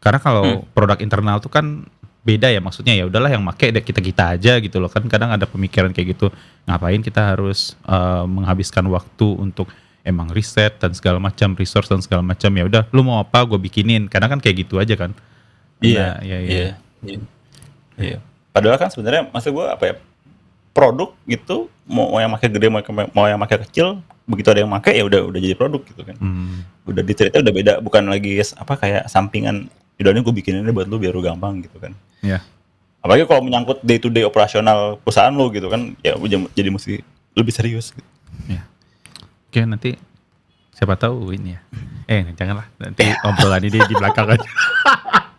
Karena 0.00 0.18
kalau 0.18 0.64
produk 0.72 0.96
internal 0.98 1.38
tuh 1.38 1.52
kan 1.52 1.84
beda 2.20 2.52
ya 2.52 2.60
maksudnya 2.60 2.92
ya 2.92 3.08
udahlah 3.08 3.32
yang 3.32 3.40
make 3.40 3.72
deh 3.72 3.80
kita 3.80 4.00
kita 4.04 4.36
aja 4.36 4.60
gitu 4.60 4.76
loh 4.76 4.92
kan 4.92 5.00
kadang 5.08 5.32
ada 5.32 5.48
pemikiran 5.48 5.88
kayak 5.88 6.16
gitu 6.16 6.28
ngapain 6.68 7.00
kita 7.00 7.32
harus 7.32 7.80
uh, 7.88 8.28
menghabiskan 8.28 8.84
waktu 8.92 9.24
untuk 9.40 9.72
emang 10.04 10.28
riset 10.28 10.76
dan 10.76 10.92
segala 10.92 11.16
macam 11.16 11.56
resource 11.56 11.88
dan 11.88 12.04
segala 12.04 12.20
macam 12.20 12.52
ya 12.52 12.68
udah 12.68 12.82
lu 12.92 13.00
mau 13.04 13.24
apa 13.24 13.40
gue 13.48 13.56
bikinin 13.56 14.04
kadang 14.04 14.36
kan 14.36 14.40
kayak 14.40 14.68
gitu 14.68 14.76
aja 14.76 14.96
kan 15.00 15.16
Iya, 15.80 15.96
Nah, 15.96 16.16
iya, 16.20 16.38
iya. 16.38 16.52
iya, 16.52 16.68
iya. 17.08 17.18
Iya. 17.96 18.18
Padahal 18.52 18.76
kan 18.76 18.92
sebenarnya 18.92 19.32
maksud 19.32 19.50
gue 19.52 19.64
apa 19.64 19.84
ya? 19.88 19.94
Produk 20.70 21.12
gitu 21.24 21.66
mau, 21.84 22.06
mau 22.08 22.18
yang 22.18 22.30
makin 22.30 22.48
gede 22.50 22.66
mau, 22.66 22.80
mau 23.10 23.26
yang 23.26 23.36
makin 23.36 23.58
kecil 23.64 23.98
begitu 24.24 24.46
ada 24.48 24.62
yang 24.62 24.70
make 24.70 24.86
ya 24.88 25.02
udah 25.02 25.26
udah 25.26 25.40
jadi 25.40 25.54
produk 25.54 25.82
gitu 25.82 26.02
kan 26.02 26.14
Hmm. 26.16 26.62
udah 26.86 27.02
di 27.02 27.12
treatnya 27.12 27.42
udah 27.42 27.50
beda 27.52 27.72
bukan 27.78 28.06
lagi 28.06 28.38
apa 28.38 28.78
kayak 28.78 29.02
sampingan 29.06 29.66
idolnya 29.98 30.22
gue 30.22 30.30
bikin 30.32 30.62
ini 30.62 30.70
buat 30.70 30.86
lu 30.86 30.96
biar 30.96 31.10
lu 31.10 31.18
gampang 31.18 31.58
gitu 31.60 31.76
kan 31.76 31.90
Ya. 32.22 32.38
apalagi 33.00 33.26
kalau 33.26 33.42
menyangkut 33.42 33.82
day 33.82 33.96
to 33.96 34.06
day 34.06 34.22
operasional 34.22 34.96
perusahaan 34.96 35.34
lu 35.34 35.50
gitu 35.50 35.66
kan 35.66 35.98
ya 35.98 36.14
udah 36.14 36.46
jadi 36.52 36.70
mesti 36.70 37.02
lebih 37.32 37.50
serius 37.50 37.90
gitu. 37.90 38.06
Ya. 38.46 38.62
Oke 39.46 39.62
nanti 39.62 39.98
siapa 40.70 40.94
tahu 40.94 41.32
ini 41.32 41.54
ya. 41.54 41.60
Eh 42.06 42.30
janganlah 42.32 42.70
nanti 42.76 43.02
obrolan 43.26 43.62
ini 43.62 43.78
di 43.80 43.94
belakang 43.94 44.30
aja. 44.30 44.46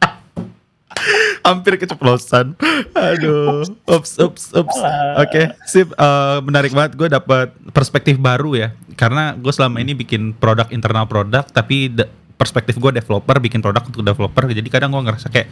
Hampir 1.41 1.77
keceplosan. 1.81 2.53
Aduh. 2.93 3.65
Ups, 3.89 4.17
ups, 4.21 4.53
ups. 4.53 4.75
Oke, 5.17 5.51
sip. 5.65 5.89
Eh, 5.91 6.37
menarik 6.45 6.71
banget. 6.71 6.93
Gue 6.97 7.09
dapat 7.09 7.53
perspektif 7.73 8.17
baru 8.21 8.53
ya. 8.53 8.69
Karena 8.93 9.33
gue 9.33 9.49
selama 9.49 9.81
ini 9.81 9.97
bikin 9.97 10.37
produk 10.37 10.69
internal 10.69 11.09
produk, 11.09 11.45
tapi 11.49 11.89
perspektif 12.37 12.77
gue 12.77 12.91
developer 12.97 13.37
bikin 13.37 13.61
produk 13.61 13.81
untuk 13.85 14.01
developer. 14.01 14.49
Jadi 14.49 14.69
kadang 14.69 14.93
gue 14.93 15.01
ngerasa 15.05 15.29
kayak 15.29 15.47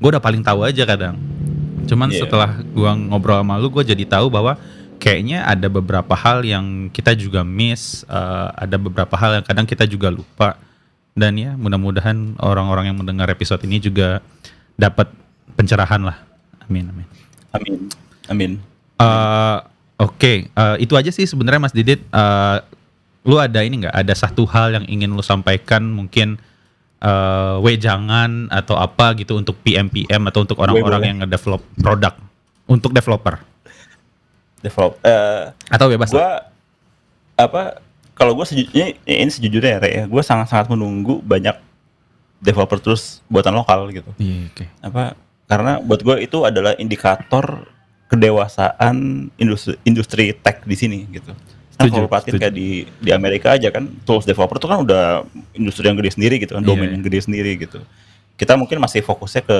gue 0.00 0.08
udah 0.08 0.20
paling 0.20 0.44
tahu 0.44 0.64
aja 0.64 0.84
kadang. 0.84 1.16
Cuman 1.84 2.08
Iya. 2.12 2.24
setelah 2.24 2.60
gue 2.60 2.90
ngobrol 3.12 3.40
sama 3.40 3.60
lu, 3.60 3.68
gue 3.68 3.84
jadi 3.84 4.04
tahu 4.08 4.32
bahwa 4.32 4.56
kayaknya 4.96 5.44
ada 5.44 5.68
beberapa 5.68 6.16
hal 6.16 6.40
yang 6.44 6.88
kita 6.88 7.12
juga 7.12 7.44
miss, 7.44 8.04
eh, 8.08 8.48
ada 8.56 8.76
beberapa 8.80 9.12
hal 9.20 9.40
yang 9.40 9.44
kadang 9.44 9.66
kita 9.68 9.84
juga 9.84 10.08
lupa. 10.08 10.56
Dan 11.14 11.38
ya 11.38 11.54
mudah-mudahan 11.54 12.40
orang-orang 12.42 12.90
yang 12.90 12.98
mendengar 12.98 13.30
episode 13.30 13.62
ini 13.62 13.78
juga 13.78 14.18
dapat 14.74 15.06
pencerahan 15.52 16.00
lah. 16.00 16.16
Amin 16.64 16.88
amin. 16.88 17.06
amin 17.52 17.74
amin 18.28 18.52
Eh, 18.94 19.58
Oke, 19.94 20.50
eh, 20.50 20.76
itu 20.78 20.94
aja 20.98 21.10
sih 21.10 21.22
sebenarnya 21.22 21.60
Mas 21.60 21.74
Didit. 21.74 22.02
Eh, 22.02 22.56
lu 23.22 23.36
ada 23.38 23.62
ini 23.62 23.84
nggak? 23.84 23.94
Ada 23.94 24.26
satu 24.26 24.42
hal 24.46 24.74
yang 24.74 24.84
ingin 24.86 25.12
lu 25.12 25.22
sampaikan 25.22 25.84
mungkin 25.86 26.36
eh 27.04 27.56
wejangan 27.60 28.48
atau 28.48 28.80
apa 28.80 29.12
gitu 29.20 29.36
untuk 29.36 29.60
PM 29.60 29.92
PM 29.92 30.24
atau 30.24 30.40
untuk 30.40 30.56
orang-orang 30.56 31.02
yang 31.04 31.18
ngedevelop 31.20 31.60
produk 31.76 32.16
untuk 32.64 32.96
developer 32.96 33.36
develop 34.64 34.96
eh 35.04 35.52
atau 35.68 35.92
bebas 35.92 36.08
lah. 36.08 36.16
gua 36.16 36.30
apa 37.36 37.62
kalau 38.16 38.32
gue 38.32 38.46
sejujurnya 38.48 38.96
ini 39.04 39.28
sejujurnya 39.28 39.70
ya 39.76 39.80
ya 39.84 40.04
gue 40.08 40.22
sangat 40.24 40.48
sangat 40.48 40.72
menunggu 40.72 41.20
banyak 41.20 41.52
developer 42.40 42.80
terus 42.80 43.20
buatan 43.28 43.52
lokal 43.52 43.84
gitu 43.92 44.08
Iya, 44.16 44.48
oke. 44.48 44.64
apa 44.80 45.02
karena 45.54 45.78
buat 45.78 46.02
gue 46.02 46.26
itu 46.26 46.42
adalah 46.42 46.74
indikator 46.82 47.62
kedewasaan 48.10 49.30
industri 49.38 49.78
industri 49.86 50.34
tech 50.34 50.66
di 50.66 50.74
sini 50.74 51.06
gitu. 51.14 51.30
Setuju, 51.74 52.06
kalau 52.06 52.10
perhatiin 52.10 52.34
kayak 52.42 52.54
di 52.54 52.86
di 52.98 53.10
Amerika 53.14 53.54
aja 53.54 53.70
kan 53.70 53.86
tools 54.02 54.26
developer 54.26 54.58
tuh 54.58 54.66
kan 54.66 54.82
udah 54.82 55.22
industri 55.54 55.86
yang 55.86 55.94
gede 55.94 56.18
sendiri 56.18 56.42
gitu 56.42 56.58
kan, 56.58 56.62
Iya, 56.62 56.70
domain 56.74 56.90
iya. 56.90 56.94
yang 56.98 57.02
gede 57.06 57.18
sendiri 57.22 57.50
gitu. 57.54 57.78
Kita 58.34 58.58
mungkin 58.58 58.82
masih 58.82 59.06
fokusnya 59.06 59.46
ke 59.46 59.58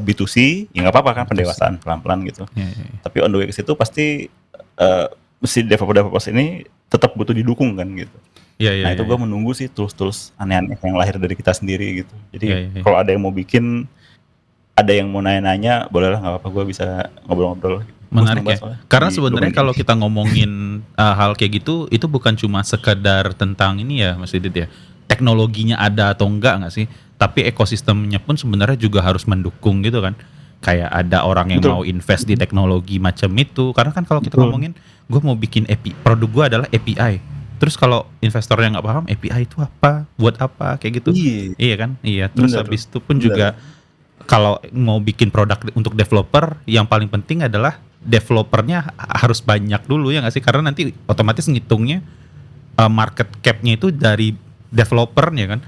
B2C, 0.00 0.68
ya 0.72 0.80
nggak 0.80 0.96
apa-apa 0.96 1.12
kan 1.12 1.24
pendewasaan 1.28 1.76
pelan-pelan 1.76 2.24
gitu. 2.24 2.48
Iya, 2.56 2.68
iya, 2.72 2.84
iya. 2.88 3.00
Tapi 3.04 3.16
on 3.20 3.28
the 3.32 3.38
way 3.44 3.46
ke 3.48 3.52
situ 3.52 3.72
pasti 3.76 4.32
eh 4.80 5.06
si 5.44 5.60
developer-developers 5.60 6.32
ini 6.32 6.64
tetap 6.88 7.12
butuh 7.12 7.36
didukung 7.36 7.76
kan 7.76 7.88
gitu. 7.92 8.16
Iya, 8.58 8.72
iya, 8.74 8.84
nah 8.84 8.90
itu 8.90 9.06
iya, 9.06 9.10
gue 9.14 9.18
menunggu 9.22 9.52
sih 9.54 9.70
tools-tools 9.70 10.34
aneh-aneh 10.34 10.74
yang 10.82 10.98
lahir 10.98 11.14
dari 11.14 11.38
kita 11.38 11.54
sendiri 11.54 12.02
gitu. 12.02 12.14
Jadi 12.34 12.46
Iya, 12.48 12.56
iya, 12.58 12.68
iya. 12.74 12.82
kalau 12.82 12.96
ada 12.98 13.10
yang 13.14 13.22
mau 13.22 13.30
bikin, 13.30 13.86
ada 14.78 14.92
yang 14.94 15.10
mau 15.10 15.18
nanya-nanya, 15.18 15.90
boleh 15.90 16.14
lah 16.14 16.22
nggak 16.22 16.32
apa-apa 16.38 16.48
gue 16.54 16.64
bisa 16.70 17.10
ngobrol-ngobrol. 17.26 17.82
Menarik 18.08 18.46
ya. 18.46 18.56
soalnya 18.56 18.78
Karena 18.86 19.10
sebenarnya 19.10 19.52
kalau 19.52 19.72
kita 19.74 19.92
ngomongin 19.98 20.80
uh, 20.94 21.14
hal 21.18 21.34
kayak 21.34 21.60
gitu, 21.60 21.90
itu 21.90 22.06
bukan 22.06 22.38
cuma 22.38 22.62
sekedar 22.62 23.34
tentang 23.34 23.82
ini 23.82 24.06
ya, 24.06 24.14
Mas 24.14 24.30
Didit 24.30 24.54
ya. 24.54 24.66
Teknologinya 25.10 25.76
ada 25.82 26.14
atau 26.14 26.30
enggak 26.30 26.62
nggak 26.62 26.72
sih? 26.72 26.86
Tapi 27.18 27.50
ekosistemnya 27.50 28.22
pun 28.22 28.38
sebenarnya 28.38 28.78
juga 28.78 29.02
harus 29.02 29.26
mendukung 29.26 29.82
gitu 29.82 29.98
kan. 29.98 30.14
Kayak 30.62 30.94
ada 30.94 31.26
orang 31.26 31.50
yang 31.52 31.60
Betul. 31.60 31.74
mau 31.74 31.82
invest 31.82 32.24
di 32.24 32.38
teknologi 32.38 33.02
macam 33.02 33.34
itu. 33.34 33.74
Karena 33.74 33.90
kan 33.90 34.06
kalau 34.06 34.22
kita 34.22 34.38
Betul. 34.38 34.46
ngomongin, 34.46 34.72
gue 35.10 35.20
mau 35.20 35.34
bikin 35.34 35.66
API, 35.66 35.92
produk 36.06 36.30
gue 36.30 36.44
adalah 36.54 36.66
API. 36.70 37.18
Terus 37.58 37.74
kalau 37.74 38.06
investornya 38.22 38.78
nggak 38.78 38.86
paham 38.86 39.04
API 39.10 39.42
itu 39.42 39.58
apa, 39.58 40.06
buat 40.14 40.38
apa, 40.38 40.78
kayak 40.78 41.02
gitu. 41.02 41.10
Iya. 41.10 41.58
Iya 41.58 41.74
kan? 41.74 41.90
Iya. 42.06 42.24
Terus 42.30 42.54
Bener. 42.54 42.62
habis 42.62 42.80
itu 42.86 42.98
pun 43.02 43.18
Bener. 43.18 43.26
juga 43.26 43.46
kalau 44.24 44.58
mau 44.72 44.98
bikin 44.98 45.28
produk 45.28 45.60
untuk 45.72 45.94
developer, 45.94 46.58
yang 46.64 46.84
paling 46.84 47.06
penting 47.06 47.44
adalah 47.44 47.78
developernya 47.98 48.88
ha- 48.88 49.18
harus 49.22 49.38
banyak 49.38 49.84
dulu 49.84 50.10
ya 50.10 50.24
nggak 50.24 50.34
sih? 50.34 50.42
Karena 50.42 50.70
nanti 50.70 50.90
otomatis 51.04 51.46
ngitungnya 51.46 52.02
uh, 52.76 52.90
market 52.90 53.28
cap-nya 53.40 53.76
itu 53.76 53.92
dari 53.92 54.34
developernya 54.68 55.44
kan? 55.56 55.60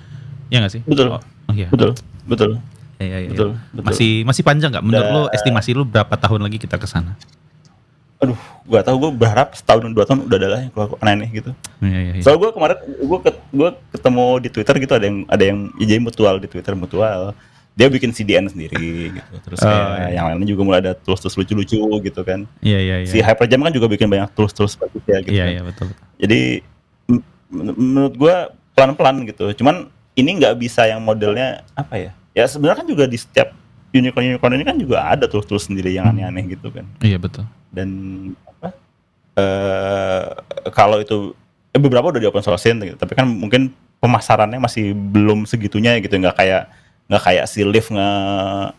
Ya 0.49 0.65
nggak 0.65 0.73
sih? 0.73 0.83
Betul. 0.83 1.17
Oh, 1.19 1.23
iya. 1.55 1.67
Betul, 1.71 1.95
betul, 2.27 2.51
Iya, 3.01 3.07
iya, 3.07 3.19
iya. 3.25 3.29
betul, 3.33 3.49
betul. 3.73 3.87
Masih 3.91 4.13
masih 4.29 4.43
panjang 4.45 4.71
nggak? 4.71 4.85
Menurut 4.85 5.07
Da- 5.09 5.15
lo 5.15 5.23
estimasi 5.33 5.73
lu 5.73 5.89
berapa 5.89 6.15
tahun 6.15 6.45
lagi 6.45 6.61
kita 6.61 6.77
ke 6.77 6.85
sana? 6.85 7.17
Aduh, 8.21 8.37
gua 8.69 8.85
tahu 8.85 9.09
gue 9.09 9.11
berharap 9.17 9.57
setahun 9.57 9.89
dua 9.97 10.05
tahun 10.05 10.29
udah 10.29 10.37
ada 10.37 10.49
lah 10.53 10.61
yang 10.61 10.71
keluar 10.77 10.93
aneh-aneh 11.01 11.29
gitu. 11.33 11.51
Iya, 11.81 11.89
iya, 11.89 12.13
iya. 12.21 12.23
Soalnya 12.23 12.41
gue 12.45 12.51
kemarin 12.53 12.77
gue 12.85 13.19
gua 13.57 13.71
ketemu 13.89 14.25
di 14.45 14.49
Twitter 14.53 14.75
gitu 14.77 14.93
ada 14.93 15.05
yang 15.09 15.19
ada 15.25 15.41
yang 15.49 15.59
jadi 15.81 15.97
mutual 15.97 16.37
di 16.37 16.45
Twitter 16.45 16.77
mutual. 16.77 17.33
Dia 17.79 17.87
bikin 17.89 18.11
CDN 18.11 18.51
sendiri 18.51 18.77
gitu. 19.15 19.35
Terus 19.47 19.59
Oh, 19.63 19.71
kayak 19.71 20.11
iya. 20.11 20.21
yang 20.21 20.25
lainnya 20.29 20.49
juga 20.49 20.63
mulai 20.63 20.81
ada 20.83 20.93
tools-tools 20.93 21.39
lucu-lucu 21.39 21.79
gitu 22.03 22.21
kan. 22.21 22.45
Iya, 22.61 22.79
iya, 22.79 22.97
iya. 23.03 23.09
Si 23.09 23.19
Hyperjam 23.19 23.63
kan 23.63 23.73
juga 23.73 23.87
bikin 23.87 24.11
banyak 24.11 24.31
tools-tools 24.35 24.75
bagus 24.77 25.03
ya 25.07 25.19
gitu. 25.23 25.33
Iya, 25.33 25.45
kan. 25.47 25.53
iya, 25.55 25.63
betul. 25.65 25.87
Jadi 26.19 26.41
menurut 27.51 28.15
gua 28.15 28.37
pelan-pelan 28.75 29.23
gitu. 29.27 29.51
Cuman 29.57 29.89
ini 30.15 30.31
nggak 30.37 30.59
bisa 30.59 30.85
yang 30.87 31.01
modelnya 31.01 31.63
apa 31.73 31.95
ya? 31.97 32.11
Ya 32.35 32.45
sebenarnya 32.47 32.85
kan 32.85 32.89
juga 32.89 33.05
di 33.07 33.19
setiap 33.19 33.55
unicorn-unicorn 33.91 34.55
ini 34.55 34.65
kan 34.67 34.77
juga 34.79 35.03
ada 35.03 35.27
tools-tools 35.27 35.67
sendiri 35.67 35.91
yang 35.91 36.07
Hmm. 36.07 36.15
aneh-aneh 36.19 36.55
gitu 36.55 36.71
kan. 36.71 36.87
Iya, 37.01 37.19
betul. 37.19 37.47
Dan 37.71 37.89
apa? 38.47 38.69
eh 39.39 40.23
kalau 40.71 40.99
itu 40.99 41.33
eh, 41.71 41.79
beberapa 41.79 42.11
udah 42.11 42.19
di 42.19 42.27
open 42.27 42.43
source 42.43 42.67
gitu. 42.67 42.99
Tapi 42.99 43.15
kan 43.15 43.27
mungkin 43.31 43.71
pemasarannya 44.03 44.59
masih 44.59 44.91
belum 44.93 45.47
segitunya 45.47 45.95
gitu 46.03 46.19
nggak 46.19 46.35
kayak 46.35 46.67
nggak 47.11 47.23
kayak 47.27 47.45
si 47.51 47.67
Live 47.67 47.91
nge 47.91 48.11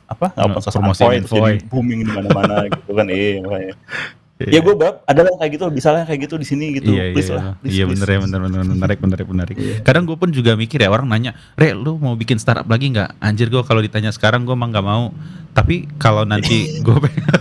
apa 0.07 0.31
nggak 0.31 0.47
open 0.47 0.61
source 0.95 1.27
jadi 1.27 1.59
booming 1.67 2.07
di 2.07 2.11
mana-mana 2.15 2.63
gitu 2.71 2.91
kan 2.95 3.05
iya 3.11 3.43
makanya. 3.43 3.75
Iya. 4.41 4.57
Ya 4.57 4.59
gue 4.65 4.73
berharap 4.73 4.97
ada 5.05 5.19
yang 5.21 5.37
kayak 5.37 5.51
gitu, 5.53 5.65
bisa 5.69 5.89
lah 5.93 6.01
kayak 6.01 6.25
gitu 6.25 6.35
di 6.41 6.47
sini 6.49 6.65
gitu. 6.73 6.89
Iya, 6.89 7.13
please 7.13 7.29
iya, 7.29 7.37
lah. 7.37 7.43
iya. 7.43 7.53
please, 7.61 7.73
iya 7.77 7.83
please. 7.85 7.93
bener 7.93 8.07
ya, 8.09 8.19
bener, 8.25 8.39
bener, 8.41 8.61
menarik, 8.65 8.97
menarik, 8.97 9.27
menarik. 9.29 9.55
Iya. 9.61 9.75
Kadang 9.85 10.03
gue 10.09 10.17
pun 10.17 10.29
juga 10.33 10.57
mikir 10.57 10.81
ya 10.81 10.89
orang 10.89 11.05
nanya, 11.05 11.37
Re, 11.53 11.77
lu 11.77 12.01
mau 12.01 12.17
bikin 12.17 12.41
startup 12.41 12.65
lagi 12.65 12.89
nggak? 12.89 13.21
Anjir 13.21 13.53
gue 13.53 13.61
kalau 13.61 13.85
ditanya 13.85 14.09
sekarang 14.09 14.41
gue 14.41 14.55
emang 14.57 14.73
nggak 14.73 14.85
mau. 14.85 15.13
Tapi 15.51 15.89
kalau 15.99 16.23
nanti 16.23 16.71
gue, 16.85 16.95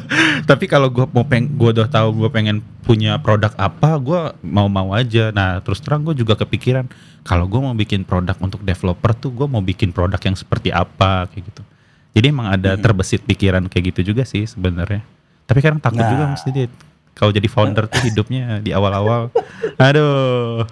tapi 0.50 0.64
kalau 0.66 0.90
gue 0.90 1.06
mau 1.06 1.22
peng, 1.22 1.46
gue 1.46 1.70
udah 1.70 1.86
tahu 1.86 2.14
gue 2.16 2.28
pengen 2.28 2.58
punya 2.82 3.22
produk 3.22 3.54
apa, 3.54 3.94
gue 3.96 4.20
mau-mau 4.42 4.90
aja. 4.92 5.30
Nah, 5.30 5.62
terus 5.62 5.78
terang 5.78 6.02
gue 6.02 6.12
juga 6.12 6.34
kepikiran, 6.34 6.90
kalau 7.22 7.46
gue 7.46 7.60
mau 7.60 7.70
bikin 7.70 8.02
produk 8.02 8.34
untuk 8.42 8.60
developer 8.60 9.14
tuh, 9.14 9.30
gue 9.30 9.46
mau 9.46 9.62
bikin 9.62 9.94
produk 9.94 10.18
yang 10.18 10.34
seperti 10.34 10.74
apa 10.74 11.30
kayak 11.30 11.54
gitu. 11.54 11.62
Jadi 12.10 12.26
emang 12.26 12.50
ada 12.50 12.74
Hmm. 12.74 12.82
terbesit 12.82 13.22
pikiran 13.22 13.70
kayak 13.70 13.94
gitu 13.94 14.10
juga 14.10 14.26
sih 14.26 14.42
sebenarnya. 14.42 15.06
Tapi 15.46 15.58
kadang 15.62 15.78
takut 15.78 16.02
juga 16.02 16.26
Nah. 16.26 16.34
mesti 16.34 16.50
Dit. 16.50 16.72
Kalau 17.10 17.30
jadi 17.30 17.46
founder 17.46 17.86
tuh 17.86 18.02
hidupnya 18.02 18.58
di 18.58 18.70
awal-awal, 18.70 19.30
aduh. 19.78 20.66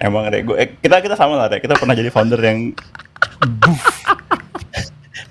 Emang 0.00 0.26
deh, 0.26 0.42
gue, 0.42 0.56
eh, 0.56 0.68
kita 0.74 0.98
kita 0.98 1.14
sama 1.14 1.36
lah 1.36 1.46
deh. 1.46 1.60
Kita 1.60 1.76
pernah 1.76 1.92
jadi 1.92 2.08
founder 2.08 2.40
yang 2.40 2.72
Buff. 3.60 3.91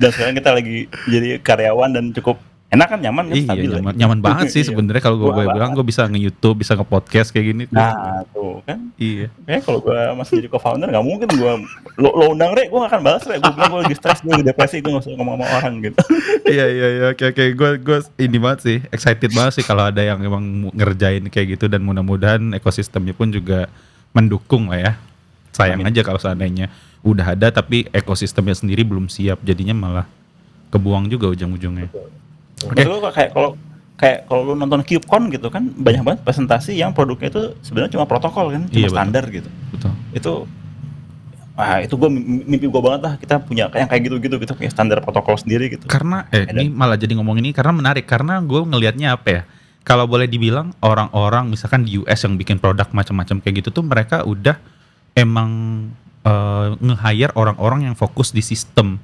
Dan 0.01 0.09
sekarang 0.09 0.33
kita 0.33 0.49
lagi 0.51 0.77
jadi 1.05 1.37
karyawan 1.37 1.89
dan 1.93 2.05
cukup 2.11 2.41
enak 2.71 2.87
kan 2.87 2.99
nyaman 3.03 3.27
kan 3.27 3.35
Iya, 3.35 3.43
stabil 3.51 3.67
ya. 3.67 3.75
nyaman, 3.77 3.93
nyaman 3.99 4.19
banget 4.23 4.45
sih 4.47 4.63
sebenarnya 4.71 5.03
kalau 5.03 5.19
gue 5.19 5.27
Gua 5.27 5.43
boleh 5.43 5.49
bilang 5.51 5.75
gue 5.75 5.83
bisa 5.83 6.07
nge-YouTube, 6.07 6.63
bisa 6.63 6.79
nge-podcast 6.79 7.35
kayak 7.35 7.45
gini. 7.45 7.63
tuh. 7.67 7.75
Nah 7.75 8.23
tuh 8.31 8.63
kan, 8.63 8.79
Iya. 8.95 9.27
kayak 9.43 9.61
kalau 9.67 9.83
gue 9.83 9.99
masih 10.15 10.33
jadi 10.39 10.47
co-founder 10.47 10.87
nggak 10.87 11.03
mungkin 11.03 11.27
gue 11.27 11.53
lo, 11.99 12.09
lo 12.15 12.25
undang 12.31 12.55
re, 12.55 12.71
gue 12.71 12.79
gak 12.79 12.95
akan 12.95 13.01
balas 13.03 13.27
re. 13.27 13.43
Gue 13.43 13.51
bilang 13.51 13.75
gue 13.75 13.81
lagi 13.83 13.95
stres, 13.99 14.23
gue 14.23 14.31
lagi 14.31 14.45
depresi, 14.47 14.79
gue 14.79 14.87
gak 14.87 15.03
usah 15.03 15.11
ngomong 15.19 15.35
sama 15.35 15.45
orang 15.51 15.73
gitu. 15.83 15.99
iya 16.55 16.65
iya 16.67 16.87
iya 16.95 17.05
oke 17.11 17.23
oke 17.27 17.43
gue 17.51 17.69
gue 17.83 17.97
ini 18.17 18.37
banget 18.39 18.59
sih 18.63 18.77
excited 18.87 19.31
banget 19.31 19.53
sih 19.59 19.65
kalau 19.67 19.91
ada 19.91 19.99
yang 19.99 20.23
emang 20.23 20.43
ngerjain 20.71 21.27
kayak 21.27 21.59
gitu 21.59 21.67
dan 21.67 21.83
mudah-mudahan 21.83 22.55
ekosistemnya 22.55 23.11
pun 23.11 23.35
juga 23.35 23.67
mendukung 24.15 24.71
lah 24.71 24.79
ya 24.79 24.91
sayang 25.51 25.83
Amin. 25.83 25.91
aja 25.91 26.01
kalau 26.03 26.19
seandainya 26.19 26.71
udah 27.01 27.33
ada 27.33 27.49
tapi 27.49 27.89
ekosistemnya 27.89 28.53
sendiri 28.53 28.85
belum 28.85 29.09
siap 29.09 29.41
jadinya 29.41 29.73
malah 29.73 30.05
kebuang 30.69 31.09
juga 31.09 31.29
ujung-ujungnya 31.33 31.89
Oke. 32.61 32.85
Gue 32.85 33.09
kayak 33.09 33.33
kalau 33.33 33.57
kayak 33.97 34.29
kalau 34.29 34.41
lu 34.45 34.53
nonton 34.53 34.85
KubeCon 34.85 35.33
gitu 35.33 35.49
kan 35.49 35.65
banyak 35.73 36.01
banget 36.05 36.19
presentasi 36.21 36.77
yang 36.77 36.93
produknya 36.93 37.33
itu 37.33 37.41
sebenarnya 37.61 37.97
cuma 37.97 38.05
protokol 38.05 38.53
kan, 38.53 38.69
cuma 38.69 38.77
Iya, 38.77 38.85
betul. 38.89 38.97
standar 38.97 39.23
gitu. 39.29 39.49
betul 39.73 39.91
itu 40.13 40.33
ah 41.51 41.77
itu 41.83 41.93
gue 41.93 42.09
mimpi 42.47 42.65
gue 42.65 42.81
banget 42.81 43.01
lah 43.05 43.13
kita 43.21 43.37
punya 43.43 43.69
yang 43.75 43.85
kayak 43.85 44.01
gitu-gitu 44.07 44.35
kita 44.41 44.53
punya 44.57 44.71
standar 44.73 44.97
protokol 45.03 45.35
sendiri 45.37 45.69
gitu 45.69 45.85
karena 45.85 46.25
eh 46.33 46.47
Ada. 46.49 46.57
ini 46.57 46.71
malah 46.71 46.97
jadi 46.97 47.13
ngomong 47.19 47.37
ini 47.37 47.53
karena 47.53 47.75
menarik 47.75 48.07
karena 48.09 48.41
gue 48.41 48.61
ngelihatnya 48.65 49.13
apa 49.13 49.27
ya 49.29 49.41
kalau 49.85 50.05
boleh 50.09 50.25
dibilang 50.25 50.73
orang-orang 50.81 51.51
misalkan 51.51 51.85
di 51.85 52.01
US 52.01 52.25
yang 52.25 52.39
bikin 52.39 52.57
produk 52.57 52.89
macam-macam 52.89 53.41
kayak 53.43 53.61
gitu 53.61 53.69
tuh 53.69 53.83
mereka 53.85 54.23
udah 54.25 54.57
emang 55.13 55.51
uh, 56.23 56.75
nge-hire 56.77 57.33
orang-orang 57.33 57.91
yang 57.91 57.95
fokus 57.95 58.31
di 58.31 58.41
sistem. 58.41 58.97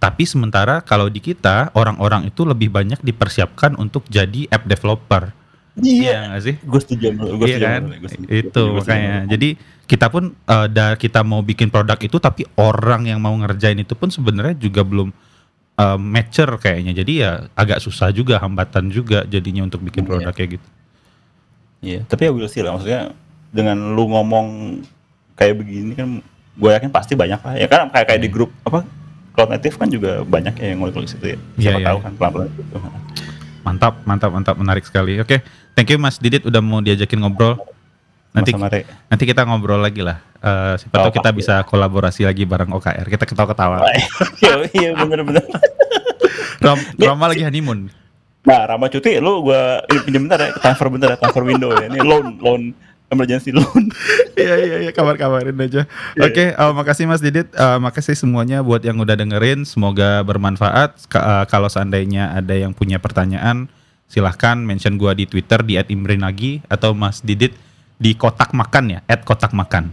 Tapi 0.00 0.24
sementara 0.24 0.80
kalau 0.80 1.12
di 1.12 1.20
kita 1.20 1.68
orang-orang 1.76 2.32
itu 2.32 2.48
lebih 2.48 2.72
banyak 2.72 3.04
dipersiapkan 3.04 3.76
untuk 3.76 4.08
jadi 4.08 4.48
app 4.48 4.64
developer. 4.64 5.36
Iya 5.76 6.32
nggak 6.32 6.42
sih? 6.42 6.54
Gue 6.64 6.80
setuju 6.80 7.12
gua 7.14 7.46
Iya 7.46 7.58
kan? 7.60 7.80
setuju, 8.08 8.26
Itu 8.26 8.62
gua 8.74 8.80
makanya. 8.80 9.28
Jadi 9.28 9.48
kita 9.84 10.08
pun 10.08 10.32
uh, 10.48 10.66
da- 10.72 10.96
kita 10.96 11.20
mau 11.20 11.44
bikin 11.44 11.68
produk 11.68 12.00
itu 12.00 12.16
tapi 12.16 12.48
orang 12.56 13.12
yang 13.12 13.20
mau 13.20 13.32
ngerjain 13.36 13.76
itu 13.76 13.92
pun 13.92 14.08
sebenarnya 14.08 14.56
juga 14.56 14.80
belum 14.82 15.12
uh, 15.76 15.98
mature 16.00 16.56
kayaknya. 16.56 16.96
Jadi 16.96 17.12
ya 17.20 17.44
agak 17.52 17.84
susah 17.84 18.08
juga 18.08 18.40
hambatan 18.40 18.88
juga 18.88 19.28
jadinya 19.28 19.68
untuk 19.68 19.84
bikin 19.84 20.04
Iya. 20.04 20.08
produk 20.08 20.32
kayak 20.32 20.50
gitu. 20.58 20.68
Iya, 21.80 22.00
tapi 22.04 22.28
ya 22.28 22.32
will 22.32 22.44
see 22.44 22.60
lah 22.60 22.76
maksudnya 22.76 23.12
dengan 23.52 23.96
lu 23.96 24.04
ngomong 24.08 24.80
kayak 25.32 25.64
begini 25.64 25.92
kan 25.96 26.20
gue 26.56 26.70
yakin 26.70 26.90
pasti 26.90 27.14
banyak 27.14 27.40
lah. 27.42 27.54
Ya 27.54 27.66
kan 27.70 27.90
kayak 27.90 28.06
kayak 28.10 28.20
di 28.22 28.30
grup 28.30 28.50
apa 28.66 28.82
Cloud 29.34 29.50
Native 29.50 29.76
kan 29.78 29.88
juga 29.88 30.20
banyak 30.26 30.54
ya 30.58 30.66
yang 30.74 30.78
ngulik-ngulik 30.82 31.10
situ 31.10 31.26
ya. 31.34 31.38
Iya, 31.56 31.62
Siapa 31.62 31.78
iya, 31.78 31.86
tahu 31.86 31.98
iya. 31.98 32.04
kan 32.04 32.12
pelan-pelan 32.18 32.48
gitu. 32.58 32.74
Mantap, 33.60 33.94
mantap, 34.08 34.30
mantap, 34.32 34.56
menarik 34.56 34.84
sekali. 34.84 35.20
Oke, 35.20 35.44
thank 35.76 35.88
you 35.92 36.00
Mas 36.00 36.16
Didit 36.18 36.42
udah 36.48 36.60
mau 36.64 36.80
diajakin 36.82 37.20
ngobrol. 37.20 37.60
Nanti 38.30 38.54
nanti 39.10 39.24
kita 39.26 39.42
ngobrol 39.46 39.82
lagi 39.82 40.02
lah. 40.02 40.22
Eh, 40.40 40.74
siapa 40.80 41.04
tahu 41.04 41.12
kita 41.20 41.30
bisa 41.36 41.54
kolaborasi 41.68 42.24
lagi 42.24 42.48
bareng 42.48 42.72
OKR. 42.72 43.06
Kita 43.06 43.24
ketawa-ketawa. 43.28 43.84
Iya, 44.40 44.54
iya 44.72 44.90
bener-bener. 44.96 45.44
Ram, 46.64 46.80
Rama 46.96 47.24
lagi 47.28 47.44
honeymoon. 47.44 47.92
Nah, 48.40 48.64
Rama 48.64 48.88
cuti, 48.88 49.20
lu 49.20 49.44
ini 49.84 50.00
pinjam 50.00 50.24
bentar 50.24 50.40
ya, 50.40 50.50
transfer 50.56 50.88
bentar 50.88 51.08
ya, 51.12 51.16
transfer 51.20 51.44
window 51.44 51.76
ya. 51.76 51.92
Ini 51.92 52.00
loan, 52.00 52.40
loan 52.40 52.72
emergency 53.10 53.50
loan. 53.52 53.90
Iya 54.40 54.56
iya 54.56 54.76
iya 54.88 54.92
kabar-kabarin 54.96 55.52
aja. 55.60 55.84
Oke, 56.16 56.56
eh, 56.56 56.72
makasih 56.72 57.04
Mas 57.04 57.20
Didit. 57.20 57.52
Eh, 57.52 57.78
makasih 57.82 58.16
semuanya 58.16 58.64
buat 58.64 58.80
yang 58.80 58.96
udah 58.96 59.12
dengerin. 59.12 59.68
Semoga 59.68 60.24
bermanfaat. 60.24 60.96
Ka- 61.12 61.20
eh, 61.20 61.44
kalau 61.52 61.68
seandainya 61.68 62.32
ada 62.32 62.56
yang 62.56 62.72
punya 62.72 62.96
pertanyaan, 62.96 63.68
silahkan 64.08 64.56
mention 64.56 64.96
gua 64.96 65.12
di 65.12 65.28
Twitter 65.28 65.60
di 65.60 65.76
@imrinagi 65.76 66.64
atau 66.72 66.96
Mas 66.96 67.20
Didit 67.20 67.52
di 68.00 68.16
kotak 68.16 68.56
makan 68.56 68.96
ya, 68.96 69.00
@kotak 69.20 69.52
makan. 69.52 69.92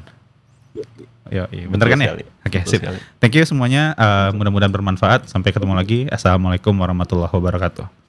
Yo, 1.28 1.43
iya, 1.51 1.68
bener 1.68 1.88
kan 1.91 1.99
ya? 1.99 2.15
Oke, 2.47 2.63
Betul 2.63 2.72
sip. 2.72 2.80
sekali. 2.80 2.99
Thank 3.20 3.36
you 3.36 3.43
semuanya. 3.43 3.91
Eh, 3.99 4.30
mudah-mudahan 4.32 4.72
bermanfaat. 4.72 5.28
Sampai 5.28 5.51
ketemu 5.51 5.76
lagi. 5.76 6.07
Assalamualaikum 6.07 6.72
warahmatullahi 6.72 7.36
wabarakatuh. 7.36 8.07